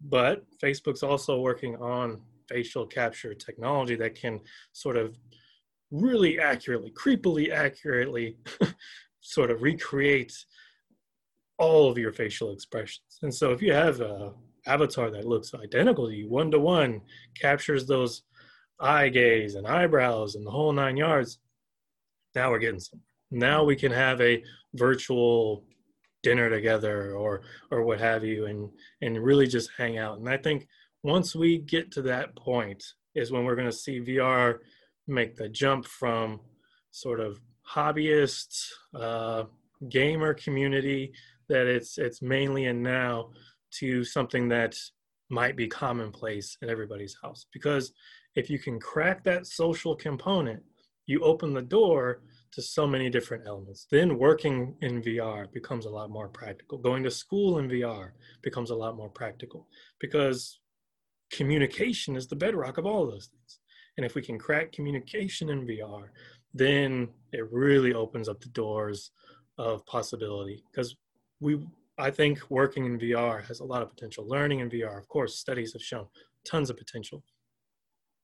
But 0.00 0.44
Facebook's 0.62 1.02
also 1.02 1.40
working 1.40 1.76
on 1.76 2.20
facial 2.48 2.86
capture 2.86 3.34
technology 3.34 3.96
that 3.96 4.14
can 4.14 4.40
sort 4.72 4.96
of 4.96 5.16
really 5.90 6.38
accurately, 6.38 6.90
creepily 6.90 7.50
accurately, 7.50 8.36
sort 9.20 9.50
of 9.50 9.62
recreate 9.62 10.32
all 11.58 11.90
of 11.90 11.98
your 11.98 12.12
facial 12.12 12.52
expressions. 12.52 13.18
And 13.22 13.34
so 13.34 13.52
if 13.52 13.62
you 13.62 13.72
have 13.72 14.00
a 14.00 14.32
avatar 14.66 15.10
that 15.10 15.24
looks 15.24 15.54
identical 15.54 16.08
to 16.08 16.14
you, 16.14 16.28
one 16.28 16.50
to 16.50 16.58
one, 16.58 17.00
captures 17.40 17.86
those 17.86 18.22
eye 18.80 19.08
gaze 19.08 19.54
and 19.54 19.66
eyebrows 19.66 20.34
and 20.34 20.46
the 20.46 20.50
whole 20.50 20.72
nine 20.72 20.96
yards, 20.96 21.38
now 22.34 22.50
we're 22.50 22.58
getting 22.58 22.80
some. 22.80 23.00
Now 23.30 23.64
we 23.64 23.74
can 23.74 23.90
have 23.90 24.20
a 24.20 24.42
virtual 24.74 25.64
dinner 26.26 26.50
together 26.50 27.14
or 27.14 27.42
or 27.70 27.84
what 27.84 28.00
have 28.00 28.24
you 28.24 28.46
and 28.46 28.68
and 29.00 29.22
really 29.22 29.46
just 29.46 29.70
hang 29.78 29.96
out. 29.96 30.18
And 30.18 30.28
I 30.28 30.36
think 30.36 30.66
once 31.04 31.36
we 31.36 31.58
get 31.58 31.92
to 31.92 32.02
that 32.02 32.34
point 32.34 32.82
is 33.14 33.30
when 33.30 33.44
we're 33.44 33.54
going 33.54 33.70
to 33.70 33.82
see 33.84 34.00
VR 34.00 34.58
make 35.06 35.36
the 35.36 35.48
jump 35.48 35.86
from 35.86 36.40
sort 36.90 37.20
of 37.20 37.40
hobbyist 37.74 38.70
uh, 38.92 39.44
gamer 39.88 40.34
community 40.34 41.12
that 41.48 41.68
it's 41.68 41.96
it's 41.96 42.20
mainly 42.20 42.64
in 42.64 42.82
now 42.82 43.30
to 43.78 44.02
something 44.02 44.48
that 44.48 44.74
might 45.30 45.56
be 45.56 45.68
commonplace 45.68 46.58
in 46.60 46.68
everybody's 46.68 47.16
house 47.22 47.46
because 47.52 47.92
if 48.34 48.50
you 48.50 48.58
can 48.58 48.80
crack 48.80 49.22
that 49.22 49.46
social 49.46 49.94
component 49.94 50.62
you 51.06 51.20
open 51.20 51.52
the 51.52 51.62
door 51.62 52.20
to 52.52 52.62
so 52.62 52.86
many 52.86 53.10
different 53.10 53.46
elements 53.46 53.86
then 53.90 54.18
working 54.18 54.74
in 54.80 55.02
vr 55.02 55.52
becomes 55.52 55.86
a 55.86 55.90
lot 55.90 56.10
more 56.10 56.28
practical 56.28 56.78
going 56.78 57.02
to 57.02 57.10
school 57.10 57.58
in 57.58 57.68
vr 57.68 58.10
becomes 58.42 58.70
a 58.70 58.74
lot 58.74 58.96
more 58.96 59.10
practical 59.10 59.66
because 60.00 60.60
communication 61.30 62.16
is 62.16 62.26
the 62.26 62.36
bedrock 62.36 62.78
of 62.78 62.86
all 62.86 63.06
those 63.06 63.26
things 63.26 63.58
and 63.96 64.04
if 64.04 64.14
we 64.14 64.22
can 64.22 64.38
crack 64.38 64.72
communication 64.72 65.50
in 65.50 65.66
VR, 65.66 66.08
then 66.52 67.08
it 67.32 67.50
really 67.50 67.94
opens 67.94 68.28
up 68.28 68.40
the 68.40 68.48
doors 68.48 69.10
of 69.58 69.84
possibility 69.86 70.62
because 70.70 70.96
we 71.40 71.60
I 71.98 72.10
think 72.10 72.50
working 72.50 72.84
in 72.84 72.98
VR 72.98 73.42
has 73.46 73.60
a 73.60 73.64
lot 73.64 73.80
of 73.80 73.88
potential. 73.88 74.28
Learning 74.28 74.60
in 74.60 74.68
VR, 74.68 74.98
of 74.98 75.08
course, 75.08 75.38
studies 75.38 75.72
have 75.72 75.82
shown 75.82 76.06
tons 76.44 76.68
of 76.68 76.76
potential. 76.76 77.24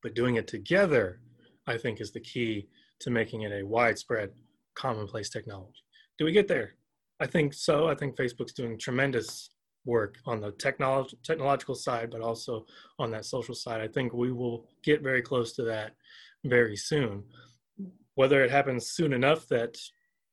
But 0.03 0.15
doing 0.15 0.37
it 0.37 0.47
together, 0.47 1.21
I 1.67 1.79
think, 1.79 1.99
is 1.99 2.13
the 2.13 2.21
key 2.21 2.69
to 3.03 3.11
making 3.11 3.43
it 3.43 3.53
a 3.53 3.67
widespread, 3.67 4.31
commonplace 4.75 5.29
technology. 5.29 5.83
Do 6.19 6.25
we 6.25 6.33
get 6.33 6.49
there? 6.49 6.75
I 7.21 7.27
think 7.27 7.55
so. 7.55 7.89
I 7.89 7.95
think 7.95 8.17
Facebook's 8.17 8.53
doing 8.53 8.79
tremendous 8.79 9.51
work 9.85 10.19
on 10.27 10.41
the 10.41 10.53
technology 10.53 11.19
technological 11.25 11.75
side, 11.75 12.11
but 12.11 12.21
also 12.21 12.67
on 12.99 13.11
that 13.11 13.25
social 13.25 13.55
side. 13.55 13.81
I 13.81 13.89
think 13.89 14.13
we 14.13 14.33
will 14.33 14.67
get 14.83 15.03
very 15.03 15.23
close 15.23 15.53
to 15.55 15.63
that 15.65 15.95
very 16.45 16.77
soon. 16.77 17.25
Whether 18.15 18.45
it 18.45 18.51
happens 18.51 18.89
soon 18.89 19.13
enough 19.13 19.47
that 19.49 19.77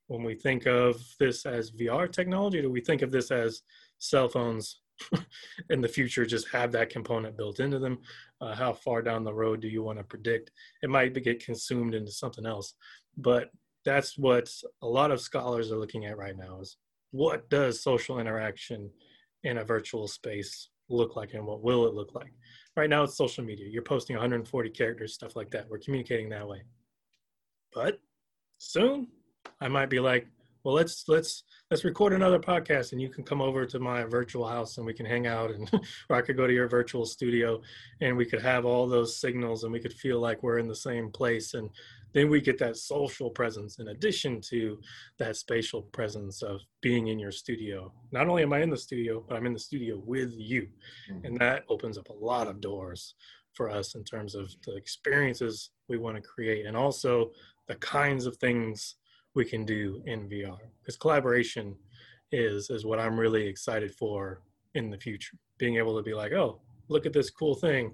when 0.06 0.22
we 0.22 0.34
think 0.34 0.66
of 0.66 1.00
this 1.18 1.46
as 1.46 1.70
VR 1.70 2.10
technology, 2.10 2.60
do 2.60 2.70
we 2.70 2.80
think 2.80 3.02
of 3.02 3.10
this 3.10 3.30
as 3.30 3.62
cell 3.98 4.28
phones 4.28 4.80
in 5.70 5.80
the 5.80 5.88
future 5.88 6.26
just 6.26 6.48
have 6.48 6.72
that 6.72 6.90
component 6.90 7.36
built 7.36 7.60
into 7.60 7.78
them? 7.78 7.98
Uh, 8.40 8.54
how 8.54 8.72
far 8.72 9.02
down 9.02 9.22
the 9.22 9.34
road 9.34 9.60
do 9.60 9.68
you 9.68 9.82
want 9.82 9.98
to 9.98 10.04
predict? 10.04 10.50
It 10.82 10.90
might 10.90 11.12
get 11.22 11.44
consumed 11.44 11.94
into 11.94 12.10
something 12.10 12.46
else, 12.46 12.74
but 13.16 13.50
that's 13.84 14.16
what 14.16 14.50
a 14.82 14.86
lot 14.86 15.10
of 15.10 15.20
scholars 15.20 15.72
are 15.72 15.78
looking 15.78 16.06
at 16.06 16.16
right 16.16 16.36
now 16.36 16.60
is 16.60 16.76
what 17.12 17.48
does 17.50 17.82
social 17.82 18.18
interaction 18.18 18.90
in 19.44 19.58
a 19.58 19.64
virtual 19.64 20.06
space 20.06 20.68
look 20.88 21.16
like 21.16 21.34
and 21.34 21.46
what 21.46 21.62
will 21.62 21.86
it 21.86 21.94
look 21.94 22.14
like? 22.14 22.32
Right 22.76 22.90
now 22.90 23.02
it's 23.02 23.16
social 23.16 23.44
media. 23.44 23.66
You're 23.68 23.82
posting 23.82 24.16
140 24.16 24.70
characters, 24.70 25.14
stuff 25.14 25.36
like 25.36 25.50
that. 25.50 25.68
We're 25.68 25.78
communicating 25.78 26.28
that 26.30 26.46
way. 26.46 26.62
But 27.72 28.00
soon 28.58 29.08
I 29.60 29.68
might 29.68 29.90
be 29.90 30.00
like, 30.00 30.26
well 30.64 30.74
let's 30.74 31.04
let's 31.08 31.44
let's 31.70 31.84
record 31.84 32.12
another 32.12 32.38
podcast 32.38 32.92
and 32.92 33.00
you 33.00 33.08
can 33.08 33.24
come 33.24 33.40
over 33.40 33.64
to 33.64 33.78
my 33.78 34.04
virtual 34.04 34.46
house 34.46 34.76
and 34.76 34.86
we 34.86 34.94
can 34.94 35.06
hang 35.06 35.26
out 35.26 35.50
and 35.50 35.70
or 36.08 36.16
I 36.16 36.22
could 36.22 36.36
go 36.36 36.46
to 36.46 36.52
your 36.52 36.68
virtual 36.68 37.04
studio 37.04 37.60
and 38.00 38.16
we 38.16 38.26
could 38.26 38.42
have 38.42 38.64
all 38.64 38.86
those 38.88 39.16
signals 39.16 39.64
and 39.64 39.72
we 39.72 39.80
could 39.80 39.92
feel 39.92 40.20
like 40.20 40.42
we're 40.42 40.58
in 40.58 40.68
the 40.68 40.74
same 40.74 41.10
place 41.10 41.54
and 41.54 41.70
then 42.12 42.28
we 42.28 42.40
get 42.40 42.58
that 42.58 42.76
social 42.76 43.30
presence 43.30 43.78
in 43.78 43.88
addition 43.88 44.40
to 44.40 44.80
that 45.18 45.36
spatial 45.36 45.82
presence 45.82 46.42
of 46.42 46.60
being 46.80 47.08
in 47.08 47.18
your 47.18 47.30
studio. 47.30 47.92
Not 48.10 48.28
only 48.28 48.42
am 48.42 48.52
I 48.52 48.62
in 48.62 48.70
the 48.70 48.76
studio, 48.76 49.24
but 49.28 49.36
I'm 49.36 49.46
in 49.46 49.52
the 49.52 49.60
studio 49.60 50.02
with 50.04 50.32
you. 50.36 50.68
Mm-hmm. 51.10 51.26
And 51.26 51.38
that 51.38 51.64
opens 51.68 51.98
up 51.98 52.08
a 52.08 52.24
lot 52.24 52.48
of 52.48 52.60
doors 52.60 53.14
for 53.52 53.70
us 53.70 53.94
in 53.94 54.04
terms 54.04 54.34
of 54.34 54.52
the 54.64 54.74
experiences 54.76 55.70
we 55.88 55.98
want 55.98 56.16
to 56.16 56.22
create 56.22 56.66
and 56.66 56.76
also 56.76 57.30
the 57.68 57.74
kinds 57.76 58.26
of 58.26 58.36
things 58.36 58.96
we 59.34 59.44
can 59.44 59.64
do 59.64 60.02
in 60.06 60.28
VR. 60.28 60.58
Because 60.80 60.96
collaboration 60.96 61.76
is 62.32 62.70
is 62.70 62.84
what 62.84 63.00
I'm 63.00 63.18
really 63.18 63.46
excited 63.46 63.94
for 63.94 64.42
in 64.74 64.90
the 64.90 64.98
future. 64.98 65.36
Being 65.58 65.76
able 65.76 65.96
to 65.96 66.02
be 66.02 66.14
like, 66.14 66.32
oh, 66.32 66.60
look 66.88 67.06
at 67.06 67.12
this 67.12 67.30
cool 67.30 67.54
thing 67.54 67.92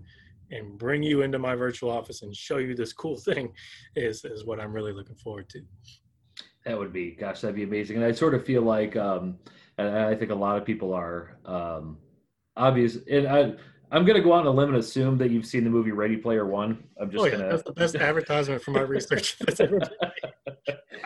and 0.50 0.78
bring 0.78 1.02
you 1.02 1.22
into 1.22 1.38
my 1.38 1.54
virtual 1.54 1.90
office 1.90 2.22
and 2.22 2.34
show 2.34 2.58
you 2.58 2.74
this 2.74 2.92
cool 2.92 3.16
thing 3.28 3.52
is 3.94 4.24
is 4.24 4.44
what 4.44 4.60
I'm 4.60 4.72
really 4.72 4.92
looking 4.92 5.16
forward 5.16 5.48
to. 5.50 5.62
That 6.64 6.76
would 6.76 6.92
be, 6.92 7.12
gosh, 7.12 7.40
that'd 7.42 7.54
be 7.54 7.62
amazing. 7.62 7.96
And 7.96 8.04
I 8.04 8.10
sort 8.10 8.34
of 8.34 8.44
feel 8.44 8.62
like, 8.62 8.96
um, 8.96 9.38
and 9.78 9.88
I 9.88 10.16
think 10.16 10.32
a 10.32 10.34
lot 10.34 10.56
of 10.56 10.64
people 10.64 10.92
are 10.92 11.38
um, 11.44 11.96
obvious. 12.56 12.98
And 13.08 13.28
I, 13.28 13.52
I'm 13.92 14.04
going 14.04 14.16
to 14.16 14.20
go 14.20 14.32
out 14.32 14.40
on 14.40 14.46
a 14.46 14.50
limb 14.50 14.70
and 14.70 14.78
assume 14.78 15.16
that 15.18 15.30
you've 15.30 15.46
seen 15.46 15.62
the 15.62 15.70
movie 15.70 15.92
Ready 15.92 16.16
Player 16.16 16.44
One. 16.44 16.82
I'm 17.00 17.08
just 17.08 17.22
oh, 17.22 17.26
yeah, 17.26 17.36
going 17.36 17.44
to. 17.44 17.50
That's 17.50 17.62
the 17.62 17.72
best 17.72 17.94
advertisement 18.08 18.62
for 18.62 18.72
my 18.72 18.80
research 18.80 19.38
that's 19.46 19.60
ever 19.60 19.78
been. 19.78 19.88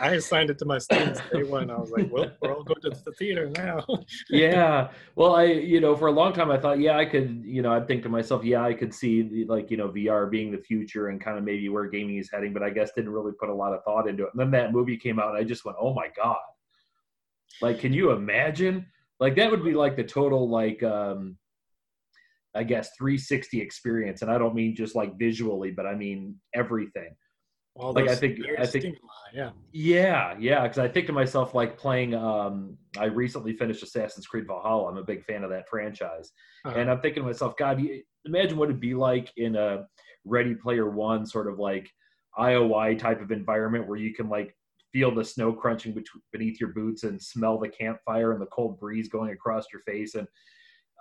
I 0.01 0.13
assigned 0.13 0.49
it 0.49 0.57
to 0.57 0.65
my 0.65 0.79
students 0.79 1.21
day 1.31 1.43
one. 1.43 1.69
I 1.69 1.77
was 1.77 1.91
like, 1.91 2.11
well, 2.11 2.31
we're 2.41 2.55
all 2.55 2.63
going 2.63 2.81
to 2.81 2.89
the 2.89 3.11
theater 3.11 3.51
now. 3.55 3.85
yeah. 4.29 4.89
Well, 5.15 5.35
I, 5.35 5.43
you 5.43 5.79
know, 5.79 5.95
for 5.95 6.07
a 6.07 6.11
long 6.11 6.33
time 6.33 6.49
I 6.49 6.57
thought, 6.57 6.79
yeah, 6.79 6.97
I 6.97 7.05
could, 7.05 7.43
you 7.45 7.61
know, 7.61 7.71
I'd 7.71 7.87
think 7.87 8.01
to 8.03 8.09
myself, 8.09 8.43
yeah, 8.43 8.63
I 8.63 8.73
could 8.73 8.95
see 8.95 9.45
like, 9.47 9.69
you 9.69 9.77
know, 9.77 9.89
VR 9.89 10.29
being 10.29 10.51
the 10.51 10.57
future 10.57 11.09
and 11.09 11.21
kind 11.21 11.37
of 11.37 11.43
maybe 11.43 11.69
where 11.69 11.87
gaming 11.87 12.17
is 12.17 12.31
heading, 12.31 12.51
but 12.51 12.63
I 12.63 12.71
guess 12.71 12.91
didn't 12.95 13.11
really 13.11 13.33
put 13.39 13.49
a 13.49 13.53
lot 13.53 13.73
of 13.73 13.83
thought 13.83 14.09
into 14.09 14.23
it. 14.23 14.31
And 14.33 14.39
then 14.39 14.49
that 14.51 14.73
movie 14.73 14.97
came 14.97 15.19
out 15.19 15.29
and 15.29 15.37
I 15.37 15.43
just 15.43 15.65
went, 15.65 15.77
oh 15.79 15.93
my 15.93 16.07
God. 16.17 16.37
Like, 17.61 17.79
can 17.79 17.93
you 17.93 18.09
imagine? 18.09 18.87
Like, 19.19 19.35
that 19.35 19.51
would 19.51 19.63
be 19.63 19.75
like 19.75 19.95
the 19.95 20.03
total, 20.03 20.49
like, 20.49 20.81
um, 20.81 21.37
I 22.55 22.63
guess 22.63 22.89
360 22.97 23.61
experience. 23.61 24.23
And 24.23 24.31
I 24.31 24.39
don't 24.39 24.55
mean 24.55 24.75
just 24.75 24.95
like 24.95 25.19
visually, 25.19 25.69
but 25.69 25.85
I 25.85 25.93
mean 25.93 26.37
everything 26.55 27.15
all 27.75 27.93
like 27.93 28.09
I 28.09 28.15
think 28.15 28.39
I 28.59 28.65
think 28.65 28.97
yeah. 29.33 29.51
Yeah 29.71 30.35
yeah 30.37 30.63
because 30.63 30.77
I 30.77 30.87
think 30.87 31.07
to 31.07 31.13
myself 31.13 31.55
like 31.55 31.77
playing 31.77 32.13
um 32.13 32.77
I 32.97 33.05
recently 33.05 33.53
finished 33.55 33.81
Assassin's 33.81 34.27
Creed 34.27 34.45
Valhalla. 34.45 34.89
I'm 34.89 34.97
a 34.97 35.03
big 35.03 35.23
fan 35.23 35.43
of 35.43 35.49
that 35.51 35.69
franchise. 35.69 36.31
Uh-huh. 36.65 36.77
and 36.77 36.91
I'm 36.91 36.99
thinking 36.99 37.23
to 37.23 37.27
myself 37.27 37.55
God 37.57 37.81
imagine 38.25 38.57
what 38.57 38.69
it'd 38.69 38.81
be 38.81 38.93
like 38.93 39.31
in 39.37 39.55
a 39.55 39.85
Ready 40.25 40.53
Player 40.53 40.89
One 40.89 41.25
sort 41.25 41.47
of 41.47 41.59
like 41.59 41.89
IOI 42.37 42.97
type 42.97 43.21
of 43.21 43.31
environment 43.31 43.87
where 43.87 43.97
you 43.97 44.13
can 44.13 44.29
like 44.29 44.55
feel 44.91 45.13
the 45.13 45.23
snow 45.23 45.53
crunching 45.53 45.95
beneath 46.31 46.59
your 46.59 46.73
boots 46.73 47.03
and 47.03 47.21
smell 47.21 47.57
the 47.57 47.69
campfire 47.69 48.33
and 48.33 48.41
the 48.41 48.47
cold 48.47 48.79
breeze 48.79 49.07
going 49.07 49.31
across 49.31 49.65
your 49.71 49.81
face 49.83 50.15
and 50.15 50.27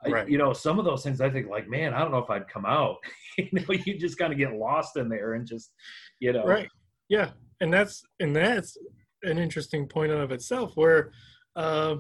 right. 0.06 0.26
I, 0.26 0.28
you 0.28 0.38
know 0.38 0.52
some 0.52 0.78
of 0.78 0.84
those 0.84 1.02
things 1.02 1.20
I 1.20 1.30
think 1.30 1.48
like 1.48 1.68
man 1.68 1.94
I 1.94 2.00
don't 2.00 2.10
know 2.10 2.18
if 2.18 2.30
I'd 2.30 2.48
come 2.48 2.66
out. 2.66 2.96
You 3.38 3.48
know 3.52 3.74
you 3.86 3.96
just 3.96 4.18
kind 4.18 4.32
of 4.32 4.38
get 4.38 4.52
lost 4.52 4.96
in 4.98 5.08
there 5.08 5.32
and 5.34 5.46
just 5.46 5.72
you 6.18 6.32
know. 6.32 6.44
Right. 6.44 6.68
Yeah. 7.08 7.30
And 7.60 7.72
that's 7.72 8.02
and 8.18 8.36
that's 8.36 8.76
an 9.22 9.38
interesting 9.38 9.86
point 9.86 10.12
of 10.12 10.30
itself 10.30 10.72
where 10.74 11.12
uh, 11.56 11.96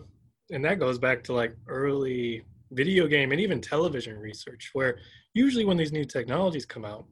and 0.50 0.64
that 0.64 0.80
goes 0.80 0.98
back 0.98 1.24
to 1.24 1.32
like 1.32 1.56
early 1.66 2.42
video 2.72 3.06
game 3.06 3.32
and 3.32 3.40
even 3.40 3.60
television 3.60 4.18
research 4.18 4.70
where 4.74 4.98
usually 5.32 5.64
when 5.64 5.76
these 5.76 5.92
new 5.92 6.04
technologies 6.04 6.66
come 6.66 6.84
out 6.84 7.06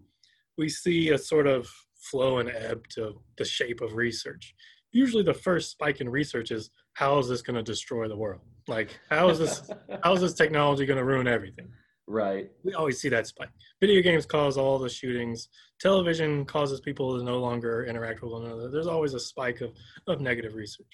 we 0.59 0.69
see 0.69 1.11
a 1.11 1.19
sort 1.19 1.47
of 1.47 1.71
flow 1.99 2.39
and 2.39 2.51
ebb 2.51 2.87
to 2.89 3.21
the 3.39 3.45
shape 3.45 3.81
of 3.81 3.95
research. 3.95 4.55
Usually 4.93 5.23
the 5.23 5.35
first 5.35 5.71
spike 5.71 6.01
in 6.01 6.09
research 6.09 6.51
is 6.51 6.71
how 6.99 7.19
is 7.19 7.29
this 7.29 7.43
going 7.43 7.57
to 7.57 7.63
destroy 7.63 8.09
the 8.09 8.17
world 8.17 8.43
like 8.67 8.99
how 9.11 9.29
is 9.29 9.39
this 9.39 9.71
how 10.03 10.13
is 10.13 10.21
this 10.21 10.35
technology 10.35 10.85
going 10.85 10.99
to 10.99 11.05
ruin 11.05 11.27
everything 11.27 11.69
Right. 12.09 12.51
We 12.65 12.73
always 12.73 12.99
see 12.99 13.11
that 13.11 13.27
spike. 13.27 13.51
Video 13.81 14.01
games 14.01 14.25
cause 14.25 14.57
all 14.57 14.79
the 14.79 14.89
shootings. 14.89 15.51
Television 15.79 16.47
causes 16.47 16.81
people 16.81 17.19
to 17.19 17.23
no 17.23 17.39
longer 17.39 17.85
interact 17.85 18.23
with 18.23 18.33
one 18.33 18.47
another. 18.47 18.71
There's 18.71 18.87
always 18.87 19.13
a 19.13 19.21
spike 19.21 19.61
of, 19.61 19.73
of 20.07 20.19
negative 20.19 20.55
research. 20.55 20.87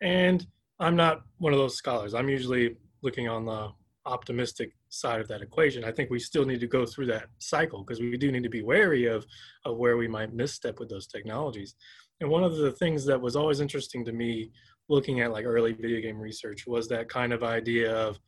And 0.00 0.46
I'm 0.80 0.96
not 0.96 1.20
one 1.38 1.52
of 1.52 1.58
those 1.58 1.76
scholars. 1.76 2.14
I'm 2.14 2.30
usually 2.30 2.74
looking 3.02 3.28
on 3.28 3.44
the 3.44 3.68
optimistic 4.06 4.72
side 4.88 5.20
of 5.20 5.28
that 5.28 5.42
equation. 5.42 5.84
I 5.84 5.92
think 5.92 6.08
we 6.08 6.18
still 6.18 6.46
need 6.46 6.60
to 6.60 6.66
go 6.66 6.86
through 6.86 7.06
that 7.06 7.26
cycle 7.38 7.84
because 7.84 8.00
we 8.00 8.16
do 8.16 8.32
need 8.32 8.42
to 8.42 8.48
be 8.48 8.62
wary 8.62 9.04
of, 9.04 9.26
of 9.66 9.76
where 9.76 9.98
we 9.98 10.08
might 10.08 10.32
misstep 10.32 10.80
with 10.80 10.88
those 10.88 11.06
technologies. 11.06 11.74
And 12.20 12.30
one 12.30 12.44
of 12.44 12.56
the 12.56 12.72
things 12.72 13.04
that 13.06 13.20
was 13.20 13.36
always 13.36 13.60
interesting 13.60 14.06
to 14.06 14.12
me 14.12 14.52
looking 14.88 15.20
at 15.20 15.32
like 15.32 15.44
early 15.44 15.72
video 15.72 16.00
game 16.00 16.18
research 16.18 16.66
was 16.66 16.88
that 16.88 17.08
kind 17.08 17.32
of 17.32 17.42
idea 17.42 17.94
of, 17.94 18.18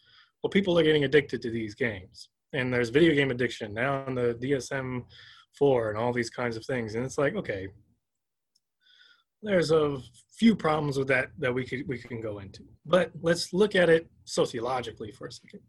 well, 0.43 0.51
people 0.51 0.79
are 0.79 0.83
getting 0.83 1.05
addicted 1.05 1.43
to 1.43 1.51
these 1.51 1.75
games. 1.75 2.31
And 2.53 2.73
there's 2.73 2.89
video 2.89 3.15
game 3.15 3.31
addiction 3.31 3.75
now 3.75 4.05
on 4.07 4.15
the 4.15 4.39
DSM 4.41 5.05
4 5.59 5.91
and 5.91 5.99
all 5.99 6.13
these 6.13 6.31
kinds 6.31 6.57
of 6.57 6.65
things. 6.65 6.95
And 6.95 7.05
it's 7.05 7.19
like, 7.19 7.35
okay, 7.35 7.69
there's 9.43 9.71
a 9.71 9.99
few 10.37 10.57
problems 10.57 10.99
with 10.99 11.09
that 11.09 11.31
that 11.39 11.55
we 11.55 11.65
could 11.65 11.87
we 11.87 11.99
can 11.99 12.21
go 12.21 12.39
into. 12.39 12.65
But 12.87 13.11
let's 13.21 13.53
look 13.53 13.75
at 13.75 13.89
it 13.89 14.09
sociologically 14.25 15.13
for 15.13 15.27
a 15.27 15.33
second. 15.33 15.61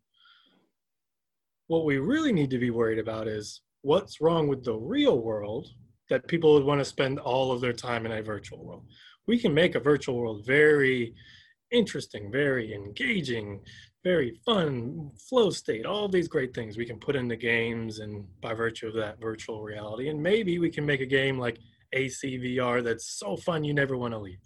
What 1.68 1.86
we 1.86 1.98
really 1.98 2.34
need 2.34 2.50
to 2.50 2.58
be 2.58 2.72
worried 2.72 3.00
about 3.00 3.28
is 3.28 3.62
what's 3.82 4.22
wrong 4.22 4.48
with 4.48 4.64
the 4.64 4.76
real 4.76 5.20
world 5.20 5.68
that 6.10 6.28
people 6.28 6.54
would 6.54 6.64
want 6.64 6.80
to 6.80 6.86
spend 6.86 7.20
all 7.20 7.52
of 7.52 7.62
their 7.62 7.74
time 7.74 8.06
in 8.06 8.12
a 8.12 8.24
virtual 8.24 8.66
world. 8.66 8.86
We 9.30 9.38
can 9.38 9.54
make 9.54 9.76
a 9.76 9.80
virtual 9.80 10.18
world 10.18 10.44
very 10.44 11.14
interesting, 11.70 12.32
very 12.32 12.74
engaging, 12.74 13.60
very 14.04 14.32
fun, 14.44 15.12
flow 15.30 15.52
state, 15.52 15.86
all 15.86 16.08
these 16.08 16.28
great 16.28 16.52
things 16.56 16.78
we 16.78 16.88
can 16.88 16.98
put 16.98 17.16
into 17.16 17.36
games 17.36 18.00
and 18.00 18.26
by 18.42 18.56
virtue 18.56 18.88
of 18.88 18.96
that 18.96 19.22
virtual 19.22 19.62
reality. 19.62 20.10
And 20.10 20.20
maybe 20.20 20.58
we 20.58 20.72
can 20.72 20.84
make 20.84 21.02
a 21.02 21.06
game 21.06 21.38
like 21.38 21.60
ACVR 21.94 22.84
that's 22.84 23.20
so 23.20 23.38
fun 23.38 23.64
you 23.64 23.72
never 23.72 23.96
want 23.96 24.16
to 24.16 24.18
leave. 24.18 24.42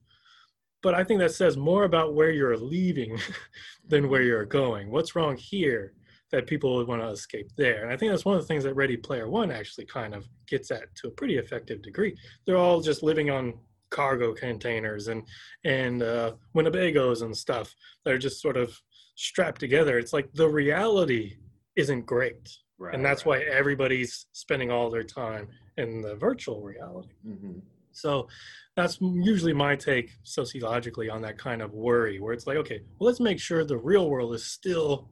But 0.81 0.95
I 0.95 1.05
think 1.05 1.21
that 1.21 1.33
says 1.33 1.55
more 1.55 1.85
about 1.85 2.13
where 2.13 2.31
you're 2.31 2.57
leaving 2.57 3.17
than 3.87 4.09
where 4.09 4.23
you're 4.23 4.43
going. 4.43 4.91
What's 4.91 5.15
wrong 5.15 5.37
here 5.37 5.93
that 6.33 6.45
people 6.45 6.75
would 6.75 6.89
want 6.89 7.01
to 7.01 7.07
escape 7.07 7.51
there? 7.55 7.83
And 7.83 7.93
I 7.93 7.95
think 7.95 8.11
that's 8.11 8.25
one 8.25 8.35
of 8.35 8.41
the 8.41 8.47
things 8.47 8.65
that 8.65 8.73
Ready 8.73 8.97
Player 8.97 9.29
One 9.29 9.49
actually 9.49 9.85
kind 9.85 10.13
of 10.13 10.27
gets 10.45 10.71
at 10.71 10.93
to 10.95 11.07
a 11.07 11.11
pretty 11.11 11.37
effective 11.37 11.81
degree. 11.81 12.17
They're 12.45 12.57
all 12.57 12.81
just 12.81 13.01
living 13.01 13.29
on 13.29 13.53
cargo 13.93 14.33
containers 14.33 15.07
and 15.07 15.23
and 15.63 16.03
uh, 16.03 16.33
Winnebagos 16.55 17.21
and 17.21 17.35
stuff 17.35 17.73
that 18.03 18.13
are 18.13 18.17
just 18.17 18.41
sort 18.41 18.57
of 18.57 18.77
strapped 19.15 19.59
together. 19.59 19.97
It's 19.97 20.11
like 20.11 20.33
the 20.33 20.49
reality 20.49 21.37
isn't 21.77 22.05
great. 22.05 22.49
Right, 22.79 22.93
and 22.95 23.05
that's 23.05 23.25
right. 23.25 23.47
why 23.47 23.53
everybody's 23.53 24.25
spending 24.33 24.71
all 24.71 24.89
their 24.89 25.03
time 25.03 25.47
in 25.77 26.01
the 26.01 26.15
virtual 26.15 26.61
reality. 26.61 27.13
Mm-hmm. 27.25 27.59
So 27.91 28.27
that's 28.75 28.97
usually 28.99 29.53
my 29.53 29.75
take 29.75 30.09
sociologically 30.23 31.09
on 31.09 31.21
that 31.21 31.37
kind 31.37 31.61
of 31.61 31.73
worry, 31.73 32.19
where 32.19 32.33
it's 32.33 32.47
like, 32.47 32.57
okay, 32.57 32.81
well, 32.97 33.07
let's 33.07 33.19
make 33.19 33.39
sure 33.39 33.63
the 33.63 33.77
real 33.77 34.09
world 34.09 34.33
is 34.33 34.43
still 34.43 35.07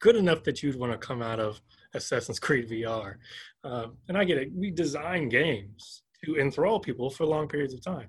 good 0.00 0.16
enough 0.16 0.42
that 0.42 0.62
you'd 0.62 0.78
want 0.78 0.92
to 0.92 0.98
come 0.98 1.22
out 1.22 1.38
of 1.38 1.60
Assassin's 1.94 2.40
Creed 2.40 2.68
VR. 2.68 3.14
Uh, 3.62 3.86
and 4.08 4.18
I 4.18 4.24
get 4.24 4.38
it. 4.38 4.52
We 4.52 4.72
design 4.72 5.28
games 5.28 6.02
to 6.24 6.36
enthrall 6.36 6.80
people 6.80 7.10
for 7.10 7.26
long 7.26 7.48
periods 7.48 7.74
of 7.74 7.82
time 7.82 8.08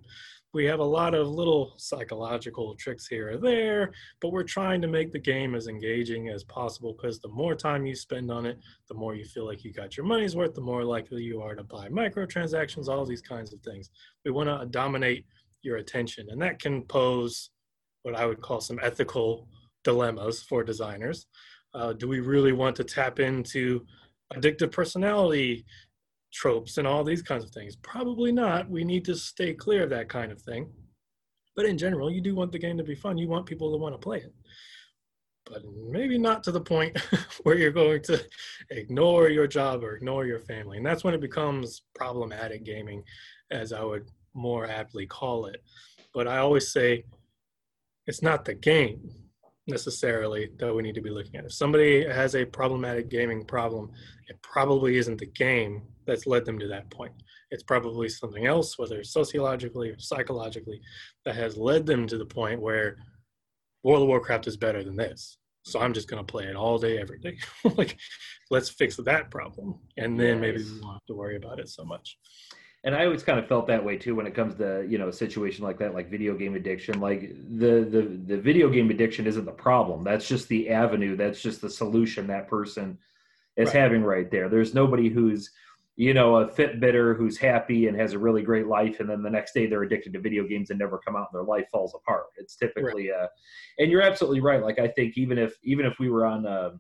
we 0.56 0.64
have 0.64 0.80
a 0.80 0.84
lot 0.84 1.14
of 1.14 1.28
little 1.28 1.74
psychological 1.76 2.76
tricks 2.76 3.08
here 3.08 3.34
or 3.34 3.38
there, 3.38 3.92
but 4.22 4.32
we're 4.32 4.42
trying 4.42 4.82
to 4.82 4.88
make 4.88 5.12
the 5.12 5.20
game 5.20 5.54
as 5.54 5.68
engaging 5.68 6.30
as 6.30 6.46
possible 6.46 6.94
because 6.94 7.20
the 7.20 7.28
more 7.28 7.56
time 7.56 7.86
you 7.86 7.94
spend 7.94 8.32
on 8.32 8.46
it, 8.46 8.58
the 8.88 8.96
more 8.96 9.16
you 9.16 9.26
feel 9.26 9.46
like 9.46 9.66
you 9.66 9.74
got 9.74 9.98
your 9.98 10.06
money's 10.06 10.34
worth, 10.34 10.54
the 10.54 10.62
more 10.62 10.86
likely 10.86 11.22
you 11.22 11.42
are 11.42 11.56
to 11.56 11.64
buy 11.66 11.90
microtransactions, 11.90 12.88
all 12.88 13.06
these 13.06 13.22
kinds 13.22 13.52
of 13.52 13.60
things. 13.64 13.90
We 14.24 14.32
want 14.32 14.48
to 14.48 14.66
dominate 14.68 15.26
your 15.62 15.76
attention, 15.76 16.28
and 16.30 16.42
that 16.42 16.60
can 16.60 16.84
pose 16.84 17.50
what 18.04 18.16
I 18.16 18.26
would 18.26 18.40
call 18.40 18.62
some 18.62 18.80
ethical 18.82 19.50
dilemmas 19.84 20.42
for 20.42 20.64
designers. 20.64 21.28
Uh, 21.74 21.92
do 21.92 22.08
we 22.08 22.22
really 22.22 22.54
want 22.54 22.78
to 22.78 22.86
tap 22.86 23.20
into 23.20 23.86
addictive 24.34 24.72
personality 24.72 25.66
tropes 26.36 26.78
and 26.78 26.88
all 26.88 27.04
these 27.04 27.22
kinds 27.22 27.44
of 27.44 27.52
things? 27.52 27.76
Probably 27.78 28.32
not. 28.32 28.70
We 28.70 28.84
need 28.84 29.06
to 29.06 29.16
stay 29.16 29.54
clear 29.54 29.84
of 29.84 29.90
that 29.92 30.10
kind 30.10 30.32
of 30.32 30.42
thing. 30.42 30.70
But 31.56 31.66
in 31.66 31.78
general, 31.78 32.12
you 32.12 32.22
do 32.22 32.36
want 32.36 32.52
the 32.52 32.60
game 32.60 32.78
to 32.78 32.84
be 32.84 32.96
fun. 32.96 33.18
You 33.18 33.30
want 33.30 33.46
people 33.46 33.72
to 33.72 33.78
want 33.78 33.96
to 33.96 34.00
play 34.00 34.18
it. 34.18 34.34
But 35.46 35.62
maybe 35.90 36.18
not 36.18 36.44
to 36.44 36.52
the 36.52 36.62
point 36.62 36.98
where 37.44 37.58
you're 37.58 37.72
going 37.72 38.02
to 38.04 38.24
ignore 38.72 39.30
your 39.30 39.48
job 39.48 39.84
or 39.84 39.96
ignore 39.96 40.26
your 40.26 40.40
family. 40.40 40.78
And 40.78 40.86
that's 40.86 41.04
when 41.04 41.14
it 41.14 41.22
becomes 41.22 41.84
problematic 41.94 42.66
gaming, 42.66 43.04
as 43.52 43.72
I 43.72 43.84
would 43.84 44.10
more 44.34 44.68
aptly 44.68 45.06
call 45.06 45.46
it. 45.46 45.64
But 46.14 46.28
I 46.28 46.40
always 46.40 46.72
say 46.72 47.06
it's 48.08 48.22
not 48.22 48.44
the 48.44 48.56
game 48.56 49.10
necessarily 49.68 50.50
that 50.60 50.74
we 50.74 50.84
need 50.84 50.96
to 50.96 51.02
be 51.02 51.10
looking 51.10 51.36
at. 51.36 51.46
If 51.46 51.54
somebody 51.54 52.06
has 52.06 52.36
a 52.36 52.46
problematic 52.46 53.10
gaming 53.10 53.46
problem, 53.46 53.92
it 54.28 54.42
probably 54.42 54.98
isn't 54.98 55.20
the 55.20 55.26
game 55.26 55.84
that's 56.06 56.28
led 56.28 56.46
them 56.46 56.60
to 56.60 56.68
that 56.68 56.90
point. 56.90 57.14
It's 57.52 57.64
probably 57.64 58.10
something 58.10 58.46
else, 58.46 58.78
whether 58.78 59.04
sociologically 59.04 59.90
or 59.90 60.00
psychologically, 60.00 60.82
that 61.26 61.36
has 61.36 61.58
led 61.58 61.86
them 61.86 62.08
to 62.08 62.18
the 62.18 62.26
point 62.26 62.62
where 62.62 62.98
World 63.84 64.04
of 64.04 64.08
Warcraft 64.08 64.48
is 64.48 64.58
better 64.58 64.84
than 64.84 64.96
this. 64.96 65.38
So 65.64 65.80
I'm 65.80 65.94
just 65.94 66.08
going 66.08 66.24
to 66.24 66.32
play 66.32 66.46
it 66.46 66.56
all 66.56 66.78
day, 66.78 67.00
every 67.00 67.20
day. 67.20 67.38
like, 67.78 67.98
let's 68.52 68.70
fix 68.70 68.98
that 68.98 69.32
problem. 69.32 69.80
And 69.98 70.20
then 70.20 70.40
maybe 70.40 70.64
we 70.64 70.80
won't 70.80 70.94
have 70.94 71.06
to 71.08 71.16
worry 71.16 71.38
about 71.38 71.60
it 71.60 71.70
so 71.70 71.84
much 71.84 72.18
and 72.86 72.96
I 72.96 73.06
always 73.06 73.24
kind 73.24 73.40
of 73.40 73.48
felt 73.48 73.66
that 73.68 73.84
way 73.84 73.98
too 73.98 74.14
when 74.14 74.28
it 74.28 74.36
comes 74.36 74.56
to 74.56 74.86
you 74.88 75.00
know 75.00 75.10
a 75.10 75.14
situation 75.14 75.66
like 75.66 75.80
that, 75.80 75.96
like 75.96 76.10
video 76.10 76.36
game 76.36 76.56
addiction. 76.56 77.02
Like 77.02 77.32
the 77.58 77.84
the 77.84 78.22
the 78.26 78.38
video 78.38 78.70
game 78.70 78.92
addiction 78.92 79.26
isn't 79.26 79.44
the 79.44 79.52
problem. 79.52 80.04
That's 80.04 80.28
just 80.28 80.48
the 80.48 80.70
avenue. 80.70 81.18
That's 81.18 81.42
just 81.42 81.62
the 81.62 81.70
solution 81.70 82.28
that 82.28 82.48
person 82.48 83.00
is 83.58 83.68
right. 83.68 83.76
having 83.76 84.04
right 84.04 84.30
there. 84.30 84.50
There's 84.50 84.76
nobody 84.76 85.10
who's 85.10 85.50
you 85.96 86.14
know 86.14 86.38
a 86.38 86.48
Fitbitter 86.48 87.18
who's 87.18 87.38
happy 87.38 87.88
and 87.88 88.00
has 88.00 88.14
a 88.14 88.20
really 88.20 88.42
great 88.42 88.68
life, 88.68 89.00
and 89.00 89.10
then 89.10 89.24
the 89.24 89.30
next 89.30 89.54
day 89.54 89.66
they're 89.66 89.84
addicted 89.84 90.14
to 90.14 90.20
video 90.20 90.46
games 90.46 90.70
and 90.70 90.80
never 90.80 91.00
come 91.06 91.16
out, 91.16 91.28
and 91.32 91.40
their 91.40 91.48
life 91.48 91.66
falls 91.72 91.96
apart. 91.96 92.26
It's 92.38 92.56
typically, 92.56 93.10
right. 93.10 93.24
uh, 93.24 93.28
and 93.80 93.90
you're 93.90 94.02
absolutely 94.02 94.42
right. 94.42 94.62
Like 94.62 94.80
I 94.80 94.88
think 94.90 95.18
even 95.18 95.38
if 95.38 95.56
even 95.64 95.86
if 95.86 95.98
we 96.00 96.10
were 96.10 96.26
on, 96.26 96.46
uh, 96.46 96.72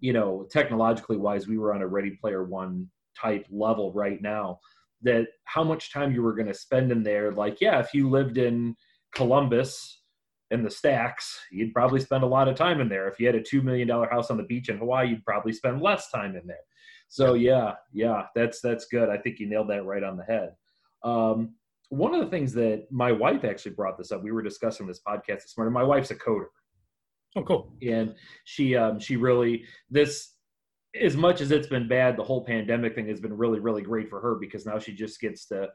you 0.00 0.12
know, 0.12 0.46
technologically 0.50 1.16
wise, 1.16 1.46
we 1.46 1.58
were 1.58 1.74
on 1.74 1.82
a 1.82 1.86
Ready 1.86 2.10
Player 2.10 2.44
One 2.44 2.88
type 3.14 3.46
level 3.50 3.92
right 3.92 4.22
now 4.22 4.58
that 5.02 5.28
how 5.44 5.62
much 5.62 5.92
time 5.92 6.12
you 6.12 6.22
were 6.22 6.34
going 6.34 6.48
to 6.48 6.54
spend 6.54 6.90
in 6.90 7.02
there. 7.02 7.32
Like, 7.32 7.60
yeah, 7.60 7.78
if 7.78 7.94
you 7.94 8.08
lived 8.08 8.38
in 8.38 8.74
Columbus 9.14 10.02
in 10.50 10.62
the 10.62 10.70
stacks, 10.70 11.38
you'd 11.52 11.74
probably 11.74 12.00
spend 12.00 12.24
a 12.24 12.28
lot 12.28 12.48
of 12.48 12.56
time 12.56 12.80
in 12.80 12.88
there. 12.88 13.06
If 13.06 13.20
you 13.20 13.26
had 13.26 13.36
a 13.36 13.40
$2 13.40 13.62
million 13.62 13.88
house 13.88 14.30
on 14.30 14.38
the 14.38 14.42
beach 14.44 14.68
in 14.68 14.78
Hawaii, 14.78 15.10
you'd 15.10 15.24
probably 15.24 15.52
spend 15.52 15.82
less 15.82 16.10
time 16.10 16.34
in 16.36 16.46
there. 16.46 16.56
So 17.08 17.34
yeah, 17.34 17.74
yeah, 17.92 18.26
that's, 18.34 18.60
that's 18.60 18.86
good. 18.86 19.08
I 19.08 19.16
think 19.18 19.38
you 19.38 19.48
nailed 19.48 19.70
that 19.70 19.84
right 19.84 20.02
on 20.02 20.16
the 20.16 20.24
head. 20.24 20.54
Um, 21.02 21.54
one 21.90 22.14
of 22.14 22.20
the 22.20 22.30
things 22.30 22.52
that 22.52 22.86
my 22.90 23.12
wife 23.12 23.44
actually 23.44 23.72
brought 23.72 23.96
this 23.96 24.12
up, 24.12 24.22
we 24.22 24.30
were 24.30 24.42
discussing 24.42 24.86
this 24.86 25.00
podcast 25.00 25.42
this 25.42 25.54
morning. 25.56 25.72
My 25.72 25.82
wife's 25.82 26.10
a 26.10 26.14
coder. 26.14 26.46
Oh, 27.36 27.42
cool. 27.42 27.72
And 27.82 28.14
she, 28.44 28.76
um, 28.76 28.98
she 29.00 29.16
really, 29.16 29.64
this, 29.90 30.34
as 31.00 31.16
much 31.16 31.40
as 31.40 31.50
it's 31.50 31.66
been 31.66 31.88
bad, 31.88 32.16
the 32.16 32.24
whole 32.24 32.44
pandemic 32.44 32.94
thing 32.94 33.08
has 33.08 33.20
been 33.20 33.36
really, 33.36 33.60
really 33.60 33.82
great 33.82 34.08
for 34.08 34.20
her 34.20 34.34
because 34.34 34.66
now 34.66 34.78
she 34.78 34.92
just 34.92 35.20
gets 35.20 35.46
to 35.46 35.68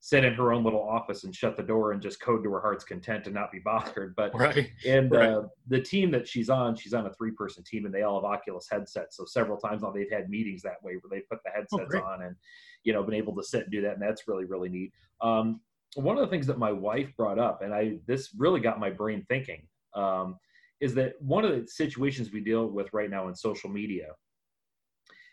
sit 0.00 0.24
in 0.24 0.34
her 0.34 0.52
own 0.52 0.62
little 0.62 0.82
office 0.82 1.24
and 1.24 1.34
shut 1.34 1.56
the 1.56 1.62
door 1.62 1.92
and 1.92 2.00
just 2.00 2.20
code 2.20 2.44
to 2.44 2.50
her 2.52 2.60
heart's 2.60 2.84
content 2.84 3.26
and 3.26 3.34
not 3.34 3.50
be 3.50 3.58
bothered. 3.58 4.14
But 4.14 4.34
right, 4.38 4.70
and 4.86 5.10
right. 5.10 5.30
Uh, 5.30 5.42
the 5.68 5.80
team 5.80 6.10
that 6.12 6.28
she's 6.28 6.48
on, 6.48 6.76
she's 6.76 6.94
on 6.94 7.06
a 7.06 7.12
three-person 7.12 7.64
team, 7.64 7.86
and 7.86 7.94
they 7.94 8.02
all 8.02 8.20
have 8.20 8.30
Oculus 8.30 8.68
headsets. 8.70 9.16
So 9.16 9.24
several 9.24 9.56
times 9.56 9.82
now 9.82 9.90
they've 9.90 10.10
had 10.10 10.30
meetings 10.30 10.62
that 10.62 10.82
way 10.82 10.94
where 11.00 11.10
they 11.10 11.20
put 11.20 11.42
the 11.44 11.50
oh, 11.50 11.54
headsets 11.56 11.94
oh, 11.94 12.08
on 12.08 12.22
and 12.22 12.36
you 12.84 12.92
know 12.92 13.02
been 13.02 13.14
able 13.14 13.34
to 13.36 13.42
sit 13.42 13.62
and 13.62 13.72
do 13.72 13.80
that, 13.82 13.94
and 13.94 14.02
that's 14.02 14.28
really, 14.28 14.44
really 14.44 14.68
neat. 14.68 14.92
Um, 15.20 15.60
one 15.94 16.16
of 16.16 16.20
the 16.20 16.30
things 16.30 16.46
that 16.46 16.58
my 16.58 16.72
wife 16.72 17.08
brought 17.16 17.38
up, 17.38 17.62
and 17.62 17.74
I 17.74 17.98
this 18.06 18.30
really 18.36 18.60
got 18.60 18.78
my 18.78 18.90
brain 18.90 19.24
thinking, 19.28 19.66
um, 19.94 20.36
is 20.80 20.94
that 20.94 21.14
one 21.20 21.44
of 21.44 21.50
the 21.50 21.66
situations 21.66 22.32
we 22.32 22.40
deal 22.40 22.66
with 22.66 22.92
right 22.92 23.10
now 23.10 23.28
in 23.28 23.34
social 23.34 23.70
media 23.70 24.08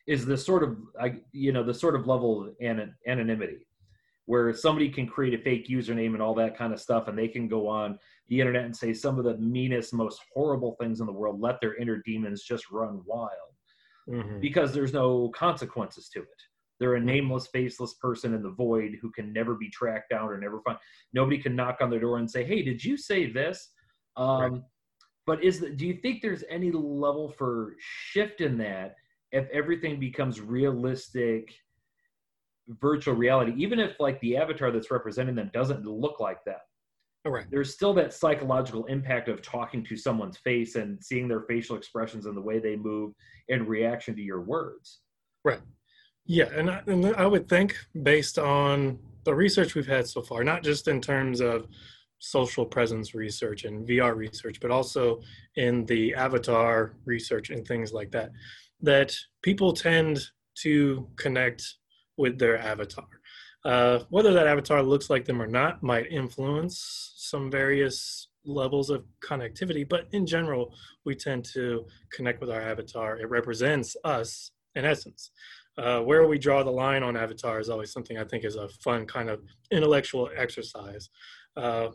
is 0.08 0.26
the 0.26 0.38
sort 0.38 0.64
of 0.64 0.78
you 1.32 1.52
know 1.52 1.64
the 1.64 1.74
sort 1.74 1.96
of 1.96 2.08
level 2.08 2.48
of 2.48 2.56
anonymity 3.08 3.68
where 4.26 4.54
somebody 4.54 4.90
can 4.90 5.06
create 5.06 5.34
a 5.34 5.44
fake 5.44 5.68
username 5.68 6.14
and 6.14 6.22
all 6.22 6.34
that 6.34 6.58
kind 6.58 6.74
of 6.74 6.80
stuff 6.80 7.08
and 7.08 7.18
they 7.18 7.28
can 7.28 7.48
go 7.48 7.68
on 7.68 7.98
the 8.30 8.40
internet 8.40 8.64
and 8.64 8.76
say 8.76 8.94
some 8.94 9.18
of 9.20 9.26
the 9.26 9.38
meanest 9.38 9.94
most 9.94 10.22
horrible 10.34 10.76
things 10.80 11.00
in 11.00 11.06
the 11.06 11.12
world 11.12 11.42
let 11.42 11.60
their 11.60 11.76
inner 11.76 12.02
demons 12.06 12.44
just 12.44 12.72
run 12.72 13.02
wild 13.06 13.30
mm-hmm. 14.10 14.40
because 14.40 14.74
there's 14.74 14.94
no 14.94 15.30
consequences 15.30 16.10
to 16.10 16.20
it 16.20 16.28
they're 16.80 16.96
a 16.96 17.02
nameless 17.02 17.48
faceless 17.48 17.96
person 17.96 18.34
in 18.34 18.42
the 18.42 18.52
void 18.52 18.98
who 19.02 19.12
can 19.12 19.32
never 19.34 19.56
be 19.56 19.70
tracked 19.70 20.10
down 20.10 20.30
or 20.30 20.38
never 20.38 20.62
find 20.62 20.78
nobody 21.14 21.38
can 21.38 21.56
knock 21.56 21.78
on 21.82 21.90
their 21.90 22.00
door 22.00 22.18
and 22.18 22.30
say 22.30 22.44
hey 22.44 22.62
did 22.62 22.84
you 22.84 22.98
say 22.98 23.32
this 23.32 23.72
um, 24.16 24.42
right. 24.42 24.62
but 25.26 25.44
is 25.44 25.60
the, 25.60 25.70
do 25.70 25.86
you 25.86 25.96
think 26.02 26.22
there's 26.22 26.44
any 26.50 26.72
level 26.72 27.30
for 27.30 27.76
shift 27.80 28.42
in 28.42 28.58
that 28.58 28.96
if 29.32 29.50
everything 29.52 30.00
becomes 30.00 30.40
realistic 30.40 31.54
virtual 32.68 33.14
reality 33.14 33.54
even 33.58 33.80
if 33.80 34.00
like 34.00 34.20
the 34.22 34.38
avatar 34.38 34.72
that's 34.72 34.92
representing 34.92 35.36
them 35.36 35.50
doesn't 35.54 35.86
look 35.86 36.20
like 36.20 36.44
them 36.46 36.60
oh, 37.26 37.30
right. 37.30 37.46
there's 37.52 37.74
still 37.74 37.94
that 37.94 38.14
psychological 38.14 38.86
impact 38.86 39.30
of 39.30 39.42
talking 39.42 39.84
to 39.86 39.96
someone's 39.96 40.38
face 40.38 40.76
and 40.76 41.04
seeing 41.04 41.28
their 41.28 41.42
facial 41.42 41.76
expressions 41.76 42.26
and 42.26 42.36
the 42.36 42.42
way 42.42 42.60
they 42.60 42.76
move 42.76 43.14
in 43.48 43.66
reaction 43.66 44.16
to 44.16 44.22
your 44.22 44.42
words. 44.42 45.02
Right. 45.44 45.62
Yeah, 46.26 46.50
and 46.56 46.70
I, 46.70 46.82
and 46.88 47.16
I 47.16 47.26
would 47.26 47.50
think 47.50 47.76
based 48.02 48.40
on 48.40 48.98
the 49.26 49.36
research 49.36 49.76
we've 49.76 49.88
had 49.88 50.08
so 50.08 50.22
far, 50.22 50.44
not 50.44 50.64
just 50.64 50.88
in 50.88 51.02
terms 51.02 51.42
of 51.42 51.68
social 52.20 52.66
presence 52.66 53.14
research 53.14 53.66
and 53.66 53.88
VR 53.88 54.16
research, 54.16 54.60
but 54.62 54.72
also 54.72 55.22
in 55.58 55.86
the 55.86 56.16
avatar 56.16 56.94
research 57.06 57.50
and 57.50 57.68
things 57.68 57.92
like 57.92 58.12
that, 58.12 58.32
that 58.82 59.14
people 59.42 59.74
tend 59.74 60.22
to 60.56 61.08
connect 61.18 61.76
with 62.18 62.40
their 62.40 62.58
avatar. 62.58 63.08
Uh, 63.66 64.00
whether 64.10 64.34
that 64.34 64.48
avatar 64.48 64.84
looks 64.84 65.10
like 65.10 65.26
them 65.26 65.42
or 65.42 65.48
not 65.48 65.82
might 65.82 66.12
influence 66.12 67.14
some 67.16 67.50
various 67.50 68.28
levels 68.46 68.90
of 68.90 69.06
connectivity, 69.24 69.88
but 69.88 70.08
in 70.12 70.26
general, 70.26 70.74
we 71.06 71.16
tend 71.16 71.46
to 71.46 71.86
connect 72.12 72.42
with 72.42 72.50
our 72.50 72.62
avatar. 72.62 73.18
It 73.18 73.30
represents 73.30 73.96
us 74.04 74.52
in 74.76 74.86
essence. 74.86 75.32
Uh, 75.78 76.02
where 76.02 76.28
we 76.28 76.38
draw 76.38 76.62
the 76.62 76.70
line 76.70 77.02
on 77.02 77.18
avatar 77.18 77.60
is 77.60 77.70
always 77.70 77.92
something 77.92 78.18
I 78.18 78.26
think 78.26 78.44
is 78.44 78.56
a 78.56 78.68
fun 78.68 79.08
kind 79.08 79.30
of 79.30 79.42
intellectual 79.72 80.30
exercise. 80.36 81.10
Uh, 81.58 81.90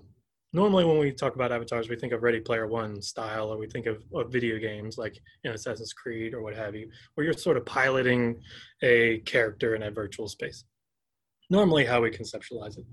normally, 0.53 0.84
when 0.84 0.99
we 0.99 1.12
talk 1.12 1.34
about 1.34 1.53
avatars, 1.53 1.88
we 1.88 1.96
think 1.96 2.12
of 2.12 2.22
Ready 2.22 2.40
Player 2.40 2.66
One 2.66 3.01
style, 3.03 3.53
or 3.53 3.59
we 3.59 3.66
think 3.66 3.86
of, 3.86 4.03
of 4.14 4.32
video 4.32 4.59
games 4.59 4.99
like 4.99 5.18
in 5.44 5.53
Assassin's 5.53 5.92
Creed 5.92 6.34
or 6.34 6.42
what 6.42 6.57
have 6.57 6.74
you, 6.74 6.88
where 7.14 7.24
you're 7.24 7.34
sort 7.34 7.57
of 7.57 7.66
piloting 7.66 8.40
a 8.82 9.18
character 9.20 9.74
in 9.74 9.82
a 9.82 9.90
virtual 9.90 10.28
space 10.28 10.64
normally 11.51 11.84
how 11.84 12.01
we 12.01 12.11
conceptualize 12.11 12.78
it. 12.78 12.84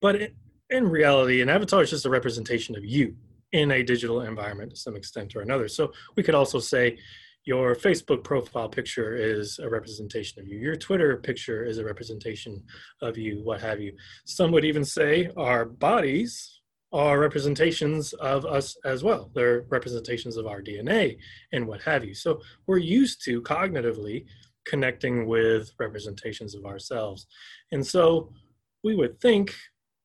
But 0.00 0.30
in 0.70 0.88
reality, 0.88 1.40
an 1.40 1.48
avatar 1.48 1.82
is 1.82 1.90
just 1.90 2.06
a 2.06 2.10
representation 2.10 2.76
of 2.76 2.84
you 2.84 3.16
in 3.52 3.70
a 3.70 3.82
digital 3.82 4.22
environment 4.22 4.70
to 4.70 4.76
some 4.76 4.96
extent 4.96 5.36
or 5.36 5.42
another. 5.42 5.68
So 5.68 5.92
we 6.16 6.22
could 6.22 6.34
also 6.34 6.58
say 6.58 6.98
your 7.44 7.74
Facebook 7.76 8.24
profile 8.24 8.68
picture 8.68 9.16
is 9.16 9.58
a 9.58 9.68
representation 9.68 10.40
of 10.40 10.48
you. 10.48 10.58
Your 10.58 10.76
Twitter 10.76 11.16
picture 11.18 11.64
is 11.64 11.78
a 11.78 11.84
representation 11.84 12.62
of 13.02 13.18
you, 13.18 13.42
what 13.44 13.60
have 13.60 13.80
you. 13.80 13.92
Some 14.24 14.50
would 14.52 14.64
even 14.64 14.84
say 14.84 15.30
our 15.36 15.64
bodies 15.64 16.62
are 16.94 17.18
representations 17.18 18.12
of 18.14 18.46
us 18.46 18.76
as 18.84 19.02
well. 19.02 19.28
They're 19.34 19.62
representations 19.68 20.36
of 20.36 20.46
our 20.46 20.62
DNA 20.62 21.18
and 21.52 21.66
what 21.66 21.82
have 21.82 22.04
you. 22.04 22.14
So 22.14 22.40
we're 22.68 22.78
used 22.78 23.24
to 23.24 23.42
cognitively 23.42 24.26
connecting 24.64 25.26
with 25.26 25.72
representations 25.80 26.54
of 26.54 26.64
ourselves. 26.64 27.26
And 27.72 27.84
so 27.84 28.32
we 28.84 28.94
would 28.94 29.20
think, 29.20 29.52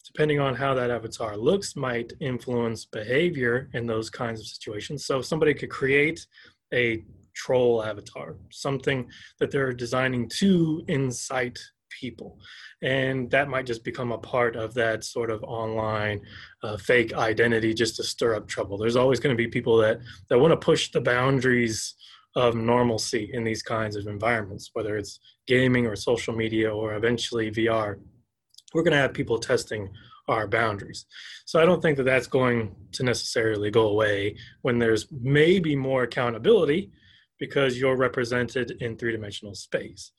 depending 0.03 0.39
on 0.39 0.55
how 0.55 0.73
that 0.73 0.89
avatar 0.89 1.37
looks, 1.37 1.75
might 1.75 2.11
influence 2.19 2.85
behavior 2.85 3.69
in 3.73 3.85
those 3.85 4.09
kinds 4.09 4.39
of 4.39 4.47
situations. 4.47 5.05
So 5.05 5.21
somebody 5.21 5.53
could 5.53 5.69
create 5.69 6.25
a 6.73 7.03
troll 7.35 7.83
avatar, 7.83 8.35
something 8.49 9.07
that 9.39 9.51
they're 9.51 9.73
designing 9.73 10.27
to 10.39 10.83
incite 10.87 11.59
people. 11.89 12.39
And 12.81 13.29
that 13.31 13.49
might 13.49 13.65
just 13.65 13.83
become 13.83 14.11
a 14.11 14.17
part 14.17 14.55
of 14.55 14.73
that 14.75 15.03
sort 15.03 15.31
of 15.31 15.43
online 15.43 16.21
uh, 16.63 16.77
fake 16.77 17.13
identity 17.13 17.73
just 17.73 17.95
to 17.97 18.03
stir 18.03 18.35
up 18.35 18.47
trouble. 18.47 18.77
There's 18.77 18.95
always 18.95 19.19
going 19.19 19.35
to 19.35 19.41
be 19.41 19.47
people 19.47 19.77
that, 19.77 19.99
that 20.29 20.39
want 20.39 20.51
to 20.51 20.57
push 20.57 20.91
the 20.91 21.01
boundaries 21.01 21.95
of 22.35 22.55
normalcy 22.55 23.29
in 23.33 23.43
these 23.43 23.63
kinds 23.63 23.95
of 23.95 24.07
environments, 24.07 24.69
whether 24.73 24.97
it's 24.97 25.19
gaming 25.47 25.87
or 25.87 25.95
social 25.95 26.33
media 26.33 26.73
or 26.73 26.95
eventually 26.95 27.51
VR. 27.51 27.99
We're 28.73 28.83
going 28.83 28.93
to 28.93 28.97
have 28.97 29.13
people 29.13 29.39
testing 29.39 29.89
our 30.27 30.47
boundaries. 30.47 31.05
So 31.45 31.59
I 31.59 31.65
don't 31.65 31.81
think 31.81 31.97
that 31.97 32.03
that's 32.03 32.27
going 32.27 32.75
to 32.93 33.03
necessarily 33.03 33.71
go 33.71 33.87
away 33.87 34.37
when 34.61 34.77
there's 34.77 35.07
maybe 35.11 35.75
more 35.75 36.03
accountability 36.03 36.91
because 37.39 37.79
you're 37.79 37.95
represented 37.95 38.71
in 38.79 38.95
three 38.95 39.11
dimensional 39.11 39.55
space. 39.55 40.11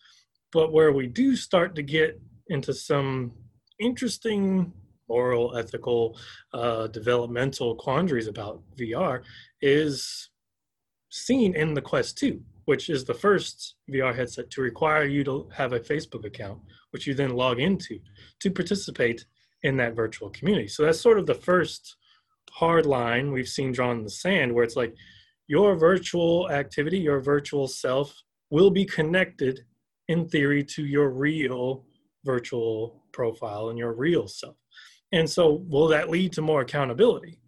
But 0.52 0.72
where 0.72 0.92
we 0.92 1.06
do 1.06 1.36
start 1.36 1.74
to 1.76 1.82
get 1.82 2.20
into 2.48 2.74
some 2.74 3.32
interesting 3.78 4.72
moral, 5.08 5.56
ethical, 5.56 6.16
uh, 6.52 6.86
developmental 6.88 7.74
quandaries 7.74 8.28
about 8.28 8.62
VR 8.78 9.22
is 9.60 10.30
seen 11.10 11.54
in 11.56 11.74
the 11.74 11.82
Quest 11.82 12.16
2, 12.18 12.40
which 12.66 12.88
is 12.88 13.04
the 13.04 13.14
first 13.14 13.74
VR 13.90 14.14
headset 14.14 14.50
to 14.50 14.62
require 14.62 15.04
you 15.04 15.24
to 15.24 15.48
have 15.52 15.72
a 15.72 15.80
Facebook 15.80 16.24
account, 16.24 16.60
which 16.92 17.06
you 17.06 17.14
then 17.14 17.34
log 17.34 17.58
into 17.58 17.98
to 18.40 18.50
participate 18.50 19.26
in 19.64 19.76
that 19.76 19.94
virtual 19.94 20.30
community. 20.30 20.68
So 20.68 20.84
that's 20.84 21.00
sort 21.00 21.18
of 21.18 21.26
the 21.26 21.34
first 21.34 21.96
hard 22.52 22.86
line 22.86 23.32
we've 23.32 23.48
seen 23.48 23.72
drawn 23.72 23.98
in 23.98 24.04
the 24.04 24.10
sand 24.10 24.52
where 24.52 24.64
it's 24.64 24.76
like 24.76 24.94
your 25.48 25.76
virtual 25.76 26.50
activity, 26.50 26.98
your 26.98 27.20
virtual 27.20 27.66
self 27.66 28.14
will 28.50 28.70
be 28.70 28.84
connected 28.84 29.60
in 30.10 30.28
theory 30.28 30.64
to 30.64 30.84
your 30.84 31.08
real 31.10 31.84
virtual 32.24 33.04
profile 33.12 33.68
and 33.68 33.78
your 33.78 33.92
real 33.92 34.26
self. 34.26 34.56
And 35.12 35.30
so 35.30 35.64
will 35.68 35.86
that 35.88 36.10
lead 36.10 36.32
to 36.32 36.42
more 36.42 36.62
accountability? 36.62 37.38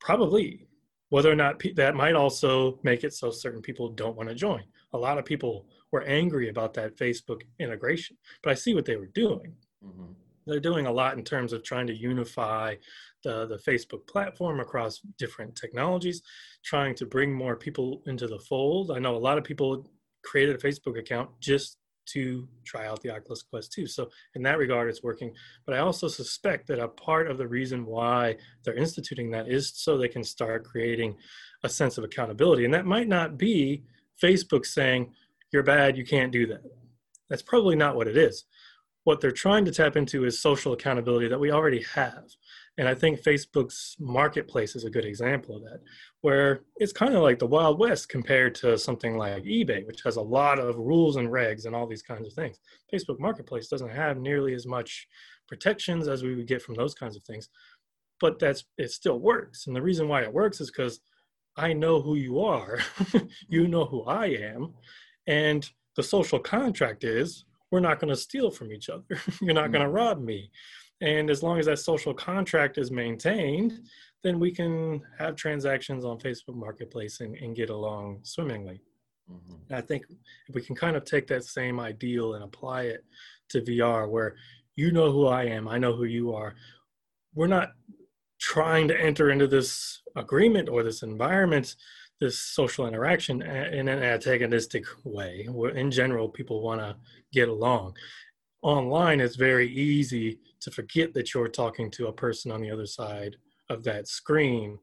Probably 0.00 0.68
whether 1.08 1.30
or 1.30 1.34
not 1.34 1.58
pe- 1.58 1.72
that 1.72 1.96
might 1.96 2.14
also 2.14 2.78
make 2.84 3.02
it 3.02 3.12
so 3.12 3.30
certain 3.30 3.60
people 3.60 3.88
don't 3.88 4.16
want 4.16 4.28
to 4.28 4.36
join. 4.36 4.62
A 4.92 4.98
lot 4.98 5.18
of 5.18 5.24
people 5.24 5.66
were 5.90 6.02
angry 6.02 6.48
about 6.48 6.74
that 6.74 6.96
Facebook 6.96 7.42
integration, 7.58 8.16
but 8.42 8.50
I 8.50 8.54
see 8.54 8.74
what 8.74 8.84
they 8.84 8.96
were 8.96 9.10
doing. 9.12 9.52
Mm-hmm. 9.84 10.12
They're 10.46 10.60
doing 10.60 10.86
a 10.86 10.92
lot 10.92 11.16
in 11.16 11.24
terms 11.24 11.52
of 11.52 11.64
trying 11.64 11.88
to 11.88 11.94
unify 11.94 12.76
the, 13.24 13.46
the 13.46 13.56
Facebook 13.56 14.06
platform 14.06 14.60
across 14.60 15.00
different 15.18 15.56
technologies, 15.56 16.22
trying 16.64 16.94
to 16.96 17.06
bring 17.06 17.32
more 17.32 17.56
people 17.56 18.02
into 18.06 18.28
the 18.28 18.38
fold. 18.38 18.92
I 18.92 19.00
know 19.00 19.16
a 19.16 19.26
lot 19.28 19.38
of 19.38 19.44
people 19.44 19.88
created 20.24 20.56
a 20.56 20.58
Facebook 20.58 20.98
account 20.98 21.30
just 21.40 21.78
to 22.06 22.46
try 22.64 22.86
out 22.86 23.00
the 23.02 23.10
Oculus 23.10 23.42
Quest 23.42 23.72
2. 23.72 23.86
So 23.86 24.10
in 24.34 24.42
that 24.42 24.58
regard, 24.58 24.90
it's 24.90 25.02
working. 25.02 25.32
But 25.64 25.74
I 25.74 25.78
also 25.78 26.08
suspect 26.08 26.66
that 26.68 26.78
a 26.78 26.88
part 26.88 27.30
of 27.30 27.38
the 27.38 27.48
reason 27.48 27.86
why 27.86 28.36
they're 28.62 28.74
instituting 28.74 29.30
that 29.30 29.48
is 29.48 29.72
so 29.74 29.96
they 29.96 30.08
can 30.08 30.24
start 30.24 30.64
creating 30.64 31.16
a 31.62 31.68
sense 31.68 31.96
of 31.96 32.04
accountability. 32.04 32.64
And 32.64 32.74
that 32.74 32.86
might 32.86 33.08
not 33.08 33.38
be 33.38 33.84
Facebook 34.22 34.66
saying, 34.66 35.12
you're 35.52 35.62
bad, 35.62 35.96
you 35.96 36.04
can't 36.04 36.32
do 36.32 36.46
that. 36.48 36.62
That's 37.30 37.42
probably 37.42 37.76
not 37.76 37.96
what 37.96 38.08
it 38.08 38.16
is. 38.16 38.44
What 39.04 39.20
they're 39.20 39.32
trying 39.32 39.64
to 39.66 39.72
tap 39.72 39.96
into 39.96 40.24
is 40.24 40.40
social 40.40 40.72
accountability 40.72 41.28
that 41.28 41.40
we 41.40 41.52
already 41.52 41.82
have. 41.94 42.24
And 42.76 42.88
I 42.88 42.94
think 42.94 43.20
Facebook's 43.20 43.96
marketplace 44.00 44.74
is 44.74 44.84
a 44.84 44.90
good 44.90 45.04
example 45.04 45.56
of 45.56 45.62
that, 45.62 45.80
where 46.22 46.62
it's 46.76 46.92
kind 46.92 47.14
of 47.14 47.22
like 47.22 47.38
the 47.38 47.46
Wild 47.46 47.78
West 47.78 48.08
compared 48.08 48.54
to 48.56 48.76
something 48.76 49.16
like 49.16 49.44
eBay, 49.44 49.86
which 49.86 50.02
has 50.04 50.16
a 50.16 50.22
lot 50.22 50.58
of 50.58 50.76
rules 50.76 51.16
and 51.16 51.28
regs 51.28 51.66
and 51.66 51.76
all 51.76 51.86
these 51.86 52.02
kinds 52.02 52.26
of 52.26 52.32
things. 52.32 52.58
Facebook 52.92 53.20
Marketplace 53.20 53.68
doesn't 53.68 53.90
have 53.90 54.16
nearly 54.18 54.54
as 54.54 54.66
much 54.66 55.06
protections 55.46 56.08
as 56.08 56.24
we 56.24 56.34
would 56.34 56.48
get 56.48 56.62
from 56.62 56.74
those 56.74 56.94
kinds 56.94 57.16
of 57.16 57.22
things, 57.22 57.48
but 58.20 58.40
that's 58.40 58.64
it 58.76 58.90
still 58.90 59.20
works. 59.20 59.66
And 59.66 59.76
the 59.76 59.82
reason 59.82 60.08
why 60.08 60.22
it 60.22 60.32
works 60.32 60.60
is 60.60 60.70
because 60.70 61.00
I 61.56 61.72
know 61.72 62.02
who 62.02 62.16
you 62.16 62.40
are, 62.40 62.80
you 63.48 63.68
know 63.68 63.84
who 63.84 64.02
I 64.04 64.26
am, 64.26 64.74
and 65.28 65.68
the 65.96 66.02
social 66.02 66.40
contract 66.40 67.04
is 67.04 67.44
we're 67.70 67.80
not 67.80 68.00
going 68.00 68.12
to 68.12 68.16
steal 68.16 68.50
from 68.50 68.72
each 68.72 68.88
other. 68.88 69.04
You're 69.40 69.54
not 69.54 69.70
mm. 69.70 69.72
going 69.72 69.84
to 69.84 69.90
rob 69.90 70.20
me. 70.20 70.50
And 71.00 71.30
as 71.30 71.42
long 71.42 71.58
as 71.58 71.66
that 71.66 71.78
social 71.78 72.14
contract 72.14 72.78
is 72.78 72.90
maintained, 72.90 73.80
then 74.22 74.40
we 74.40 74.50
can 74.50 75.02
have 75.18 75.36
transactions 75.36 76.04
on 76.04 76.18
Facebook 76.18 76.54
Marketplace 76.54 77.20
and, 77.20 77.36
and 77.36 77.54
get 77.54 77.70
along 77.70 78.20
swimmingly. 78.22 78.80
Mm-hmm. 79.30 79.74
I 79.74 79.80
think 79.80 80.04
if 80.48 80.54
we 80.54 80.62
can 80.62 80.74
kind 80.74 80.96
of 80.96 81.04
take 81.04 81.26
that 81.28 81.44
same 81.44 81.80
ideal 81.80 82.34
and 82.34 82.44
apply 82.44 82.84
it 82.84 83.04
to 83.50 83.60
VR, 83.60 84.08
where 84.08 84.36
you 84.76 84.92
know 84.92 85.10
who 85.12 85.26
I 85.26 85.44
am, 85.44 85.68
I 85.68 85.78
know 85.78 85.94
who 85.94 86.04
you 86.04 86.34
are, 86.34 86.54
we're 87.34 87.46
not 87.46 87.72
trying 88.40 88.88
to 88.88 89.00
enter 89.00 89.30
into 89.30 89.46
this 89.46 90.02
agreement 90.16 90.68
or 90.68 90.82
this 90.82 91.02
environment, 91.02 91.76
this 92.20 92.38
social 92.38 92.86
interaction 92.86 93.42
in 93.42 93.88
an 93.88 94.02
antagonistic 94.02 94.84
way. 95.04 95.46
Where 95.50 95.72
in 95.72 95.90
general, 95.90 96.28
people 96.28 96.62
want 96.62 96.80
to 96.80 96.96
get 97.32 97.48
along. 97.48 97.96
Online, 98.62 99.20
it's 99.20 99.36
very 99.36 99.68
easy 99.70 100.38
to 100.64 100.70
forget 100.70 101.14
that 101.14 101.32
you're 101.32 101.48
talking 101.48 101.90
to 101.92 102.08
a 102.08 102.12
person 102.12 102.50
on 102.50 102.60
the 102.60 102.70
other 102.70 102.86
side 102.86 103.36
of 103.70 103.84
that 103.84 104.08
screen. 104.08 104.78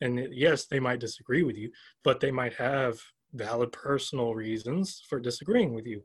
And 0.00 0.28
yes, 0.32 0.66
they 0.66 0.80
might 0.80 1.00
disagree 1.00 1.42
with 1.42 1.56
you, 1.56 1.70
but 2.04 2.20
they 2.20 2.30
might 2.30 2.54
have 2.54 3.00
valid 3.32 3.72
personal 3.72 4.34
reasons 4.34 5.02
for 5.08 5.20
disagreeing 5.20 5.74
with 5.74 5.86
you. 5.86 6.02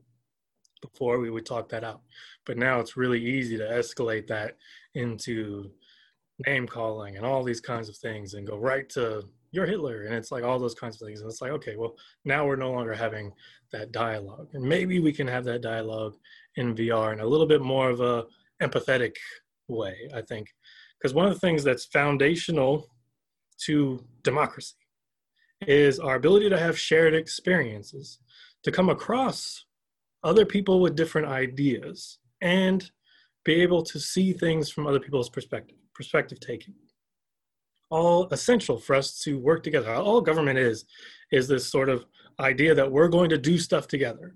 Before 0.82 1.18
we 1.18 1.30
would 1.30 1.46
talk 1.46 1.70
that 1.70 1.84
out. 1.84 2.02
But 2.44 2.58
now 2.58 2.78
it's 2.80 2.98
really 2.98 3.24
easy 3.24 3.56
to 3.56 3.64
escalate 3.64 4.26
that 4.28 4.56
into 4.94 5.70
name 6.46 6.66
calling 6.66 7.16
and 7.16 7.24
all 7.24 7.42
these 7.42 7.62
kinds 7.62 7.88
of 7.88 7.96
things 7.96 8.34
and 8.34 8.46
go 8.46 8.58
right 8.58 8.88
to 8.90 9.24
you're 9.52 9.66
Hitler 9.66 10.04
and 10.04 10.14
it's 10.14 10.30
like 10.30 10.44
all 10.44 10.58
those 10.58 10.74
kinds 10.74 11.00
of 11.00 11.06
things. 11.06 11.20
And 11.20 11.30
it's 11.30 11.40
like, 11.40 11.52
okay, 11.52 11.76
well, 11.76 11.96
now 12.24 12.46
we're 12.46 12.56
no 12.56 12.70
longer 12.72 12.92
having 12.92 13.32
that 13.72 13.90
dialogue. 13.90 14.48
And 14.52 14.62
maybe 14.62 15.00
we 15.00 15.12
can 15.12 15.26
have 15.26 15.44
that 15.44 15.62
dialogue 15.62 16.14
in 16.56 16.74
VR 16.74 17.12
and 17.12 17.20
a 17.20 17.26
little 17.26 17.46
bit 17.46 17.62
more 17.62 17.88
of 17.88 18.00
a 18.00 18.26
empathetic 18.62 19.16
way, 19.68 20.08
I 20.14 20.22
think 20.22 20.48
because 20.98 21.14
one 21.14 21.26
of 21.26 21.34
the 21.34 21.40
things 21.40 21.62
that's 21.62 21.84
foundational 21.86 22.88
to 23.64 24.04
democracy 24.22 24.74
is 25.66 25.98
our 25.98 26.16
ability 26.16 26.50
to 26.50 26.58
have 26.58 26.78
shared 26.78 27.14
experiences, 27.14 28.18
to 28.62 28.70
come 28.70 28.88
across 28.88 29.64
other 30.22 30.44
people 30.44 30.80
with 30.80 30.96
different 30.96 31.28
ideas, 31.28 32.18
and 32.40 32.90
be 33.44 33.54
able 33.62 33.82
to 33.82 34.00
see 34.00 34.32
things 34.32 34.70
from 34.70 34.86
other 34.86 35.00
people's 35.00 35.30
perspective, 35.30 35.78
perspective 35.94 36.40
taking. 36.40 36.74
All 37.90 38.28
essential 38.32 38.78
for 38.78 38.96
us 38.96 39.20
to 39.20 39.38
work 39.38 39.62
together. 39.62 39.94
All 39.94 40.20
government 40.20 40.58
is, 40.58 40.84
is 41.30 41.46
this 41.46 41.70
sort 41.70 41.88
of 41.88 42.04
idea 42.40 42.74
that 42.74 42.90
we're 42.90 43.08
going 43.08 43.30
to 43.30 43.38
do 43.38 43.58
stuff 43.58 43.86
together 43.86 44.34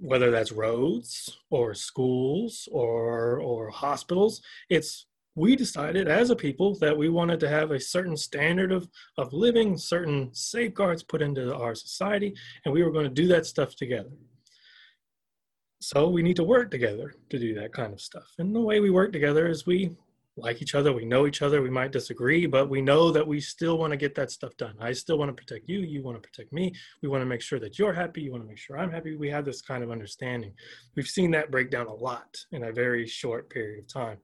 whether 0.00 0.30
that's 0.30 0.52
roads 0.52 1.38
or 1.50 1.74
schools 1.74 2.68
or 2.72 3.40
or 3.40 3.70
hospitals 3.70 4.42
it's 4.68 5.06
we 5.36 5.56
decided 5.56 6.06
as 6.06 6.30
a 6.30 6.36
people 6.36 6.76
that 6.76 6.96
we 6.96 7.08
wanted 7.08 7.40
to 7.40 7.48
have 7.48 7.72
a 7.72 7.80
certain 7.80 8.16
standard 8.16 8.70
of 8.70 8.88
of 9.18 9.32
living 9.32 9.76
certain 9.76 10.32
safeguards 10.32 11.02
put 11.02 11.22
into 11.22 11.54
our 11.54 11.74
society 11.74 12.34
and 12.64 12.72
we 12.72 12.82
were 12.82 12.92
going 12.92 13.04
to 13.04 13.22
do 13.22 13.26
that 13.28 13.46
stuff 13.46 13.74
together. 13.74 14.12
So 15.80 16.08
we 16.08 16.22
need 16.22 16.36
to 16.36 16.44
work 16.44 16.70
together 16.70 17.14
to 17.28 17.38
do 17.38 17.54
that 17.56 17.72
kind 17.72 17.92
of 17.92 18.00
stuff. 18.00 18.32
And 18.38 18.54
the 18.54 18.60
way 18.60 18.80
we 18.80 18.90
work 18.90 19.12
together 19.12 19.48
is 19.48 19.66
we 19.66 19.96
like 20.36 20.60
each 20.60 20.74
other, 20.74 20.92
we 20.92 21.04
know 21.04 21.26
each 21.26 21.42
other, 21.42 21.62
we 21.62 21.70
might 21.70 21.92
disagree, 21.92 22.46
but 22.46 22.68
we 22.68 22.82
know 22.82 23.12
that 23.12 23.26
we 23.26 23.40
still 23.40 23.78
want 23.78 23.92
to 23.92 23.96
get 23.96 24.16
that 24.16 24.32
stuff 24.32 24.56
done. 24.56 24.74
I 24.80 24.92
still 24.92 25.16
want 25.16 25.28
to 25.28 25.40
protect 25.40 25.68
you, 25.68 25.78
you 25.80 26.02
want 26.02 26.20
to 26.20 26.28
protect 26.28 26.52
me. 26.52 26.74
We 27.02 27.08
want 27.08 27.22
to 27.22 27.26
make 27.26 27.40
sure 27.40 27.60
that 27.60 27.78
you're 27.78 27.92
happy, 27.92 28.22
you 28.22 28.32
want 28.32 28.42
to 28.42 28.48
make 28.48 28.58
sure 28.58 28.76
I'm 28.76 28.90
happy. 28.90 29.16
We 29.16 29.30
have 29.30 29.44
this 29.44 29.62
kind 29.62 29.84
of 29.84 29.92
understanding. 29.92 30.52
We've 30.96 31.06
seen 31.06 31.30
that 31.32 31.52
break 31.52 31.70
down 31.70 31.86
a 31.86 31.94
lot 31.94 32.36
in 32.50 32.64
a 32.64 32.72
very 32.72 33.06
short 33.06 33.48
period 33.48 33.78
of 33.78 33.88
time. 33.88 34.18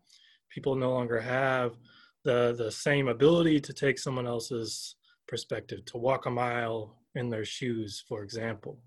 People 0.50 0.74
no 0.74 0.90
longer 0.90 1.20
have 1.20 1.76
the 2.24 2.54
the 2.58 2.72
same 2.72 3.08
ability 3.08 3.60
to 3.60 3.72
take 3.72 3.98
someone 3.98 4.26
else's 4.26 4.96
perspective, 5.28 5.84
to 5.86 5.96
walk 5.96 6.26
a 6.26 6.30
mile 6.30 6.96
in 7.14 7.30
their 7.30 7.44
shoes, 7.44 8.04
for 8.08 8.24
example. 8.24 8.80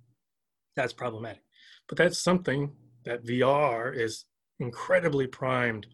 That's 0.75 0.93
problematic. 0.93 1.41
But 1.87 1.97
that's 1.97 2.19
something 2.19 2.71
that 3.05 3.25
VR 3.25 3.95
is 3.95 4.25
incredibly 4.59 5.27
primed 5.27 5.87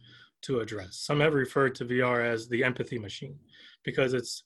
to 0.43 0.59
address. 0.59 0.97
Some 0.97 1.19
have 1.19 1.33
referred 1.33 1.75
to 1.75 1.85
VR 1.85 2.25
as 2.25 2.47
the 2.47 2.63
empathy 2.63 2.97
machine 2.97 3.37
because 3.83 4.13
it's 4.13 4.43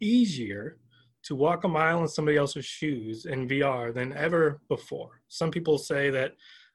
easier 0.00 0.78
to 1.24 1.36
walk 1.36 1.64
a 1.64 1.68
mile 1.68 2.02
in 2.02 2.08
somebody 2.08 2.36
else's 2.36 2.64
shoes 2.64 3.26
in 3.26 3.48
VR 3.48 3.94
than 3.94 4.12
ever 4.14 4.60
before. 4.68 5.20
Some 5.28 5.50
people 5.50 5.78
say 5.78 6.10
that 6.10 6.32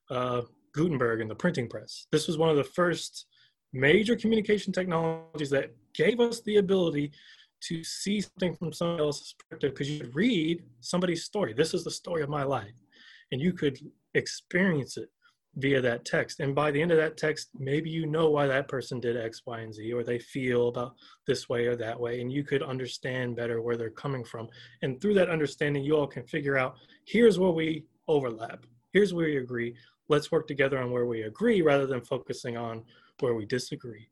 uh, 0.09 0.41
Gutenberg 0.73 1.21
and 1.21 1.29
the 1.29 1.35
printing 1.35 1.67
press, 1.67 2.07
this 2.11 2.27
was 2.27 2.37
one 2.37 2.49
of 2.49 2.55
the 2.55 2.63
first 2.63 3.25
major 3.73 4.15
communication 4.15 4.71
technologies 4.71 5.49
that 5.49 5.75
gave 5.93 6.19
us 6.19 6.41
the 6.41 6.57
ability 6.57 7.11
to 7.59 7.83
see 7.83 8.21
something 8.21 8.55
from 8.55 8.71
someone 8.71 8.99
else's 8.99 9.33
perspective 9.33 9.73
because 9.73 9.89
you 9.89 9.99
could 9.99 10.15
read 10.15 10.63
somebody's 10.79 11.25
story. 11.25 11.53
This 11.53 11.73
is 11.73 11.83
the 11.83 11.91
story 11.91 12.21
of 12.21 12.29
my 12.29 12.43
life. 12.43 12.73
And 13.31 13.41
you 13.41 13.51
could 13.51 13.77
experience 14.13 14.95
it 14.95 15.09
via 15.57 15.81
that 15.81 16.05
text. 16.05 16.39
And 16.39 16.53
by 16.53 16.69
the 16.71 16.81
end 16.81 16.91
of 16.91 16.97
that 16.97 17.17
text, 17.17 17.49
maybe 17.57 17.89
you 17.89 18.05
know 18.05 18.29
why 18.29 18.45
that 18.45 18.67
person 18.67 18.99
did 18.99 19.17
X, 19.17 19.41
Y, 19.45 19.59
and 19.59 19.73
Z, 19.73 19.91
or 19.91 20.03
they 20.03 20.19
feel 20.19 20.67
about 20.67 20.95
this 21.25 21.49
way 21.49 21.65
or 21.65 21.75
that 21.75 21.99
way, 21.99 22.21
and 22.21 22.31
you 22.31 22.43
could 22.43 22.61
understand 22.61 23.35
better 23.35 23.61
where 23.61 23.75
they're 23.75 23.89
coming 23.89 24.23
from. 24.23 24.47
And 24.83 25.01
through 25.01 25.15
that 25.15 25.29
understanding, 25.29 25.83
you 25.83 25.97
all 25.97 26.07
can 26.07 26.23
figure 26.23 26.57
out 26.57 26.75
here's 27.05 27.39
where 27.39 27.51
we 27.51 27.85
overlap, 28.07 28.65
here's 28.93 29.13
where 29.13 29.25
we 29.25 29.37
agree. 29.37 29.75
Let's 30.09 30.31
work 30.31 30.47
together 30.47 30.77
on 30.77 30.91
where 30.91 31.05
we 31.05 31.23
agree 31.23 31.61
rather 31.61 31.87
than 31.87 32.01
focusing 32.01 32.55
on 32.55 32.83
where 33.19 33.33
we 33.33 33.45
disagree. 33.45 34.07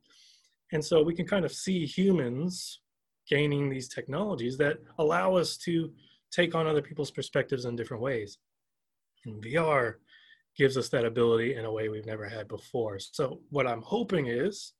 And 0.73 0.83
so 0.83 1.03
we 1.03 1.15
can 1.15 1.27
kind 1.27 1.45
of 1.45 1.53
see 1.53 1.85
humans 1.85 2.81
gaining 3.29 3.69
these 3.69 3.87
technologies 3.87 4.57
that 4.57 4.79
allow 4.97 5.35
us 5.35 5.57
to 5.57 5.91
take 6.31 6.55
on 6.55 6.67
other 6.67 6.81
people's 6.81 7.11
perspectives 7.11 7.65
in 7.65 7.75
different 7.75 8.03
ways. 8.03 8.39
In 9.25 9.39
VR, 9.41 9.95
gives 10.57 10.77
us 10.77 10.89
that 10.89 11.05
ability 11.05 11.55
in 11.55 11.65
a 11.65 11.71
way 11.71 11.89
we've 11.89 12.05
never 12.05 12.27
had 12.27 12.47
before. 12.47 12.99
So 12.99 13.39
what 13.49 13.67
I'm 13.67 13.81
hoping 13.81 14.27
is 14.27 14.73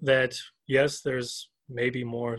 that 0.00 0.34
yes, 0.66 1.00
there's 1.00 1.50
maybe 1.68 2.04
more 2.04 2.38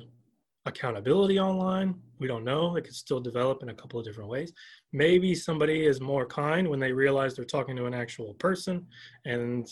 accountability 0.65 1.39
online. 1.39 1.95
We 2.19 2.27
don't 2.27 2.43
know. 2.43 2.75
It 2.75 2.85
could 2.85 2.95
still 2.95 3.19
develop 3.19 3.61
in 3.61 3.69
a 3.69 3.73
couple 3.73 3.99
of 3.99 4.05
different 4.05 4.29
ways. 4.29 4.51
Maybe 4.93 5.35
somebody 5.35 5.85
is 5.85 6.01
more 6.01 6.25
kind 6.25 6.67
when 6.67 6.79
they 6.79 6.91
realize 6.91 7.35
they're 7.35 7.45
talking 7.45 7.75
to 7.75 7.85
an 7.85 7.93
actual 7.93 8.33
person 8.35 8.85
and 9.25 9.67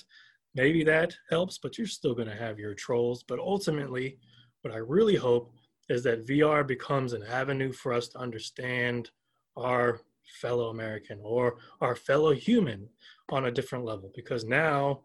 maybe 0.56 0.84
that 0.84 1.16
helps, 1.30 1.58
but 1.58 1.78
you're 1.78 1.88
still 1.88 2.14
going 2.14 2.28
to 2.28 2.36
have 2.36 2.60
your 2.60 2.76
trolls. 2.76 3.24
But 3.24 3.40
ultimately, 3.40 4.20
what 4.62 4.74
I 4.74 4.78
really 4.78 5.16
hope 5.16 5.52
is 5.90 6.04
that 6.04 6.28
VR 6.28 6.66
becomes 6.66 7.14
an 7.14 7.24
avenue 7.24 7.72
for 7.72 7.92
us 7.92 8.08
to 8.10 8.20
understand 8.20 9.10
our 9.58 10.00
fellow 10.42 10.70
American 10.70 11.20
or 11.24 11.58
our 11.82 11.96
fellow 11.96 12.34
human 12.34 12.88
on 13.30 13.46
a 13.46 13.52
different 13.52 13.86
level. 13.86 14.12
Because 14.16 14.46
now 14.46 15.02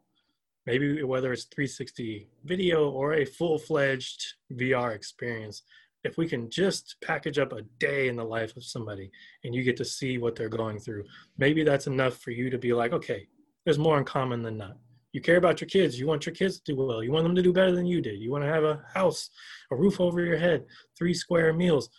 maybe 0.66 1.03
whether 1.03 1.33
it's 1.33 1.45
360 1.45 2.29
video 2.45 2.91
or 2.91 3.14
a 3.14 3.25
full-fledged 3.25 4.35
VR 4.53 4.95
experience 4.95 5.62
if 6.05 6.16
we 6.16 6.29
can 6.29 6.49
just 6.49 6.97
package 7.03 7.39
up 7.39 7.53
a 7.53 7.62
day 7.81 8.09
in 8.09 8.14
the 8.14 8.25
life 8.25 8.57
of 8.57 8.64
somebody 8.64 9.11
and 9.43 9.53
you 9.53 9.64
get 9.64 9.77
to 9.77 9.85
see 9.85 10.16
what 10.16 10.37
they're 10.37 10.49
going 10.49 10.79
through 10.79 11.03
maybe 11.39 11.64
that's 11.64 11.89
enough 11.89 12.19
for 12.19 12.31
you 12.31 12.51
to 12.51 12.59
be 12.59 12.73
like 12.73 12.93
okay 12.93 13.27
there's 13.69 13.79
more 13.79 13.99
in 13.99 14.05
common 14.05 14.43
than 14.43 14.57
not. 14.57 14.79
You 15.12 15.21
care 15.21 15.37
about 15.37 15.61
your 15.61 15.69
kids. 15.69 16.01
You 16.01 16.07
want 16.07 16.25
your 16.25 16.35
kids 16.35 16.59
to 16.59 16.73
do 16.73 16.77
well. 16.83 17.03
You 17.03 17.12
want 17.12 17.25
them 17.25 17.35
to 17.35 17.43
do 17.43 17.53
better 17.53 17.73
than 17.73 17.85
you 17.85 18.01
did. 18.01 18.19
You 18.19 18.31
want 18.31 18.43
to 18.43 18.51
have 18.51 18.64
a 18.64 18.83
house 18.95 19.29
a 19.71 19.77
roof 19.77 20.01
over 20.01 20.25
your 20.25 20.39
head 20.39 20.64
three 20.97 21.12
square 21.12 21.53
meals. 21.53 21.91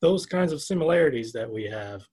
Those 0.00 0.24
kinds 0.24 0.50
of 0.50 0.62
similarities 0.62 1.30
that 1.34 1.52
we 1.52 1.64
have 1.64 2.06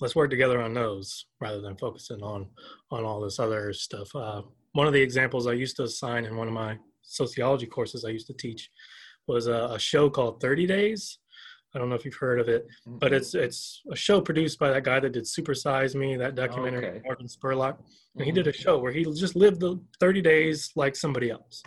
let's 0.00 0.16
work 0.16 0.30
together 0.30 0.60
on 0.60 0.74
those 0.74 1.26
rather 1.40 1.60
than 1.60 1.76
focusing 1.76 2.22
on 2.22 2.48
on 2.90 3.04
all 3.04 3.20
this 3.20 3.38
other 3.38 3.72
stuff. 3.72 4.14
Uh, 4.14 4.42
one 4.72 4.86
of 4.86 4.92
the 4.92 5.00
examples 5.00 5.46
I 5.46 5.52
used 5.52 5.76
to 5.76 5.84
assign 5.84 6.24
in 6.24 6.36
one 6.36 6.48
of 6.48 6.54
my 6.54 6.78
sociology 7.02 7.66
courses 7.66 8.04
I 8.04 8.10
used 8.10 8.26
to 8.26 8.34
teach 8.34 8.70
was 9.26 9.46
a, 9.46 9.70
a 9.72 9.78
show 9.78 10.10
called 10.10 10.40
30 10.40 10.66
Days. 10.66 11.18
I 11.74 11.78
don't 11.78 11.88
know 11.88 11.94
if 11.94 12.04
you've 12.04 12.14
heard 12.14 12.40
of 12.40 12.48
it, 12.48 12.66
but 12.86 13.12
it's 13.12 13.34
it's 13.34 13.82
a 13.90 13.96
show 13.96 14.20
produced 14.20 14.58
by 14.58 14.70
that 14.70 14.84
guy 14.84 15.00
that 15.00 15.12
did 15.12 15.26
Super 15.26 15.54
Size 15.54 15.94
Me, 15.94 16.16
that 16.16 16.34
documentary, 16.34 16.86
okay. 16.86 17.00
Morgan 17.04 17.26
Spurlock. 17.26 17.78
And 18.14 18.24
he 18.24 18.32
did 18.32 18.46
a 18.46 18.52
mm-hmm. 18.52 18.62
show 18.62 18.78
where 18.78 18.92
he 18.92 19.04
just 19.04 19.36
lived 19.36 19.60
the 19.60 19.78
30 20.00 20.22
days 20.22 20.70
like 20.74 20.96
somebody 20.96 21.30
else. 21.30 21.62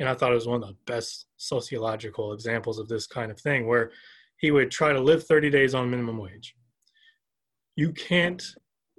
And 0.00 0.08
I 0.08 0.14
thought 0.14 0.32
it 0.32 0.34
was 0.34 0.48
one 0.48 0.60
of 0.60 0.68
the 0.68 0.76
best 0.86 1.26
sociological 1.36 2.32
examples 2.32 2.80
of 2.80 2.88
this 2.88 3.06
kind 3.06 3.30
of 3.30 3.38
thing, 3.38 3.68
where 3.68 3.92
he 4.38 4.50
would 4.50 4.72
try 4.72 4.92
to 4.92 5.00
live 5.00 5.24
30 5.24 5.50
days 5.50 5.72
on 5.72 5.88
minimum 5.88 6.18
wage 6.18 6.56
you 7.76 7.92
can't 7.92 8.42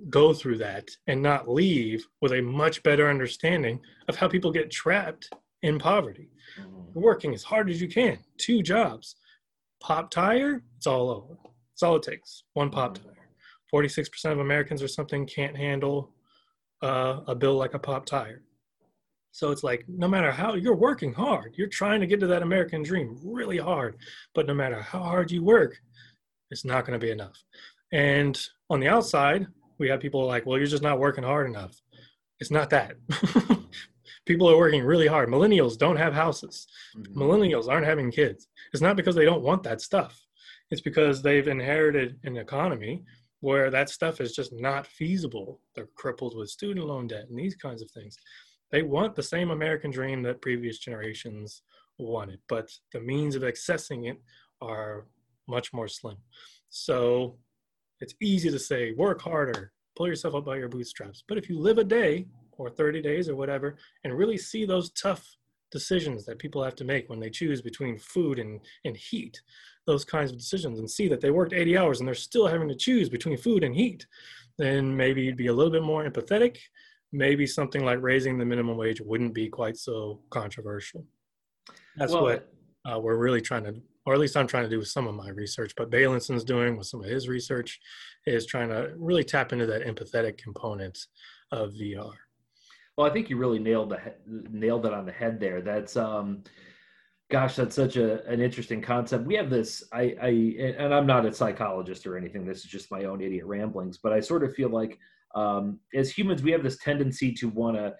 go 0.09 0.34
through 0.34 0.57
that 0.57 0.89
and 1.07 1.21
not 1.21 1.49
leave 1.49 2.05
with 2.21 2.34
a 2.34 2.41
much 2.41 2.84
better 2.84 3.09
understanding 3.09 3.80
of 4.07 4.15
how 4.15 4.28
people 4.28 4.51
get 4.51 4.71
trapped 4.71 5.30
in 5.63 5.80
poverty. 5.80 6.30
Mm-hmm. 6.59 6.99
Working 6.99 7.34
as 7.34 7.43
hard 7.43 7.69
as 7.69 7.82
you 7.82 7.88
can, 7.88 8.19
two 8.38 8.61
jobs. 8.61 9.15
Pop 9.82 10.09
tire, 10.09 10.63
it's 10.78 10.88
all 10.88 11.09
over. 11.09 11.38
It's 11.73 11.84
all 11.84 11.97
it 11.97 12.03
takes. 12.03 12.43
One 12.53 12.69
pop 12.69 12.97
mm-hmm. 12.97 13.07
tire. 13.07 13.11
46% 13.73 14.32
of 14.32 14.39
Americans 14.39 14.82
or 14.82 14.88
something 14.88 15.26
can't 15.26 15.57
handle 15.57 16.11
uh, 16.82 17.21
a 17.28 17.36
bill 17.36 17.55
like 17.55 17.73
a 17.73 17.80
pop 17.80 18.05
tire. 18.05 18.43
So 19.32 19.51
it's 19.51 19.63
like 19.63 19.84
no 19.89 20.07
matter 20.07 20.32
how 20.32 20.53
you're 20.53 20.76
working 20.78 21.13
hard, 21.13 21.55
you're 21.57 21.67
trying 21.67 21.99
to 21.99 22.07
get 22.07 22.21
to 22.21 22.28
that 22.28 22.41
American 22.41 22.84
dream 22.84 23.19
really 23.21 23.57
hard, 23.57 23.97
but 24.34 24.47
no 24.47 24.53
matter 24.53 24.82
how 24.82 24.99
hard 24.99 25.30
you 25.30 25.43
work, 25.43 25.76
it's 26.51 26.63
not 26.63 26.86
going 26.86 26.97
to 26.97 27.05
be 27.05 27.11
enough. 27.11 27.43
And 27.91 28.39
on 28.69 28.79
the 28.79 28.88
outside, 28.88 29.47
we 29.77 29.89
have 29.89 29.99
people 29.99 30.25
like, 30.25 30.45
well, 30.45 30.57
you're 30.57 30.67
just 30.67 30.83
not 30.83 30.99
working 30.99 31.23
hard 31.23 31.47
enough. 31.47 31.81
It's 32.39 32.51
not 32.51 32.69
that. 32.71 32.95
people 34.25 34.49
are 34.49 34.57
working 34.57 34.83
really 34.83 35.07
hard. 35.07 35.29
Millennials 35.29 35.77
don't 35.77 35.97
have 35.97 36.13
houses. 36.13 36.67
Mm-hmm. 36.97 37.21
Millennials 37.21 37.67
aren't 37.69 37.86
having 37.86 38.11
kids. 38.11 38.47
It's 38.73 38.81
not 38.81 38.95
because 38.95 39.15
they 39.15 39.25
don't 39.25 39.43
want 39.43 39.63
that 39.63 39.81
stuff. 39.81 40.21
It's 40.71 40.81
because 40.81 41.21
they've 41.21 41.47
inherited 41.47 42.19
an 42.23 42.38
economy 42.38 43.03
where 43.41 43.69
that 43.69 43.89
stuff 43.89 44.19
is 44.19 44.33
just 44.33 44.51
not 44.53 44.88
feasible. 44.88 45.61
They're 45.75 45.89
crippled 45.95 46.36
with 46.36 46.49
student 46.49 46.88
loan 46.88 47.07
debt 47.07 47.27
and 47.29 47.38
these 47.38 47.55
kinds 47.55 47.81
of 47.81 47.91
things. 47.91 48.17
They 48.71 48.81
want 48.81 49.15
the 49.15 49.23
same 49.23 49.51
American 49.51 49.91
dream 49.91 50.23
that 50.23 50.41
previous 50.41 50.79
generations 50.79 51.61
wanted, 51.99 52.39
but 52.49 52.69
the 52.91 52.99
means 52.99 53.36
of 53.36 53.43
accessing 53.43 54.09
it 54.09 54.19
are 54.61 55.05
much 55.47 55.71
more 55.73 55.88
slim. 55.88 56.17
So 56.69 57.38
it's 58.01 58.15
easy 58.21 58.49
to 58.49 58.59
say, 58.59 58.91
work 58.93 59.21
harder, 59.21 59.71
pull 59.95 60.07
yourself 60.07 60.35
up 60.35 60.45
by 60.45 60.57
your 60.57 60.69
bootstraps. 60.69 61.23
But 61.27 61.37
if 61.37 61.49
you 61.49 61.59
live 61.59 61.77
a 61.77 61.83
day 61.83 62.27
or 62.57 62.69
30 62.69 63.01
days 63.01 63.29
or 63.29 63.35
whatever, 63.35 63.77
and 64.03 64.17
really 64.17 64.37
see 64.37 64.65
those 64.65 64.91
tough 64.91 65.25
decisions 65.71 66.25
that 66.25 66.39
people 66.39 66.63
have 66.63 66.75
to 66.75 66.85
make 66.85 67.09
when 67.09 67.19
they 67.19 67.29
choose 67.29 67.61
between 67.61 67.97
food 67.97 68.39
and, 68.39 68.61
and 68.85 68.95
heat, 68.95 69.41
those 69.87 70.05
kinds 70.05 70.31
of 70.31 70.37
decisions, 70.37 70.79
and 70.79 70.89
see 70.89 71.07
that 71.07 71.21
they 71.21 71.31
worked 71.31 71.53
80 71.53 71.77
hours 71.77 71.99
and 71.99 72.07
they're 72.07 72.15
still 72.15 72.47
having 72.47 72.69
to 72.69 72.75
choose 72.75 73.09
between 73.09 73.37
food 73.37 73.63
and 73.63 73.75
heat, 73.75 74.05
then 74.57 74.95
maybe 74.95 75.21
you'd 75.21 75.35
be 75.37 75.47
a 75.47 75.53
little 75.53 75.71
bit 75.71 75.83
more 75.83 76.09
empathetic. 76.09 76.57
maybe 77.11 77.45
something 77.47 77.85
like 77.85 78.01
raising 78.01 78.37
the 78.37 78.43
minimum 78.45 78.75
wage 78.77 78.99
wouldn't 78.99 79.33
be 79.33 79.47
quite 79.47 79.77
so 79.77 80.19
controversial. 80.31 81.05
That's 81.95 82.11
Well, 82.11 82.23
what 82.23 82.51
uh, 82.89 82.99
we're 82.99 83.15
really 83.17 83.41
trying 83.41 83.63
to, 83.63 83.75
or 84.06 84.14
at 84.14 84.20
least 84.20 84.38
I'm 84.38 84.47
trying 84.47 84.64
to 84.64 84.70
do 84.70 84.80
with 84.80 84.88
some 84.88 85.08
of 85.08 85.16
my 85.16 85.30
research. 85.30 85.74
But 85.76 85.89
Bailenson 85.89 86.43
doing 86.45 86.78
with 86.78 86.88
some 86.88 87.03
of 87.03 87.10
his 87.10 87.28
research 87.28 87.80
is 88.26 88.45
trying 88.45 88.70
to 88.70 88.91
really 88.97 89.24
tap 89.24 89.53
into 89.53 89.66
that 89.66 89.86
empathetic 89.86 90.38
component 90.38 90.97
of 91.51 91.72
VR. 91.72 92.14
Well, 92.97 93.08
I 93.08 93.10
think 93.10 93.30
you 93.30 93.38
really 93.38 93.60
nailed 93.60 93.89
the 93.89 93.99
nailed 94.28 94.86
it 94.86 94.93
on 94.93 95.06
the 95.06 95.12
head 95.12 95.39
there. 95.39 95.62
That's 95.62 95.97
um, 95.97 96.43
gosh, 97.30 97.56
that's 97.56 97.76
such 97.76 97.97
a 97.97 98.26
an 98.26 98.41
interesting 98.41 98.82
concept. 98.82 99.26
We 99.26 99.36
have 99.36 99.49
this. 99.49 99.84
I 99.91 100.16
I 100.22 100.28
and 100.78 100.93
I'm 100.93 101.06
not 101.06 101.26
a 101.26 101.34
psychologist 101.34 102.06
or 102.08 102.18
anything. 102.18 102.45
This 102.45 102.60
is 102.60 102.66
just 102.66 102.91
my 102.91 103.03
own 103.03 103.22
idiot 103.22 103.45
ramblings. 103.45 103.97
But 103.97 104.14
I 104.14 104.22
sort 104.22 104.43
of 104.43 104.53
feel 104.53 104.70
like 104.70 104.97
um, 105.36 105.80
as 105.93 106.10
humans, 106.10 106.41
we 106.41 106.51
have 106.51 106.64
this 106.64 106.78
tendency 106.78 107.34
to 107.34 107.49
want 107.49 107.76
to 107.76 107.93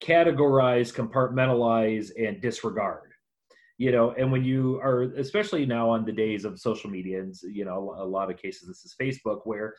categorize, 0.00 0.94
compartmentalize, 0.94 2.10
and 2.16 2.40
disregard. 2.40 3.07
You 3.78 3.92
know, 3.92 4.12
and 4.18 4.32
when 4.32 4.44
you 4.44 4.80
are, 4.82 5.02
especially 5.16 5.64
now 5.64 5.88
on 5.88 6.04
the 6.04 6.12
days 6.12 6.44
of 6.44 6.58
social 6.58 6.90
media, 6.90 7.20
and 7.20 7.34
you 7.44 7.64
know, 7.64 7.94
a 7.96 8.04
lot 8.04 8.30
of 8.30 8.36
cases, 8.36 8.66
this 8.66 8.84
is 8.84 8.94
Facebook, 9.00 9.42
where 9.44 9.74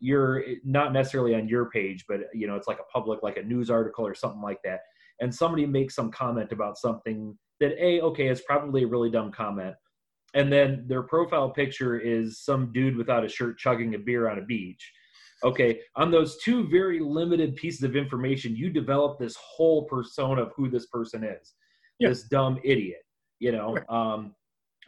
you're 0.00 0.42
eh, 0.44 0.54
not 0.64 0.92
necessarily 0.92 1.34
on 1.34 1.48
your 1.48 1.70
page, 1.70 2.04
but 2.08 2.20
eh, 2.20 2.24
you 2.34 2.46
know, 2.46 2.56
it's 2.56 2.68
like 2.68 2.80
a 2.80 2.92
public, 2.92 3.22
like 3.22 3.36
a 3.36 3.42
news 3.42 3.70
article 3.70 4.06
or 4.06 4.14
something 4.14 4.42
like 4.42 4.58
that. 4.64 4.80
And 5.20 5.32
somebody 5.32 5.66
makes 5.66 5.94
some 5.94 6.10
comment 6.10 6.50
about 6.50 6.78
something 6.78 7.38
that 7.60 7.72
a 7.78 8.00
okay, 8.00 8.26
it's 8.28 8.42
probably 8.42 8.82
a 8.82 8.88
really 8.88 9.10
dumb 9.10 9.30
comment, 9.30 9.76
and 10.34 10.52
then 10.52 10.84
their 10.88 11.02
profile 11.02 11.50
picture 11.50 11.98
is 11.98 12.40
some 12.40 12.72
dude 12.72 12.96
without 12.96 13.24
a 13.24 13.28
shirt 13.28 13.58
chugging 13.58 13.94
a 13.94 13.98
beer 13.98 14.28
on 14.28 14.38
a 14.38 14.44
beach. 14.44 14.92
Okay, 15.44 15.80
on 15.94 16.10
those 16.10 16.38
two 16.38 16.66
very 16.68 17.00
limited 17.00 17.54
pieces 17.54 17.82
of 17.82 17.96
information, 17.96 18.56
you 18.56 18.70
develop 18.70 19.18
this 19.18 19.36
whole 19.36 19.84
persona 19.84 20.42
of 20.42 20.52
who 20.56 20.68
this 20.68 20.86
person 20.86 21.22
is. 21.22 21.54
Yeah. 22.00 22.08
This 22.08 22.24
dumb 22.24 22.58
idiot, 22.64 23.04
you 23.38 23.52
know. 23.52 23.76
Um, 23.88 24.34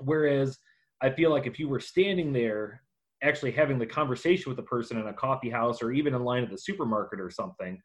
whereas 0.01 0.59
I 1.03 1.11
feel 1.11 1.31
like 1.31 1.47
if 1.47 1.59
you 1.59 1.69
were 1.69 1.81
standing 1.81 2.33
there 2.33 2.83
actually 3.23 3.53
having 3.53 3.79
the 3.79 3.87
conversation 3.87 4.51
with 4.51 4.57
the 4.57 4.63
person 4.63 4.99
in 4.99 5.07
a 5.09 5.13
coffee 5.13 5.51
house 5.51 5.83
or 5.83 5.93
even 5.93 6.15
in 6.15 6.23
line 6.23 6.43
at 6.43 6.51
the 6.51 6.59
supermarket 6.59 7.21
or 7.21 7.31
something 7.31 7.81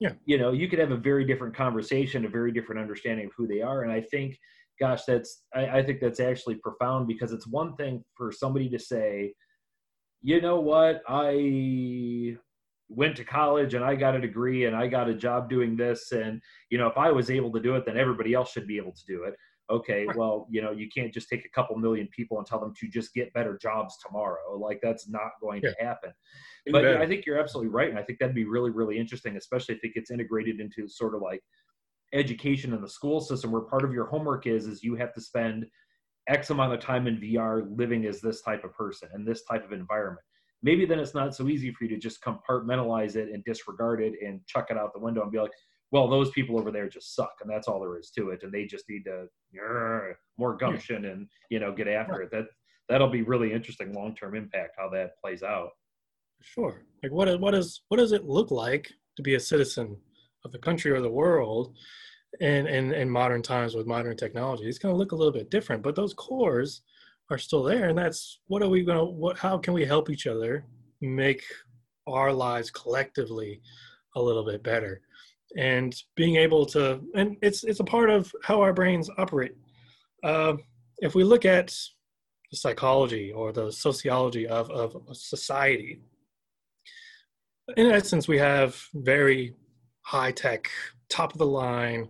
Yeah. 0.00 0.12
you 0.24 0.38
know 0.38 0.52
you 0.52 0.68
could 0.68 0.78
have 0.78 0.92
a 0.92 0.96
very 0.96 1.24
different 1.24 1.54
conversation 1.54 2.24
a 2.24 2.28
very 2.28 2.52
different 2.52 2.80
understanding 2.80 3.26
of 3.26 3.32
who 3.36 3.46
they 3.46 3.60
are 3.60 3.82
and 3.82 3.92
i 3.92 4.00
think 4.00 4.36
gosh 4.80 5.04
that's 5.04 5.42
I, 5.54 5.78
I 5.78 5.82
think 5.82 6.00
that's 6.00 6.20
actually 6.20 6.56
profound 6.56 7.06
because 7.06 7.32
it's 7.32 7.46
one 7.46 7.76
thing 7.76 8.02
for 8.16 8.32
somebody 8.32 8.68
to 8.70 8.78
say 8.78 9.34
you 10.22 10.40
know 10.40 10.58
what 10.60 11.02
i 11.06 12.36
went 12.88 13.16
to 13.16 13.24
college 13.24 13.74
and 13.74 13.84
i 13.84 13.94
got 13.94 14.16
a 14.16 14.20
degree 14.20 14.64
and 14.64 14.74
i 14.74 14.86
got 14.86 15.08
a 15.08 15.14
job 15.14 15.50
doing 15.50 15.76
this 15.76 16.12
and 16.12 16.40
you 16.70 16.78
know 16.78 16.86
if 16.86 16.96
i 16.96 17.10
was 17.10 17.30
able 17.30 17.52
to 17.52 17.60
do 17.60 17.74
it 17.76 17.84
then 17.84 17.98
everybody 17.98 18.32
else 18.32 18.52
should 18.52 18.66
be 18.66 18.78
able 18.78 18.92
to 18.92 19.04
do 19.06 19.24
it 19.24 19.34
okay 19.72 20.06
well 20.14 20.46
you 20.50 20.60
know 20.62 20.70
you 20.70 20.88
can't 20.94 21.12
just 21.12 21.28
take 21.28 21.44
a 21.44 21.48
couple 21.48 21.76
million 21.76 22.08
people 22.14 22.38
and 22.38 22.46
tell 22.46 22.60
them 22.60 22.72
to 22.78 22.86
just 22.88 23.12
get 23.14 23.32
better 23.32 23.58
jobs 23.60 23.96
tomorrow. 24.06 24.56
Like 24.58 24.80
that's 24.82 25.08
not 25.08 25.32
going 25.40 25.62
to 25.62 25.74
happen. 25.80 26.12
You 26.66 26.72
but 26.72 26.84
i 26.84 27.06
think 27.06 27.26
you're 27.26 27.40
absolutely 27.40 27.70
right 27.70 27.90
and 27.90 27.98
i 27.98 28.02
think 28.02 28.18
that'd 28.20 28.34
be 28.34 28.44
really 28.44 28.70
really 28.70 28.98
interesting 28.98 29.36
especially 29.36 29.74
if 29.74 29.82
it 29.82 29.94
gets 29.94 30.12
integrated 30.12 30.60
into 30.60 30.86
sort 30.86 31.16
of 31.16 31.20
like 31.20 31.42
education 32.12 32.72
in 32.72 32.80
the 32.80 32.88
school 32.88 33.20
system 33.20 33.50
where 33.50 33.62
part 33.62 33.84
of 33.84 33.92
your 33.92 34.06
homework 34.06 34.46
is 34.46 34.66
is 34.66 34.84
you 34.84 34.94
have 34.94 35.12
to 35.14 35.20
spend 35.20 35.66
x 36.28 36.50
amount 36.50 36.72
of 36.72 36.80
time 36.80 37.06
in 37.06 37.18
vr 37.18 37.66
living 37.76 38.06
as 38.06 38.20
this 38.20 38.42
type 38.42 38.64
of 38.64 38.72
person 38.74 39.08
and 39.12 39.26
this 39.26 39.42
type 39.44 39.64
of 39.64 39.72
environment. 39.72 40.24
Maybe 40.64 40.86
then 40.86 41.00
it's 41.00 41.14
not 41.14 41.34
so 41.34 41.48
easy 41.48 41.72
for 41.72 41.84
you 41.84 41.90
to 41.90 41.98
just 41.98 42.22
compartmentalize 42.22 43.16
it 43.16 43.30
and 43.32 43.42
disregard 43.44 44.00
it 44.00 44.14
and 44.24 44.40
chuck 44.46 44.70
it 44.70 44.78
out 44.78 44.92
the 44.92 45.00
window 45.00 45.22
and 45.22 45.32
be 45.32 45.40
like 45.40 45.50
well 45.92 46.08
those 46.08 46.30
people 46.30 46.58
over 46.58 46.72
there 46.72 46.88
just 46.88 47.14
suck 47.14 47.34
and 47.40 47.50
that's 47.50 47.68
all 47.68 47.80
there 47.80 47.98
is 47.98 48.10
to 48.10 48.30
it 48.30 48.42
and 48.42 48.52
they 48.52 48.64
just 48.64 48.84
need 48.88 49.04
to 49.04 49.26
uh, 49.62 50.12
more 50.38 50.56
gumption 50.56 51.04
and 51.04 51.28
you 51.50 51.60
know 51.60 51.72
get 51.72 51.86
after 51.86 52.22
it 52.22 52.30
that 52.30 52.46
that'll 52.88 53.08
be 53.08 53.22
really 53.22 53.52
interesting 53.52 53.94
long-term 53.94 54.34
impact 54.34 54.74
how 54.76 54.88
that 54.88 55.12
plays 55.22 55.42
out 55.42 55.70
Sure. 56.42 56.82
Like 57.02 57.12
what 57.12 57.40
what 57.40 57.54
is 57.54 57.82
what 57.88 57.98
does 57.98 58.12
it 58.12 58.24
look 58.24 58.50
like 58.50 58.90
to 59.16 59.22
be 59.22 59.34
a 59.34 59.40
citizen 59.40 59.96
of 60.44 60.52
the 60.52 60.58
country 60.58 60.90
or 60.90 61.00
the 61.00 61.10
world 61.10 61.76
in 62.40 62.66
in, 62.66 62.92
in 62.92 63.08
modern 63.08 63.42
times 63.42 63.74
with 63.74 63.86
modern 63.86 64.16
technology? 64.16 64.64
It's 64.64 64.78
going 64.78 64.92
to 64.92 64.98
look 64.98 65.12
a 65.12 65.16
little 65.16 65.32
bit 65.32 65.50
different, 65.50 65.82
but 65.82 65.94
those 65.94 66.14
cores 66.14 66.82
are 67.30 67.38
still 67.38 67.62
there, 67.62 67.88
and 67.88 67.98
that's 67.98 68.40
what 68.48 68.62
are 68.62 68.68
we 68.68 68.82
going 68.82 68.98
to 68.98 69.04
what? 69.04 69.38
How 69.38 69.56
can 69.56 69.72
we 69.72 69.84
help 69.84 70.10
each 70.10 70.26
other 70.26 70.64
make 71.00 71.42
our 72.06 72.32
lives 72.32 72.70
collectively 72.70 73.62
a 74.16 74.22
little 74.22 74.44
bit 74.44 74.62
better? 74.62 75.00
And 75.56 75.94
being 76.16 76.36
able 76.36 76.64
to, 76.66 77.00
and 77.14 77.36
it's 77.42 77.64
it's 77.64 77.80
a 77.80 77.84
part 77.84 78.10
of 78.10 78.32
how 78.42 78.60
our 78.60 78.72
brains 78.72 79.10
operate. 79.18 79.54
Uh, 80.24 80.54
if 80.98 81.14
we 81.14 81.24
look 81.24 81.44
at 81.44 81.74
the 82.50 82.56
psychology 82.56 83.32
or 83.32 83.52
the 83.52 83.70
sociology 83.70 84.46
of, 84.46 84.70
of 84.70 84.96
a 85.10 85.14
society, 85.14 86.00
in 87.76 87.90
essence, 87.90 88.28
we 88.28 88.38
have 88.38 88.80
very 88.94 89.54
high 90.02 90.32
tech, 90.32 90.70
top 91.08 91.32
of 91.32 91.38
the 91.38 91.46
line 91.46 92.08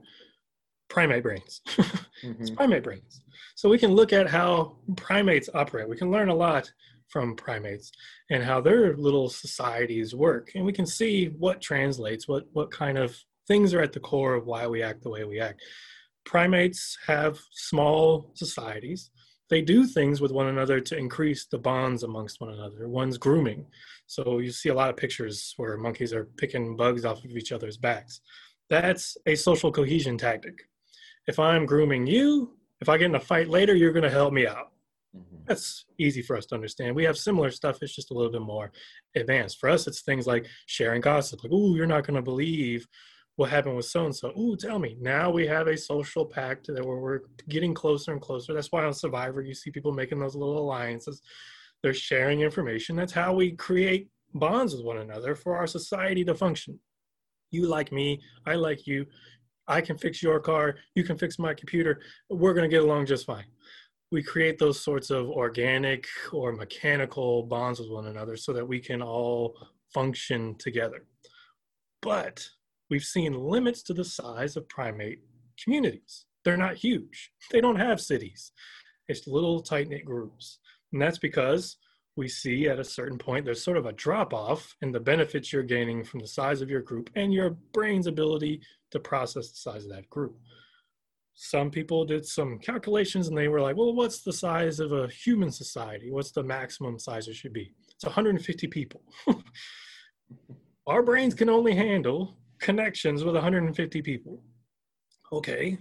primate 0.89 1.23
brains. 1.23 1.63
it's 2.23 2.51
primate 2.51 2.83
brains. 2.83 3.23
So 3.55 3.69
we 3.69 3.79
can 3.79 3.93
look 3.93 4.13
at 4.13 4.29
how 4.29 4.77
primates 4.97 5.49
operate. 5.55 5.89
We 5.89 5.97
can 5.97 6.11
learn 6.11 6.29
a 6.29 6.35
lot 6.35 6.71
from 7.09 7.37
primates 7.37 7.93
and 8.31 8.43
how 8.43 8.61
their 8.61 8.97
little 8.97 9.29
societies 9.29 10.15
work. 10.15 10.53
And 10.55 10.65
we 10.65 10.73
can 10.73 10.87
see 10.87 11.27
what 11.39 11.61
translates, 11.61 12.27
what, 12.27 12.45
what 12.53 12.71
kind 12.71 12.99
of 12.99 13.17
things 13.47 13.75
are 13.75 13.81
at 13.81 13.93
the 13.93 14.01
core 14.01 14.35
of 14.35 14.47
why 14.47 14.67
we 14.67 14.83
act 14.83 15.03
the 15.03 15.11
way 15.11 15.25
we 15.25 15.41
act. 15.41 15.63
Primates 16.25 16.97
have 17.07 17.41
small 17.53 18.31
societies. 18.35 19.11
They 19.51 19.61
do 19.61 19.85
things 19.85 20.21
with 20.21 20.33
one 20.33 20.47
another 20.47 20.81
to 20.81 20.97
increase 20.97 21.47
the 21.47 21.59
bonds 21.59 22.05
amongst 22.05 22.41
one 22.41 22.55
another. 22.55 22.89
One's 22.89 23.19
grooming. 23.19 23.67
So 24.07 24.39
you 24.39 24.51
see 24.51 24.71
a 24.71 24.75
lot 24.75 24.89
of 24.91 24.97
pictures 24.97 25.53
where 25.57 25.77
monkeys 25.77 26.13
are 26.13 26.25
picking 26.37 26.77
bugs 26.77 27.05
off 27.05 27.25
of 27.25 27.31
each 27.33 27.53
other's 27.53 27.77
backs. 27.77 28.21
That's 28.71 29.17
a 29.27 29.35
social 29.35 29.71
cohesion 29.71 30.17
tactic. 30.17 30.59
If 31.27 31.39
I'm 31.39 31.67
grooming 31.67 32.07
you, 32.07 32.57
if 32.81 32.89
I 32.89 32.97
get 32.97 33.07
in 33.07 33.15
a 33.15 33.21
fight 33.21 33.49
later, 33.49 33.75
you're 33.75 33.93
going 33.93 34.03
to 34.05 34.11
help 34.11 34.33
me 34.33 34.47
out. 34.47 34.73
Mhm. 35.15 35.47
That's 35.47 35.85
easy 35.99 36.23
for 36.23 36.37
us 36.37 36.47
to 36.47 36.55
understand. 36.55 36.97
We 36.97 37.05
have 37.05 37.19
similar 37.19 37.51
stuff. 37.51 37.83
It's 37.83 37.95
just 37.95 38.11
a 38.11 38.15
little 38.15 38.33
bit 38.33 38.41
more 38.41 38.73
advanced. 39.15 39.59
For 39.61 39.69
us, 39.69 39.87
it's 39.87 40.01
things 40.01 40.27
like 40.27 40.47
sharing 40.67 41.03
gossip. 41.03 41.45
Like, 41.45 41.53
ooh, 41.53 41.77
you're 41.77 41.87
not 41.87 42.07
going 42.07 42.17
to 42.17 42.23
believe 42.23 42.87
what 43.37 43.51
happened 43.51 43.77
with 43.77 43.87
so 43.87 44.05
and 44.05 44.15
so. 44.15 44.31
Ooh, 44.39 44.57
tell 44.57 44.79
me. 44.79 44.97
Now 45.01 45.31
we 45.31 45.47
have 45.47 45.67
a 45.67 45.77
social 45.77 46.25
pact 46.25 46.67
that 46.67 46.85
we're, 46.85 47.01
we're 47.01 47.21
getting 47.49 47.75
closer 47.75 48.13
and 48.13 48.21
closer. 48.21 48.53
That's 48.53 48.71
why 48.71 48.85
on 48.85 48.93
Survivor, 48.93 49.43
you 49.43 49.55
see 49.55 49.71
people 49.71 49.93
making 49.93 50.19
those 50.19 50.35
little 50.35 50.59
alliances. 50.59 51.23
They're 51.83 51.95
sharing 51.95 52.41
information. 52.41 52.95
That's 52.97 53.13
how 53.13 53.35
we 53.35 53.53
create 53.53 54.09
bonds 54.35 54.75
with 54.75 54.85
one 54.85 54.99
another 54.99 55.35
for 55.35 55.57
our 55.57 55.67
society 55.67 56.25
to 56.25 56.35
function. 56.35 56.79
You 57.51 57.67
like 57.67 57.93
me, 57.93 58.21
I 58.47 58.55
like 58.55 58.87
you. 58.87 59.07
I 59.69 59.81
can 59.81 59.97
fix 59.97 60.23
your 60.23 60.41
car, 60.41 60.77
you 60.95 61.05
can 61.05 61.17
fix 61.17 61.39
my 61.39 61.55
computer. 61.55 62.01
We're 62.29 62.55
going 62.55 62.69
to 62.69 62.75
get 62.75 62.83
along 62.83 63.07
just 63.07 63.27
fine 63.27 63.45
we 64.13 64.23
create 64.23 64.59
those 64.59 64.79
sorts 64.79 65.11
of 65.11 65.31
organic 65.31 66.07
or 66.33 66.53
mechanical 66.53 67.45
bonds 67.45 67.81
with 67.81 67.89
one 67.89 68.07
another 68.07 68.37
so 68.37 68.53
that 68.53 68.69
we 68.69 68.79
can 68.79 69.01
all 69.01 69.57
function 69.93 70.55
together. 70.59 71.07
But 72.03 72.47
we've 72.93 73.03
seen 73.03 73.33
limits 73.33 73.83
to 73.83 73.95
the 73.95 74.05
size 74.05 74.55
of 74.55 74.69
primate 74.69 75.21
communities. 75.65 76.27
They're 76.45 76.59
not 76.59 76.77
huge, 76.77 77.33
they 77.51 77.63
don't 77.63 77.77
have 77.77 78.03
cities, 78.03 78.53
it's 79.09 79.27
little 79.27 79.63
tight 79.63 79.89
knit 79.89 80.05
groups. 80.05 80.59
And 80.93 81.01
that's 81.01 81.17
because 81.17 81.79
we 82.17 82.29
see 82.29 82.69
at 82.69 82.79
a 82.79 82.85
certain 82.85 83.17
point 83.17 83.47
there's 83.47 83.65
sort 83.65 83.79
of 83.79 83.87
a 83.87 83.93
drop 83.93 84.35
off 84.35 84.77
in 84.83 84.93
the 84.93 85.01
benefits 85.01 85.51
you're 85.51 85.63
gaining 85.63 86.05
from 86.05 86.21
the 86.21 86.27
size 86.27 86.61
of 86.61 86.69
your 86.69 86.83
group 86.83 87.09
and 87.15 87.33
your 87.33 87.57
brain's 87.73 88.07
ability 88.07 88.61
to 88.91 89.01
process 89.01 89.49
the 89.49 89.57
size 89.57 89.85
of 89.85 89.91
that 89.91 90.11
group 90.11 90.37
some 91.35 91.71
people 91.71 92.05
did 92.05 92.27
some 92.27 92.59
calculations 92.59 93.29
and 93.29 93.39
they 93.39 93.49
were 93.49 93.63
like, 93.63 93.75
well, 93.75 93.95
what's 93.95 94.21
the 94.21 94.35
size 94.35 94.81
of 94.81 94.93
a 94.93 95.09
human 95.09 95.51
society? 95.51 96.11
What's 96.11 96.31
the 96.31 96.43
maximum 96.43 96.99
size 96.99 97.27
it 97.27 97.35
should 97.35 97.55
be? 97.55 97.73
It's 97.95 98.05
150 98.05 98.67
people. 98.67 99.01
Our 100.87 101.03
brains 101.03 101.33
can 101.33 101.49
only 101.49 101.75
handle 101.75 102.37
connections 102.63 103.25
with 103.25 103.35
150 103.35 104.01
people. 104.01 104.43
Okay, 105.33 105.77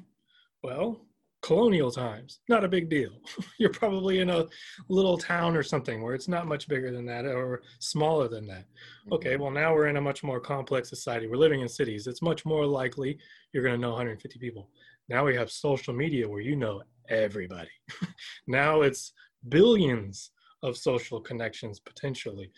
well, 0.64 1.06
colonial 1.42 1.92
times, 1.92 2.40
not 2.50 2.64
a 2.64 2.68
big 2.68 2.90
deal. 2.90 3.12
You're 3.58 3.70
probably 3.70 4.20
in 4.20 4.30
a 4.30 4.48
little 4.90 5.18
town 5.18 5.56
or 5.56 5.64
something 5.64 6.02
where 6.02 6.16
it's 6.16 6.28
not 6.28 6.48
much 6.48 6.68
bigger 6.68 6.92
than 6.92 7.06
that 7.06 7.26
or 7.26 7.62
smaller 7.80 8.28
than 8.28 8.48
that. 8.48 8.66
Mm-hmm. 8.66 9.14
Okay, 9.14 9.36
well, 9.38 9.52
now 9.52 9.74
we're 9.74 9.88
in 9.88 9.98
a 9.98 10.02
much 10.02 10.24
more 10.24 10.40
complex 10.40 10.90
society. 10.90 11.28
We're 11.28 11.38
living 11.38 11.62
in 11.62 11.70
cities. 11.70 12.08
It's 12.08 12.22
much 12.22 12.46
more 12.46 12.66
likely 12.66 13.18
you're 13.54 13.64
going 13.64 13.76
to 13.76 13.82
know 13.82 13.92
150 13.92 14.40
people. 14.40 14.70
Now 15.08 15.26
we 15.26 15.36
have 15.36 15.52
social 15.52 15.94
media 15.94 16.28
where 16.28 16.42
you 16.42 16.56
know 16.56 16.82
everybody. 17.10 17.70
now 18.48 18.82
it's 18.82 19.14
billions 19.50 20.32
of 20.64 20.78
social 20.78 21.20
connections 21.20 21.80
potentially. 21.80 22.52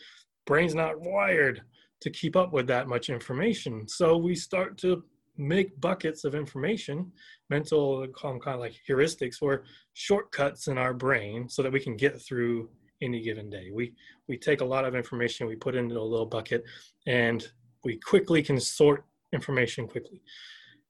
Brain's 0.45 0.75
not 0.75 0.99
wired 0.99 1.61
to 2.03 2.09
keep 2.09 2.35
up 2.35 2.51
with 2.51 2.67
that 2.67 2.89
much 2.89 3.09
information. 3.09 3.87
So 3.87 4.17
we 4.17 4.35
start 4.35 4.77
to 4.79 5.03
make 5.37 5.79
buckets 5.79 6.25
of 6.25 6.35
information, 6.35 7.09
mental, 7.49 8.05
call 8.09 8.33
them 8.33 8.41
kind 8.41 8.55
of 8.55 8.59
like 8.59 8.75
heuristics 8.87 9.37
or 9.41 9.63
shortcuts 9.93 10.67
in 10.67 10.77
our 10.77 10.93
brain 10.93 11.47
so 11.47 11.63
that 11.63 11.71
we 11.71 11.79
can 11.79 11.95
get 11.95 12.21
through 12.21 12.69
any 13.01 13.21
given 13.21 13.49
day. 13.49 13.69
We 13.73 13.93
we 14.27 14.37
take 14.37 14.59
a 14.59 14.65
lot 14.65 14.85
of 14.85 14.95
information, 14.95 15.47
we 15.47 15.55
put 15.55 15.75
into 15.75 15.97
a 15.97 16.01
little 16.01 16.25
bucket, 16.25 16.65
and 17.07 17.47
we 17.85 17.97
quickly 17.97 18.43
can 18.43 18.59
sort 18.59 19.05
information 19.31 19.87
quickly. 19.87 20.21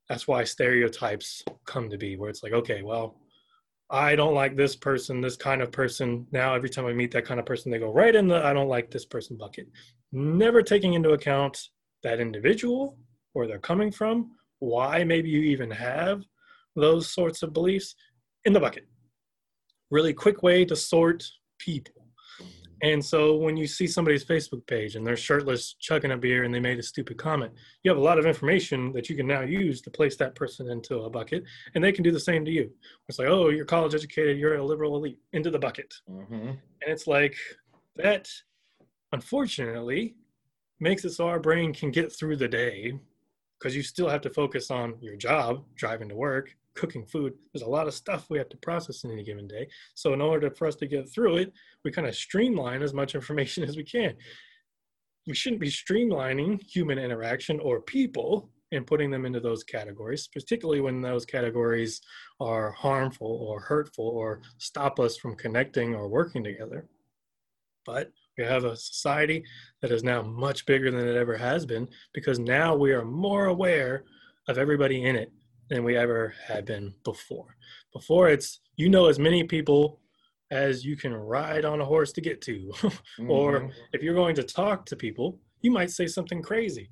That's 0.10 0.28
why 0.28 0.44
stereotypes 0.44 1.44
come 1.66 1.90
to 1.90 1.98
be, 1.98 2.18
where 2.18 2.30
it's 2.30 2.44
like, 2.44 2.54
okay, 2.54 2.82
well, 2.82 3.16
I 3.94 4.16
don't 4.16 4.34
like 4.34 4.56
this 4.56 4.76
person, 4.76 5.22
this 5.22 5.38
kind 5.38 5.62
of 5.62 5.72
person. 5.72 6.26
Now, 6.32 6.56
every 6.56 6.70
time 6.70 6.88
I 6.88 6.94
meet 6.94 7.12
that 7.12 7.26
kind 7.26 7.40
of 7.40 7.46
person, 7.46 7.72
they 7.72 7.78
go 7.78 7.94
right 7.94 8.16
in 8.16 8.28
the 8.28 8.44
I 8.44 8.52
don't 8.52 8.68
like 8.68 8.90
this 8.90 9.06
person 9.06 9.38
bucket, 9.38 9.68
never 10.12 10.64
taking 10.64 10.96
into 10.96 11.12
account 11.12 11.70
that 12.02 12.20
individual, 12.20 12.98
where 13.34 13.48
they're 13.48 13.60
coming 13.60 13.92
from, 13.92 14.32
why 14.58 15.04
maybe 15.04 15.30
you 15.30 15.42
even 15.42 15.70
have 15.70 16.24
those 16.76 17.14
sorts 17.14 17.44
of 17.44 17.54
beliefs 17.54 17.94
in 18.46 18.54
the 18.54 18.60
bucket. 18.60 18.88
Really 19.92 20.14
quick 20.14 20.42
way 20.42 20.66
to 20.66 20.76
sort 20.76 21.24
people. 21.60 22.03
And 22.84 23.04
so 23.04 23.38
when 23.38 23.56
you 23.56 23.66
see 23.66 23.88
somebody's 23.88 24.26
Facebook 24.26 24.68
page 24.68 24.96
and 24.96 25.08
they're 25.08 25.16
shirtless, 25.16 25.76
chugging 25.80 26.12
a 26.12 26.18
beer, 26.18 26.44
and 26.44 26.54
they 26.54 26.60
made 26.60 26.80
a 26.80 26.84
stupid 26.84 27.18
comment, 27.18 27.54
you 27.82 27.90
have 27.90 27.98
a 27.98 28.04
lot 28.04 28.20
of 28.20 28.26
information 28.26 28.92
that 28.92 29.10
you 29.10 29.16
can 29.16 29.26
now 29.26 29.40
use 29.40 29.82
to 29.82 29.90
place 29.90 30.18
that 30.18 30.36
person 30.36 30.70
into 30.70 30.98
a 30.98 31.10
bucket, 31.10 31.46
and 31.74 31.84
they 31.84 31.94
can 31.94 32.04
do 32.04 32.12
the 32.12 32.20
same 32.20 32.44
to 32.44 32.52
you. 32.52 32.70
It's 33.08 33.20
like, 33.20 33.30
oh, 33.30 33.50
you're 33.50 33.64
college 33.64 33.96
educated, 33.96 34.38
you're 34.38 34.56
a 34.56 34.64
liberal 34.64 34.98
elite, 34.98 35.18
into 35.32 35.50
the 35.50 35.58
bucket. 35.58 35.94
Mm-hmm. 36.10 36.50
And 36.50 36.60
it's 36.82 37.08
like 37.08 37.38
that, 37.96 38.28
unfortunately, 39.14 40.16
makes 40.82 41.06
it 41.06 41.12
so 41.12 41.30
our 41.30 41.40
brain 41.40 41.74
can 41.74 41.90
get 41.90 42.12
through 42.12 42.36
the 42.36 42.50
day 42.50 43.00
because 43.58 43.78
you 43.78 43.82
still 43.82 44.10
have 44.10 44.20
to 44.22 44.30
focus 44.30 44.70
on 44.70 44.96
your 45.00 45.16
job, 45.16 45.64
driving 45.76 46.10
to 46.10 46.16
work, 46.16 46.58
cooking 46.76 47.06
food. 47.06 47.34
There's 47.54 47.64
a 47.64 47.70
lot 47.70 47.88
of 47.88 47.94
stuff 47.94 48.30
we 48.30 48.38
have 48.38 48.50
to 48.50 48.58
process 48.58 49.04
in 49.04 49.12
any 49.12 49.24
given 49.24 49.48
day. 49.48 49.68
So 49.96 50.14
in 50.14 50.22
order 50.22 50.50
for 50.50 50.68
us 50.68 50.76
to 50.78 50.88
get 50.88 51.12
through 51.12 51.38
it, 51.38 51.54
we 51.84 51.92
kind 51.92 52.08
of 52.08 52.16
streamline 52.16 52.82
as 52.82 52.94
much 52.94 53.16
information 53.16 53.64
as 53.64 53.78
we 53.78 53.84
can. 53.84 54.16
We 55.28 55.34
shouldn't 55.34 55.62
be 55.62 55.70
streamlining 55.70 56.62
human 56.64 57.00
interaction 57.00 57.60
or 57.60 57.82
people 57.82 58.50
and 58.72 58.88
putting 58.88 59.12
them 59.12 59.26
into 59.26 59.40
those 59.40 59.64
categories, 59.64 60.28
particularly 60.28 60.82
when 60.82 61.02
those 61.02 61.26
categories 61.26 62.02
are 62.40 62.72
harmful 62.72 63.48
or 63.48 63.60
hurtful 63.60 64.08
or 64.08 64.42
stop 64.58 65.00
us 65.00 65.16
from 65.16 65.36
connecting 65.36 65.94
or 65.94 66.08
working 66.08 66.44
together. 66.44 66.88
But 67.86 68.12
we 68.38 68.44
have 68.44 68.64
a 68.64 68.76
society 68.76 69.44
that 69.82 69.92
is 69.92 70.04
now 70.04 70.24
much 70.24 70.66
bigger 70.66 70.90
than 70.90 71.08
it 71.08 71.16
ever 71.16 71.38
has 71.38 71.66
been 71.66 71.88
because 72.14 72.40
now 72.40 72.76
we 72.76 72.92
are 72.92 73.06
more 73.06 73.46
aware 73.46 74.06
of 74.48 74.58
everybody 74.58 75.04
in 75.04 75.16
it 75.16 75.32
than 75.74 75.84
we 75.84 75.98
ever 75.98 76.34
had 76.48 76.66
been 76.66 76.94
before. 77.04 77.56
Before 77.92 78.30
it's 78.30 78.60
you 78.76 78.90
know 78.90 79.08
as 79.08 79.18
many 79.18 79.44
people 79.44 80.00
as 80.52 80.86
you 80.86 80.96
can 80.96 81.14
ride 81.14 81.66
on 81.66 81.82
a 81.82 81.86
horse 81.86 82.12
to 82.14 82.22
get 82.22 82.42
to. 82.42 82.72
mm-hmm. 82.76 83.32
Or 83.32 83.72
if 83.92 84.04
you're 84.04 84.14
going 84.14 84.36
to 84.36 84.44
talk 84.44 84.86
to 84.86 84.96
people, 84.96 85.40
you 85.62 85.72
might 85.72 85.90
say 85.90 86.06
something 86.06 86.44
crazy. 86.44 86.92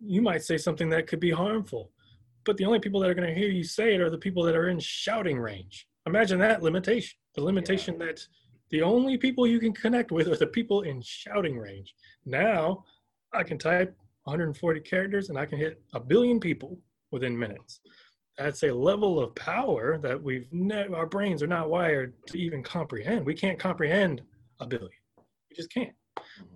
You 0.00 0.22
might 0.22 0.42
say 0.42 0.56
something 0.56 0.88
that 0.90 1.06
could 1.06 1.20
be 1.20 1.30
harmful. 1.30 1.90
But 2.46 2.56
the 2.56 2.64
only 2.64 2.78
people 2.78 3.00
that 3.00 3.10
are 3.10 3.14
going 3.14 3.28
to 3.28 3.38
hear 3.38 3.50
you 3.50 3.62
say 3.62 3.94
it 3.94 4.00
are 4.00 4.08
the 4.08 4.16
people 4.16 4.42
that 4.44 4.56
are 4.56 4.70
in 4.70 4.80
shouting 4.80 5.38
range. 5.38 5.86
Imagine 6.06 6.38
that 6.38 6.62
limitation. 6.62 7.18
The 7.34 7.44
limitation 7.44 7.96
yeah. 7.98 8.06
that 8.06 8.26
the 8.70 8.80
only 8.80 9.18
people 9.18 9.46
you 9.46 9.60
can 9.60 9.74
connect 9.74 10.12
with 10.12 10.28
are 10.28 10.36
the 10.36 10.46
people 10.46 10.82
in 10.82 11.02
shouting 11.02 11.58
range. 11.58 11.94
Now 12.24 12.84
I 13.34 13.42
can 13.42 13.58
type 13.58 13.94
140 14.24 14.80
characters 14.80 15.28
and 15.28 15.38
I 15.38 15.44
can 15.44 15.58
hit 15.58 15.82
a 15.92 16.00
billion 16.00 16.40
people 16.40 16.78
within 17.10 17.38
minutes. 17.38 17.80
That's 18.36 18.62
a 18.62 18.72
level 18.72 19.18
of 19.18 19.34
power 19.34 19.98
that 19.98 20.22
we've 20.22 20.46
never, 20.52 20.94
our 20.94 21.06
brains 21.06 21.42
are 21.42 21.48
not 21.48 21.70
wired 21.70 22.14
to 22.28 22.38
even 22.38 22.62
comprehend. 22.62 23.26
We 23.26 23.34
can't 23.34 23.58
comprehend 23.58 24.22
a 24.60 24.66
billion. 24.66 24.90
We 25.50 25.56
just 25.56 25.72
can't. 25.72 25.94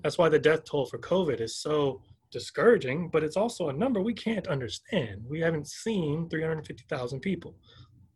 That's 0.03 0.19
why 0.19 0.29
the 0.29 0.39
death 0.39 0.65
toll 0.65 0.87
for 0.87 0.99
COVID 0.99 1.41
is 1.41 1.57
so 1.57 2.01
discouraging, 2.31 3.09
but 3.09 3.23
it's 3.23 3.37
also 3.37 3.69
a 3.69 3.73
number 3.73 4.01
we 4.01 4.15
can't 4.15 4.47
understand. 4.47 5.23
We 5.29 5.41
haven't 5.41 5.69
seen 5.69 6.29
350,000 6.29 7.21
people. 7.21 7.57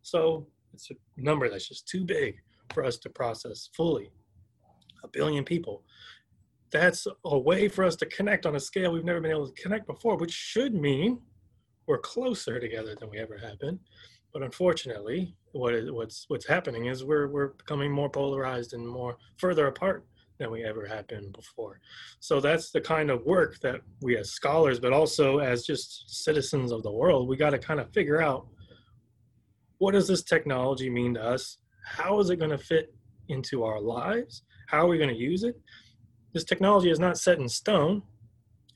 So 0.03 0.47
it's 0.73 0.91
a 0.91 0.95
number 1.17 1.49
that's 1.49 1.69
just 1.69 1.89
too 1.89 2.05
big 2.05 2.37
for 2.73 2.85
us 2.85 2.99
to 2.99 3.11
process 3.11 3.69
fully. 3.77 4.11
A 5.05 5.09
billion 5.09 5.45
people. 5.45 5.83
That's 6.73 7.07
a 7.25 7.39
way 7.39 7.69
for 7.69 7.85
us 7.85 7.97
to 7.97 8.07
connect 8.07 8.47
on 8.47 8.57
a 8.57 8.61
scale 8.61 8.93
we've 8.93 9.05
never 9.05 9.21
been 9.21 9.31
able 9.31 9.49
to 9.49 9.63
connect 9.63 9.87
before, 9.87 10.17
which 10.17 10.33
should 10.33 10.75
mean 10.75 11.21
we're 11.87 11.99
closer 11.99 12.59
together 12.61 12.95
than 12.99 13.11
we 13.11 13.19
ever 13.19 13.39
have 13.39 13.59
been. 13.59 13.79
But 14.33 14.43
unfortunately, 14.43 15.35
what 15.53 15.75
is, 15.75 15.91
what's 15.91 16.27
what's 16.29 16.47
happening 16.47 16.87
is 16.87 17.05
we're 17.05 17.29
we're 17.29 17.49
becoming 17.49 17.91
more 17.91 18.11
polarized 18.11 18.75
and 18.75 18.87
more 18.87 19.17
further 19.39 19.67
apart 19.69 20.07
than 20.39 20.51
we 20.51 20.65
ever 20.65 20.87
have 20.87 21.07
been 21.07 21.31
before. 21.33 21.81
So 22.21 22.41
that's 22.41 22.71
the 22.71 22.81
kind 22.81 23.11
of 23.11 23.25
work 23.25 23.59
that 23.61 23.81
we 24.03 24.19
as 24.19 24.31
scholars, 24.33 24.79
but 24.79 24.93
also 24.93 25.39
as 25.39 25.65
just 25.65 26.25
citizens 26.25 26.73
of 26.73 26.83
the 26.83 26.93
world, 26.93 27.29
we 27.29 27.37
got 27.37 27.51
to 27.51 27.59
kind 27.59 27.81
of 27.81 27.91
figure 27.93 28.21
out 28.21 28.47
what 29.79 29.93
does 29.93 30.09
this 30.09 30.23
technology 30.23 30.91
mean 30.91 31.15
to 31.15 31.23
us? 31.23 31.59
How 31.85 32.19
is 32.21 32.31
it 32.31 32.37
going 32.37 32.51
to 32.51 32.59
fit 32.59 32.95
into 33.29 33.65
our 33.65 33.81
lives? 33.81 34.43
How 34.69 34.85
are 34.85 34.89
we 34.89 34.99
going 34.99 35.11
to 35.11 35.17
use 35.17 35.43
it? 35.43 35.59
This 36.33 36.45
technology 36.45 36.91
is 36.91 36.99
not 36.99 37.19
set 37.19 37.39
in 37.39 37.49
stone, 37.49 38.03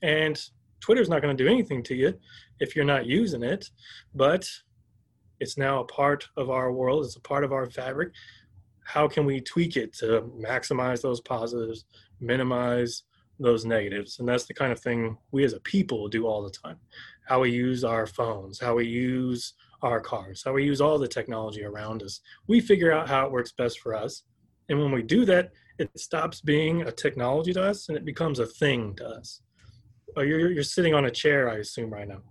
and 0.01 0.41
Twitter's 0.81 1.09
not 1.09 1.21
going 1.21 1.35
to 1.35 1.43
do 1.43 1.49
anything 1.49 1.83
to 1.83 1.95
you 1.95 2.13
if 2.59 2.75
you're 2.75 2.83
not 2.83 3.05
using 3.05 3.43
it, 3.43 3.69
but 4.13 4.47
it's 5.39 5.57
now 5.57 5.79
a 5.79 5.85
part 5.85 6.27
of 6.37 6.49
our 6.49 6.71
world, 6.71 7.05
it's 7.05 7.15
a 7.15 7.21
part 7.21 7.43
of 7.43 7.53
our 7.53 7.69
fabric. 7.69 8.11
How 8.83 9.07
can 9.07 9.25
we 9.25 9.39
tweak 9.39 9.77
it 9.77 9.93
to 9.95 10.29
maximize 10.37 11.01
those 11.01 11.21
positives, 11.21 11.85
minimize 12.19 13.03
those 13.39 13.63
negatives? 13.63 14.19
And 14.19 14.27
that's 14.27 14.45
the 14.45 14.53
kind 14.53 14.71
of 14.71 14.79
thing 14.79 15.17
we 15.31 15.43
as 15.43 15.53
a 15.53 15.59
people 15.61 16.07
do 16.07 16.27
all 16.27 16.43
the 16.43 16.49
time. 16.49 16.77
How 17.27 17.41
we 17.41 17.51
use 17.51 17.83
our 17.83 18.05
phones, 18.05 18.59
how 18.59 18.75
we 18.75 18.85
use 18.85 19.53
our 19.83 19.99
cars, 19.99 20.43
how 20.43 20.53
we 20.53 20.63
use 20.63 20.81
all 20.81 20.99
the 20.99 21.07
technology 21.07 21.63
around 21.63 22.03
us. 22.03 22.21
We 22.47 22.59
figure 22.59 22.91
out 22.91 23.07
how 23.07 23.25
it 23.25 23.31
works 23.31 23.51
best 23.51 23.79
for 23.79 23.95
us. 23.95 24.23
And 24.69 24.79
when 24.79 24.91
we 24.91 25.01
do 25.01 25.25
that, 25.25 25.51
it 25.79 25.89
stops 25.99 26.41
being 26.41 26.83
a 26.83 26.91
technology 26.91 27.53
to 27.53 27.63
us 27.63 27.89
and 27.89 27.97
it 27.97 28.05
becomes 28.05 28.39
a 28.39 28.45
thing 28.45 28.95
to 28.97 29.07
us 29.07 29.41
oh, 30.17 30.21
you're, 30.21 30.51
you're 30.51 30.63
sitting 30.63 30.93
on 30.93 31.05
a 31.05 31.11
chair, 31.11 31.49
I 31.49 31.57
assume, 31.57 31.91
right 31.91 32.07
now. 32.07 32.21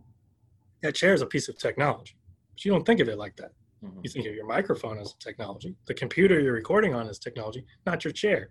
That 0.82 0.94
chair 0.94 1.14
is 1.14 1.22
a 1.22 1.26
piece 1.26 1.48
of 1.48 1.58
technology, 1.58 2.16
but 2.52 2.64
you 2.64 2.72
don't 2.72 2.84
think 2.84 3.00
of 3.00 3.08
it 3.08 3.18
like 3.18 3.36
that. 3.36 3.52
Mm-hmm. 3.84 4.00
You 4.02 4.10
think 4.10 4.26
of 4.26 4.34
your 4.34 4.46
microphone 4.46 4.98
as 4.98 5.14
technology. 5.14 5.74
The 5.86 5.94
computer 5.94 6.40
you're 6.40 6.52
recording 6.52 6.94
on 6.94 7.06
is 7.06 7.18
technology, 7.18 7.64
not 7.86 8.04
your 8.04 8.12
chair. 8.12 8.50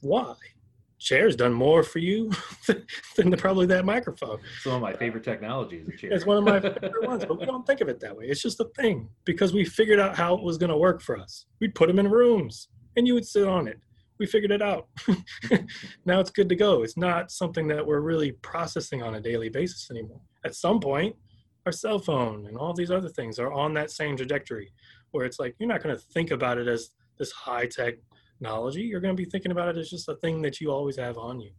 Why? 0.00 0.34
Chair's 1.00 1.36
done 1.36 1.52
more 1.52 1.84
for 1.84 2.00
you 2.00 2.32
than 3.16 3.30
the, 3.30 3.36
probably 3.36 3.66
that 3.66 3.84
microphone. 3.84 4.40
Some 4.62 4.72
of 4.72 4.82
my 4.82 4.92
favorite 4.94 5.22
technologies. 5.22 5.88
It's 6.02 6.26
one 6.26 6.38
of 6.38 6.44
my 6.44 6.60
favorite 6.80 7.06
ones, 7.06 7.24
but 7.24 7.38
we 7.38 7.46
don't 7.46 7.64
think 7.64 7.80
of 7.80 7.88
it 7.88 8.00
that 8.00 8.16
way. 8.16 8.26
It's 8.26 8.42
just 8.42 8.58
a 8.58 8.66
thing 8.76 9.08
because 9.24 9.52
we 9.52 9.64
figured 9.64 10.00
out 10.00 10.16
how 10.16 10.34
it 10.34 10.42
was 10.42 10.58
going 10.58 10.70
to 10.70 10.76
work 10.76 11.00
for 11.00 11.16
us. 11.16 11.46
We'd 11.60 11.74
put 11.76 11.86
them 11.86 12.00
in 12.00 12.10
rooms, 12.10 12.68
and 12.96 13.06
you 13.06 13.14
would 13.14 13.26
sit 13.26 13.46
on 13.46 13.68
it 13.68 13.78
we 14.18 14.26
figured 14.26 14.50
it 14.50 14.62
out. 14.62 14.88
now 16.04 16.20
it's 16.20 16.30
good 16.30 16.48
to 16.48 16.56
go. 16.56 16.82
It's 16.82 16.96
not 16.96 17.30
something 17.30 17.68
that 17.68 17.86
we're 17.86 18.00
really 18.00 18.32
processing 18.32 19.02
on 19.02 19.14
a 19.14 19.20
daily 19.20 19.48
basis 19.48 19.90
anymore. 19.90 20.20
At 20.44 20.54
some 20.54 20.80
point, 20.80 21.16
our 21.66 21.72
cell 21.72 21.98
phone 21.98 22.46
and 22.46 22.56
all 22.56 22.72
these 22.72 22.90
other 22.90 23.08
things 23.08 23.38
are 23.38 23.52
on 23.52 23.74
that 23.74 23.90
same 23.90 24.16
trajectory 24.16 24.72
where 25.10 25.24
it's 25.24 25.38
like 25.38 25.54
you're 25.58 25.68
not 25.68 25.82
going 25.82 25.94
to 25.94 26.02
think 26.12 26.30
about 26.30 26.58
it 26.58 26.68
as 26.68 26.90
this 27.18 27.32
high 27.32 27.66
technology. 27.66 28.82
You're 28.82 29.00
going 29.00 29.16
to 29.16 29.22
be 29.22 29.28
thinking 29.28 29.52
about 29.52 29.68
it 29.68 29.76
as 29.76 29.90
just 29.90 30.08
a 30.08 30.14
thing 30.16 30.42
that 30.42 30.60
you 30.60 30.70
always 30.70 30.96
have 30.96 31.18
on 31.18 31.40
you. 31.40 31.50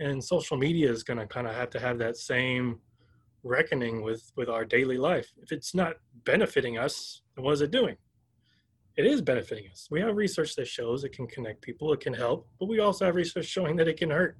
And 0.00 0.22
social 0.22 0.56
media 0.56 0.90
is 0.90 1.02
going 1.02 1.18
to 1.18 1.26
kind 1.26 1.46
of 1.46 1.54
have 1.54 1.70
to 1.70 1.80
have 1.80 1.98
that 1.98 2.16
same 2.16 2.80
reckoning 3.42 4.02
with 4.02 4.30
with 4.36 4.48
our 4.48 4.64
daily 4.64 4.98
life. 4.98 5.30
If 5.42 5.52
it's 5.52 5.74
not 5.74 5.94
benefiting 6.24 6.78
us, 6.78 7.22
what 7.36 7.52
is 7.52 7.60
it 7.60 7.70
doing? 7.70 7.96
It 8.96 9.06
is 9.06 9.20
benefiting 9.20 9.66
us. 9.70 9.88
We 9.90 10.00
have 10.00 10.16
research 10.16 10.56
that 10.56 10.66
shows 10.66 11.04
it 11.04 11.12
can 11.12 11.26
connect 11.26 11.62
people, 11.62 11.92
it 11.92 12.00
can 12.00 12.14
help, 12.14 12.48
but 12.58 12.68
we 12.68 12.80
also 12.80 13.04
have 13.04 13.14
research 13.14 13.46
showing 13.46 13.76
that 13.76 13.88
it 13.88 13.98
can 13.98 14.10
hurt. 14.10 14.38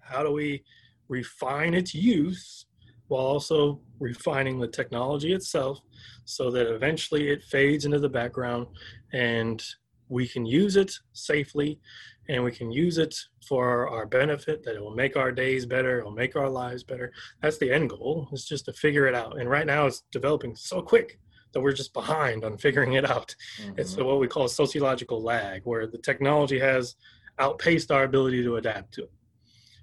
How 0.00 0.22
do 0.22 0.32
we 0.32 0.64
refine 1.08 1.74
its 1.74 1.94
use 1.94 2.66
while 3.08 3.24
also 3.24 3.80
refining 3.98 4.58
the 4.58 4.68
technology 4.68 5.32
itself 5.32 5.80
so 6.24 6.50
that 6.50 6.66
eventually 6.66 7.30
it 7.30 7.42
fades 7.42 7.84
into 7.84 7.98
the 7.98 8.08
background 8.08 8.66
and 9.12 9.64
we 10.10 10.28
can 10.28 10.46
use 10.46 10.76
it 10.76 10.92
safely 11.12 11.80
and 12.28 12.44
we 12.44 12.52
can 12.52 12.70
use 12.70 12.98
it 12.98 13.14
for 13.46 13.88
our 13.88 14.06
benefit 14.06 14.62
that 14.62 14.76
it 14.76 14.82
will 14.82 14.94
make 14.94 15.16
our 15.16 15.32
days 15.32 15.64
better 15.64 15.98
it 15.98 16.04
will 16.04 16.10
make 16.10 16.36
our 16.36 16.48
lives 16.48 16.82
better 16.82 17.12
that's 17.42 17.58
the 17.58 17.70
end 17.72 17.88
goal 17.88 18.28
it's 18.32 18.46
just 18.46 18.66
to 18.66 18.72
figure 18.72 19.06
it 19.06 19.14
out 19.14 19.38
and 19.38 19.48
right 19.48 19.66
now 19.66 19.86
it's 19.86 20.04
developing 20.12 20.54
so 20.54 20.82
quick 20.82 21.18
that 21.52 21.60
we're 21.60 21.72
just 21.72 21.92
behind 21.92 22.44
on 22.44 22.56
figuring 22.58 22.94
it 22.94 23.08
out. 23.08 23.34
Mm-hmm. 23.60 23.78
It's 23.78 23.96
what 23.96 24.20
we 24.20 24.28
call 24.28 24.44
a 24.44 24.48
sociological 24.48 25.22
lag, 25.22 25.62
where 25.64 25.86
the 25.86 25.98
technology 25.98 26.58
has 26.58 26.96
outpaced 27.38 27.90
our 27.90 28.04
ability 28.04 28.42
to 28.42 28.56
adapt 28.56 28.92
to 28.94 29.04
it. 29.04 29.12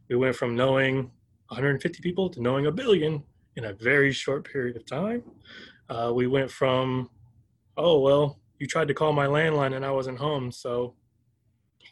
we 0.09 0.15
went 0.15 0.35
from 0.35 0.55
knowing 0.55 1.11
150 1.47 2.01
people 2.01 2.29
to 2.29 2.41
knowing 2.41 2.65
a 2.65 2.71
billion 2.71 3.23
in 3.55 3.65
a 3.65 3.73
very 3.73 4.11
short 4.11 4.49
period 4.51 4.75
of 4.75 4.85
time. 4.85 5.23
Uh, 5.89 6.11
we 6.13 6.27
went 6.27 6.51
from, 6.51 7.09
oh, 7.77 7.99
well, 7.99 8.39
you 8.59 8.67
tried 8.67 8.87
to 8.87 8.93
call 8.93 9.13
my 9.13 9.27
landline 9.27 9.75
and 9.75 9.85
I 9.85 9.91
wasn't 9.91 10.17
home, 10.17 10.51
so 10.51 10.95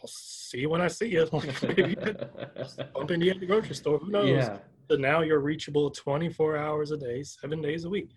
I'll 0.02 0.10
see 0.10 0.60
you 0.60 0.70
when 0.70 0.82
I 0.82 0.88
see 0.88 1.08
you. 1.12 1.30
Maybe 1.62 1.96
bump 2.94 3.12
into 3.12 3.26
you 3.26 3.32
at 3.32 3.40
the 3.40 3.46
grocery 3.46 3.76
store. 3.76 4.00
Who 4.00 4.12
knows? 4.12 4.30
Yeah. 4.30 4.58
So 4.90 4.98
now 4.98 5.22
you're 5.22 5.40
reachable 5.40 5.90
24 5.90 6.58
hours 6.58 6.92
a 6.92 6.98
day, 6.98 7.24
seven 7.24 7.62
days 7.62 7.86
a 7.86 7.90
week. 7.90 8.10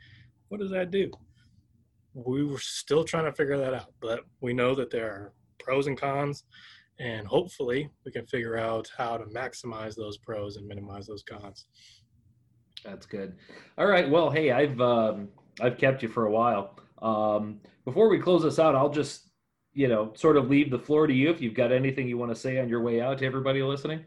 What 0.48 0.61
does 0.61 0.70
that 0.70 0.90
do? 0.90 1.11
We 2.17 2.45
were 2.45 2.59
still 2.59 3.05
trying 3.05 3.27
to 3.27 3.33
figure 3.33 3.59
that 3.59 3.75
out, 3.75 3.93
but 4.01 4.21
we 4.41 4.55
know 4.55 4.75
that 4.75 4.91
there 4.91 5.11
are 5.11 5.33
pros 5.59 5.87
and 5.87 6.01
cons, 6.01 6.45
and 6.99 7.27
hopefully 7.27 7.91
we 8.05 8.12
can 8.12 8.27
figure 8.27 8.57
out 8.57 8.91
how 8.97 9.19
to 9.19 9.25
maximize 9.27 9.95
those 9.95 10.17
pros 10.17 10.57
and 10.57 10.67
minimize 10.67 11.07
those 11.07 11.23
cons. 11.23 11.67
That's 12.85 13.05
good. 13.05 13.35
All 13.77 13.87
right. 13.87 14.09
Well, 14.09 14.31
hey, 14.31 14.51
I've 14.51 14.81
um, 14.81 15.29
I've 15.61 15.77
kept 15.77 16.03
you 16.03 16.09
for 16.09 16.27
a 16.27 16.31
while. 16.31 16.79
Um, 17.03 17.61
before 17.85 18.09
we 18.09 18.19
close 18.19 18.43
this 18.43 18.59
out, 18.59 18.75
I'll 18.75 18.89
just 18.89 19.31
you 19.75 19.89
know 19.89 20.12
sort 20.14 20.39
of 20.39 20.49
leave 20.49 20.71
the 20.71 20.79
floor 20.79 21.07
to 21.07 21.12
you 21.12 21.31
if 21.31 21.41
you've 21.41 21.55
got 21.55 21.71
anything 21.71 22.09
you 22.09 22.17
want 22.17 22.31
to 22.33 22.41
say 22.41 22.59
on 22.59 22.69
your 22.69 22.81
way 22.81 23.01
out 23.01 23.19
to 23.19 23.27
everybody 23.27 23.62
listening. 23.62 24.05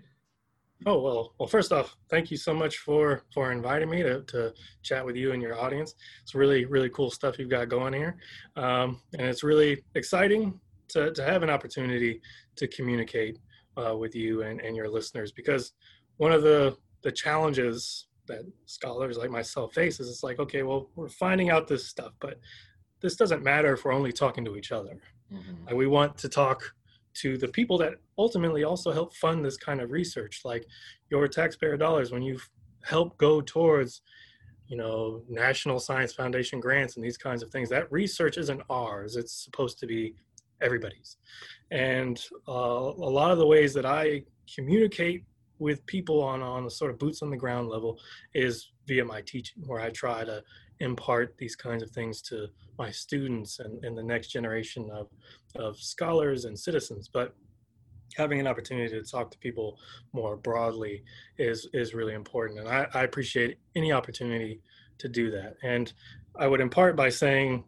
Oh 0.86 1.00
well, 1.00 1.34
well. 1.38 1.48
First 1.48 1.74
off, 1.74 1.96
thank 2.10 2.32
you 2.32 2.38
so 2.38 2.54
much 2.54 2.78
for 2.78 3.24
for 3.34 3.52
inviting 3.52 3.90
me 3.90 4.02
to 4.04 4.22
to 4.22 4.54
chat 4.82 5.06
with 5.06 5.16
you 5.16 5.34
and 5.34 5.42
your 5.42 5.60
audience. 5.60 5.96
It's 6.24 6.36
really 6.36 6.66
really 6.66 6.90
cool 6.90 7.12
stuff 7.12 7.38
you've 7.38 7.50
got 7.50 7.68
going 7.68 7.94
here, 7.94 8.18
um, 8.56 9.02
and 9.18 9.28
it's 9.28 9.44
really 9.44 9.84
exciting 9.96 10.60
to 10.90 11.12
to 11.12 11.24
have 11.24 11.44
an 11.44 11.50
opportunity 11.50 12.22
to 12.56 12.68
communicate 12.68 13.40
uh, 13.78 13.96
with 13.98 14.16
you 14.16 14.44
and 14.44 14.62
and 14.62 14.76
your 14.76 14.90
listeners 14.90 15.32
because 15.34 15.74
one 16.18 16.32
of 16.32 16.44
the 16.44 16.78
the 17.02 17.12
challenges 17.12 18.08
that 18.28 18.42
scholars 18.66 19.18
like 19.18 19.32
myself 19.32 19.74
face 19.74 20.00
is 20.00 20.10
it's 20.10 20.24
like 20.24 20.40
okay, 20.40 20.64
well 20.64 20.90
we're 20.96 21.10
finding 21.10 21.50
out 21.50 21.68
this 21.68 21.88
stuff, 21.88 22.14
but 22.22 22.40
this 23.02 23.16
doesn't 23.18 23.44
matter 23.44 23.74
if 23.74 23.84
we're 23.84 23.94
only 23.94 24.14
talking 24.14 24.46
to 24.46 24.56
each 24.56 24.72
other. 24.72 25.02
Mm-hmm. 25.32 25.68
And 25.68 25.78
we 25.78 25.88
want 25.88 26.18
to 26.20 26.30
talk 26.30 26.74
to 27.22 27.38
the 27.38 27.48
people 27.48 27.78
that 27.78 27.94
ultimately 28.18 28.64
also 28.64 28.92
help 28.92 29.16
fund 29.16 29.44
this 29.44 29.58
kind 29.58 29.82
of 29.82 29.92
research 29.92 30.42
like 30.46 30.66
your 31.10 31.28
taxpayer 31.28 31.78
dollars 31.78 32.12
when 32.12 32.22
you 32.22 32.40
help 32.84 33.18
go 33.18 33.42
towards 33.42 34.02
you 34.68 34.78
know 34.78 35.22
national 35.28 35.80
science 35.80 36.14
foundation 36.14 36.60
grants 36.60 36.96
and 36.96 37.04
these 37.04 37.18
kinds 37.18 37.42
of 37.44 37.50
things 37.50 37.70
that 37.70 37.92
research 37.92 38.38
isn't 38.38 38.62
ours 38.70 39.16
it's 39.16 39.34
supposed 39.34 39.80
to 39.80 39.88
be 39.88 40.14
everybody's. 40.62 41.18
And 41.72 42.20
uh, 42.48 42.52
a 42.52 43.12
lot 43.12 43.32
of 43.32 43.38
the 43.38 43.46
ways 43.46 43.74
that 43.74 43.86
i 43.86 44.24
communicate 44.54 45.24
with 45.60 45.86
people 45.86 46.22
on 46.24 46.42
on 46.42 46.66
a 46.66 46.70
sort 46.70 46.90
of 46.90 46.98
boots 46.98 47.22
on 47.22 47.30
the 47.30 47.38
ground 47.38 47.70
level 47.70 48.00
is 48.34 48.72
via 48.88 49.06
my 49.06 49.22
teaching 49.22 49.62
where 49.68 49.82
i 49.82 49.90
try 49.90 50.24
to 50.24 50.42
impart 50.80 51.36
these 51.38 51.56
kinds 51.56 51.84
of 51.84 51.92
things 51.92 52.22
to 52.22 52.48
my 52.78 52.90
students 52.90 53.60
and, 53.60 53.84
and 53.84 53.98
the 53.98 54.04
next 54.04 54.30
generation 54.30 54.90
of, 54.92 55.08
of 55.56 55.78
scholars 55.78 56.46
and 56.46 56.58
citizens. 56.58 57.10
But 57.12 57.36
having 58.16 58.40
an 58.40 58.48
opportunity 58.48 58.90
to 58.90 59.04
talk 59.04 59.30
to 59.32 59.38
people 59.40 59.78
more 60.14 60.36
broadly 60.38 61.04
is 61.38 61.68
is 61.74 61.94
really 61.94 62.14
important. 62.14 62.60
And 62.60 62.70
I, 62.70 62.88
I 62.94 63.04
appreciate 63.04 63.58
any 63.76 63.92
opportunity 63.92 64.62
to 64.98 65.08
do 65.08 65.30
that. 65.32 65.56
And 65.64 65.92
I 66.38 66.48
would 66.48 66.62
impart 66.62 66.96
by 66.96 67.10
saying 67.10 67.64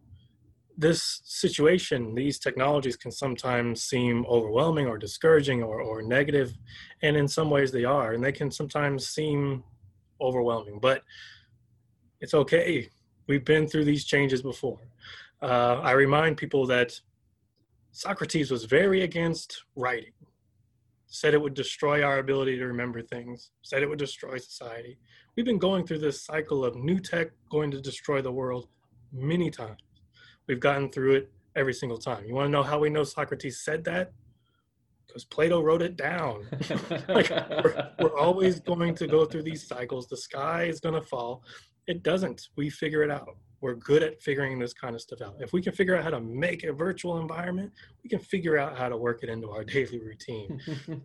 this 0.78 1.22
situation, 1.26 2.16
these 2.16 2.39
technologies 2.39 2.95
can 2.95 3.12
sometimes 3.12 3.84
seem 3.84 4.26
overwhelming 4.28 4.88
or 4.88 4.97
discouraging 4.97 5.62
or, 5.62 5.82
or 5.82 6.01
negative, 6.01 6.57
and 7.03 7.16
in 7.16 7.28
some 7.28 7.49
ways 7.49 7.72
they 7.72 7.84
are, 7.84 8.14
and 8.14 8.24
they 8.24 8.32
can 8.32 8.49
sometimes 8.49 9.07
seem 9.07 9.64
overwhelming. 10.20 10.80
But 10.80 11.03
it's 12.22 12.34
okay 12.34 12.89
We've 13.32 13.45
been 13.45 13.65
through 13.65 13.86
these 13.86 14.03
changes 14.03 14.41
before. 14.41 14.82
Uh, 15.41 15.79
I 15.82 15.91
remind 15.91 16.36
people 16.36 16.67
that 16.67 16.99
Socrates 17.93 18.51
was 18.51 18.65
very 18.65 19.03
against 19.03 19.63
writing, 19.77 20.11
said 21.07 21.34
it 21.34 21.41
would 21.41 21.53
destroy 21.53 22.03
our 22.03 22.19
ability 22.19 22.57
to 22.57 22.65
remember 22.65 23.01
things, 23.01 23.51
said 23.61 23.84
it 23.84 23.88
would 23.88 23.99
destroy 23.99 24.38
society. 24.38 24.97
We've 25.38 25.45
been 25.45 25.59
going 25.59 25.88
through 25.88 25.99
this 25.99 26.21
cycle 26.21 26.65
of 26.65 26.75
new 26.75 26.99
tech 26.99 27.29
going 27.49 27.71
to 27.71 27.79
destroy 27.79 28.21
the 28.21 28.34
world 28.34 28.67
many 29.13 29.49
times. 29.49 29.79
We've 30.47 30.59
gotten 30.59 30.91
through 30.91 31.13
it 31.13 31.32
every 31.55 31.73
single 31.73 31.99
time. 31.99 32.25
You 32.25 32.36
want 32.36 32.47
to 32.47 32.51
know 32.51 32.63
how 32.63 32.79
we 32.79 32.89
know 32.89 33.05
Socrates 33.05 33.61
said 33.61 33.86
that? 33.86 34.11
Because 35.07 35.23
Plato 35.23 35.61
wrote 35.61 35.82
it 35.82 35.95
down. 35.95 36.47
like 37.07 37.29
we're, 37.29 37.91
we're 37.97 38.17
always 38.17 38.59
going 38.59 38.93
to 38.95 39.07
go 39.07 39.23
through 39.23 39.43
these 39.43 39.65
cycles. 39.65 40.07
The 40.07 40.17
sky 40.17 40.63
is 40.63 40.82
going 40.82 40.95
to 40.95 41.01
fall. 41.01 41.45
It 41.92 42.04
doesn't. 42.04 42.48
We 42.56 42.70
figure 42.70 43.04
it 43.04 43.12
out. 43.12 43.36
We're 43.60 43.76
good 43.76 44.02
at 44.02 44.22
figuring 44.22 44.58
this 44.58 44.72
kind 44.72 44.96
of 44.96 45.02
stuff 45.02 45.20
out. 45.20 45.36
If 45.42 45.52
we 45.52 45.62
can 45.62 45.74
figure 45.74 45.94
out 45.94 46.06
how 46.06 46.10
to 46.12 46.22
make 46.22 46.64
a 46.64 46.72
virtual 46.72 47.20
environment, 47.20 47.74
we 48.02 48.10
can 48.10 48.20
figure 48.20 48.58
out 48.58 48.78
how 48.78 48.88
to 48.88 48.96
work 48.96 49.24
it 49.24 49.30
into 49.30 49.50
our 49.50 49.64
daily 49.76 50.00
routine. 50.00 50.58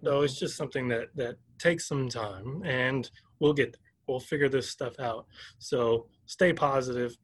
so 0.04 0.20
it's 0.20 0.38
just 0.44 0.56
something 0.56 0.86
that 0.86 1.08
that 1.16 1.38
takes 1.58 1.88
some 1.88 2.08
time, 2.08 2.62
and 2.64 3.10
we'll 3.40 3.52
get 3.52 3.72
there. 3.72 3.80
We'll 4.06 4.20
figure 4.20 4.48
this 4.48 4.70
stuff 4.70 5.00
out. 5.00 5.26
So 5.58 6.06
stay 6.26 6.52
positive, 6.52 7.16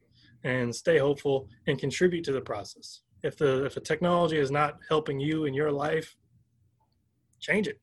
and 0.43 0.75
stay 0.75 0.97
hopeful, 0.97 1.47
and 1.65 1.79
contribute 1.79 2.25
to 2.25 2.33
the 2.33 2.41
process. 2.41 3.03
If 3.23 3.37
the 3.37 3.63
if 3.63 3.77
a 3.77 3.79
technology 3.79 4.39
is 4.39 4.51
not 4.51 4.79
helping 4.89 5.21
you 5.21 5.45
in 5.45 5.53
your 5.53 5.71
life, 5.71 6.17
change 7.39 7.69
it. 7.69 7.79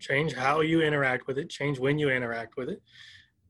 Change 0.00 0.34
how 0.34 0.62
you 0.62 0.82
interact 0.82 1.28
with 1.28 1.38
it. 1.38 1.48
Change 1.48 1.78
when 1.78 1.96
you 1.96 2.10
interact 2.10 2.56
with 2.56 2.68
it 2.68 2.82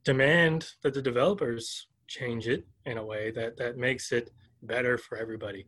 demand 0.04 0.72
that 0.82 0.94
the 0.94 1.02
developers 1.02 1.86
change 2.06 2.48
it 2.48 2.66
in 2.86 2.98
a 2.98 3.04
way 3.04 3.30
that 3.30 3.56
that 3.56 3.76
makes 3.76 4.12
it 4.12 4.30
better 4.62 4.98
for 4.98 5.16
everybody. 5.16 5.66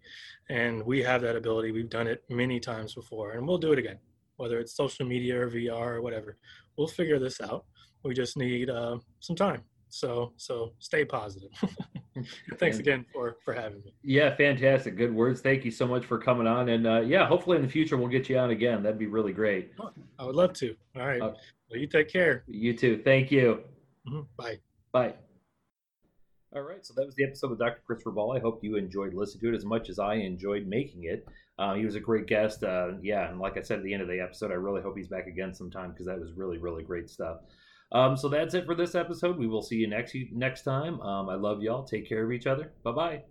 And 0.50 0.84
we 0.84 1.02
have 1.02 1.22
that 1.22 1.36
ability. 1.36 1.72
We've 1.72 1.88
done 1.88 2.06
it 2.06 2.24
many 2.28 2.60
times 2.60 2.94
before 2.94 3.32
and 3.32 3.46
we'll 3.46 3.58
do 3.58 3.72
it 3.72 3.78
again 3.78 3.98
whether 4.36 4.58
it's 4.58 4.74
social 4.74 5.06
media 5.06 5.40
or 5.40 5.48
vr 5.48 5.70
or 5.70 6.02
whatever. 6.02 6.36
We'll 6.76 6.88
figure 6.88 7.20
this 7.20 7.40
out. 7.40 7.64
We 8.02 8.12
just 8.12 8.36
need 8.36 8.70
uh, 8.70 8.98
some 9.20 9.36
time. 9.36 9.62
So 9.88 10.32
so 10.36 10.72
stay 10.78 11.04
positive. 11.04 11.50
Thanks 12.58 12.78
again 12.78 13.04
for 13.12 13.36
for 13.44 13.54
having 13.54 13.82
me. 13.84 13.94
Yeah 14.02 14.34
fantastic. 14.34 14.96
Good 14.96 15.14
words. 15.14 15.40
Thank 15.40 15.64
you 15.64 15.70
so 15.70 15.86
much 15.86 16.04
for 16.04 16.18
coming 16.18 16.46
on. 16.46 16.70
And 16.70 16.86
uh, 16.86 17.00
yeah 17.02 17.26
hopefully 17.26 17.56
in 17.56 17.62
the 17.62 17.68
future 17.68 17.96
we'll 17.96 18.08
get 18.08 18.28
you 18.28 18.38
on 18.38 18.50
again. 18.50 18.82
That'd 18.82 18.98
be 18.98 19.06
really 19.06 19.32
great. 19.32 19.72
I 20.18 20.24
would 20.24 20.34
love 20.34 20.54
to. 20.54 20.74
All 20.96 21.06
right. 21.06 21.20
Uh, 21.20 21.34
well 21.70 21.78
you 21.78 21.86
take 21.86 22.08
care. 22.08 22.42
you 22.46 22.76
too. 22.76 23.00
Thank 23.04 23.30
you 23.30 23.62
Mm-hmm. 24.08 24.20
Bye. 24.36 24.58
Bye. 24.92 25.14
All 26.54 26.62
right, 26.62 26.84
so 26.84 26.92
that 26.96 27.06
was 27.06 27.14
the 27.14 27.24
episode 27.24 27.48
with 27.50 27.60
Dr. 27.60 27.80
Christopher 27.86 28.10
Ball. 28.10 28.36
I 28.36 28.40
hope 28.40 28.62
you 28.62 28.76
enjoyed 28.76 29.14
listening 29.14 29.40
to 29.40 29.54
it 29.54 29.56
as 29.56 29.64
much 29.64 29.88
as 29.88 29.98
I 29.98 30.16
enjoyed 30.16 30.66
making 30.66 31.04
it. 31.04 31.26
Uh, 31.58 31.74
he 31.74 31.86
was 31.86 31.94
a 31.94 32.00
great 32.00 32.26
guest. 32.26 32.62
Uh, 32.62 32.92
yeah, 33.00 33.30
and 33.30 33.40
like 33.40 33.56
I 33.56 33.62
said 33.62 33.78
at 33.78 33.84
the 33.84 33.92
end 33.94 34.02
of 34.02 34.08
the 34.08 34.20
episode, 34.20 34.50
I 34.50 34.54
really 34.54 34.82
hope 34.82 34.96
he's 34.96 35.08
back 35.08 35.26
again 35.26 35.54
sometime 35.54 35.92
because 35.92 36.06
that 36.06 36.20
was 36.20 36.32
really, 36.32 36.58
really 36.58 36.82
great 36.82 37.08
stuff. 37.08 37.38
Um, 37.92 38.16
so 38.18 38.28
that's 38.28 38.52
it 38.52 38.66
for 38.66 38.74
this 38.74 38.94
episode. 38.94 39.38
We 39.38 39.46
will 39.46 39.62
see 39.62 39.76
you 39.76 39.86
next 39.88 40.14
next 40.32 40.62
time. 40.62 41.00
Um, 41.00 41.30
I 41.30 41.36
love 41.36 41.62
y'all. 41.62 41.84
Take 41.84 42.06
care 42.08 42.24
of 42.24 42.32
each 42.32 42.46
other. 42.46 42.72
Bye 42.82 42.92
bye. 42.92 43.22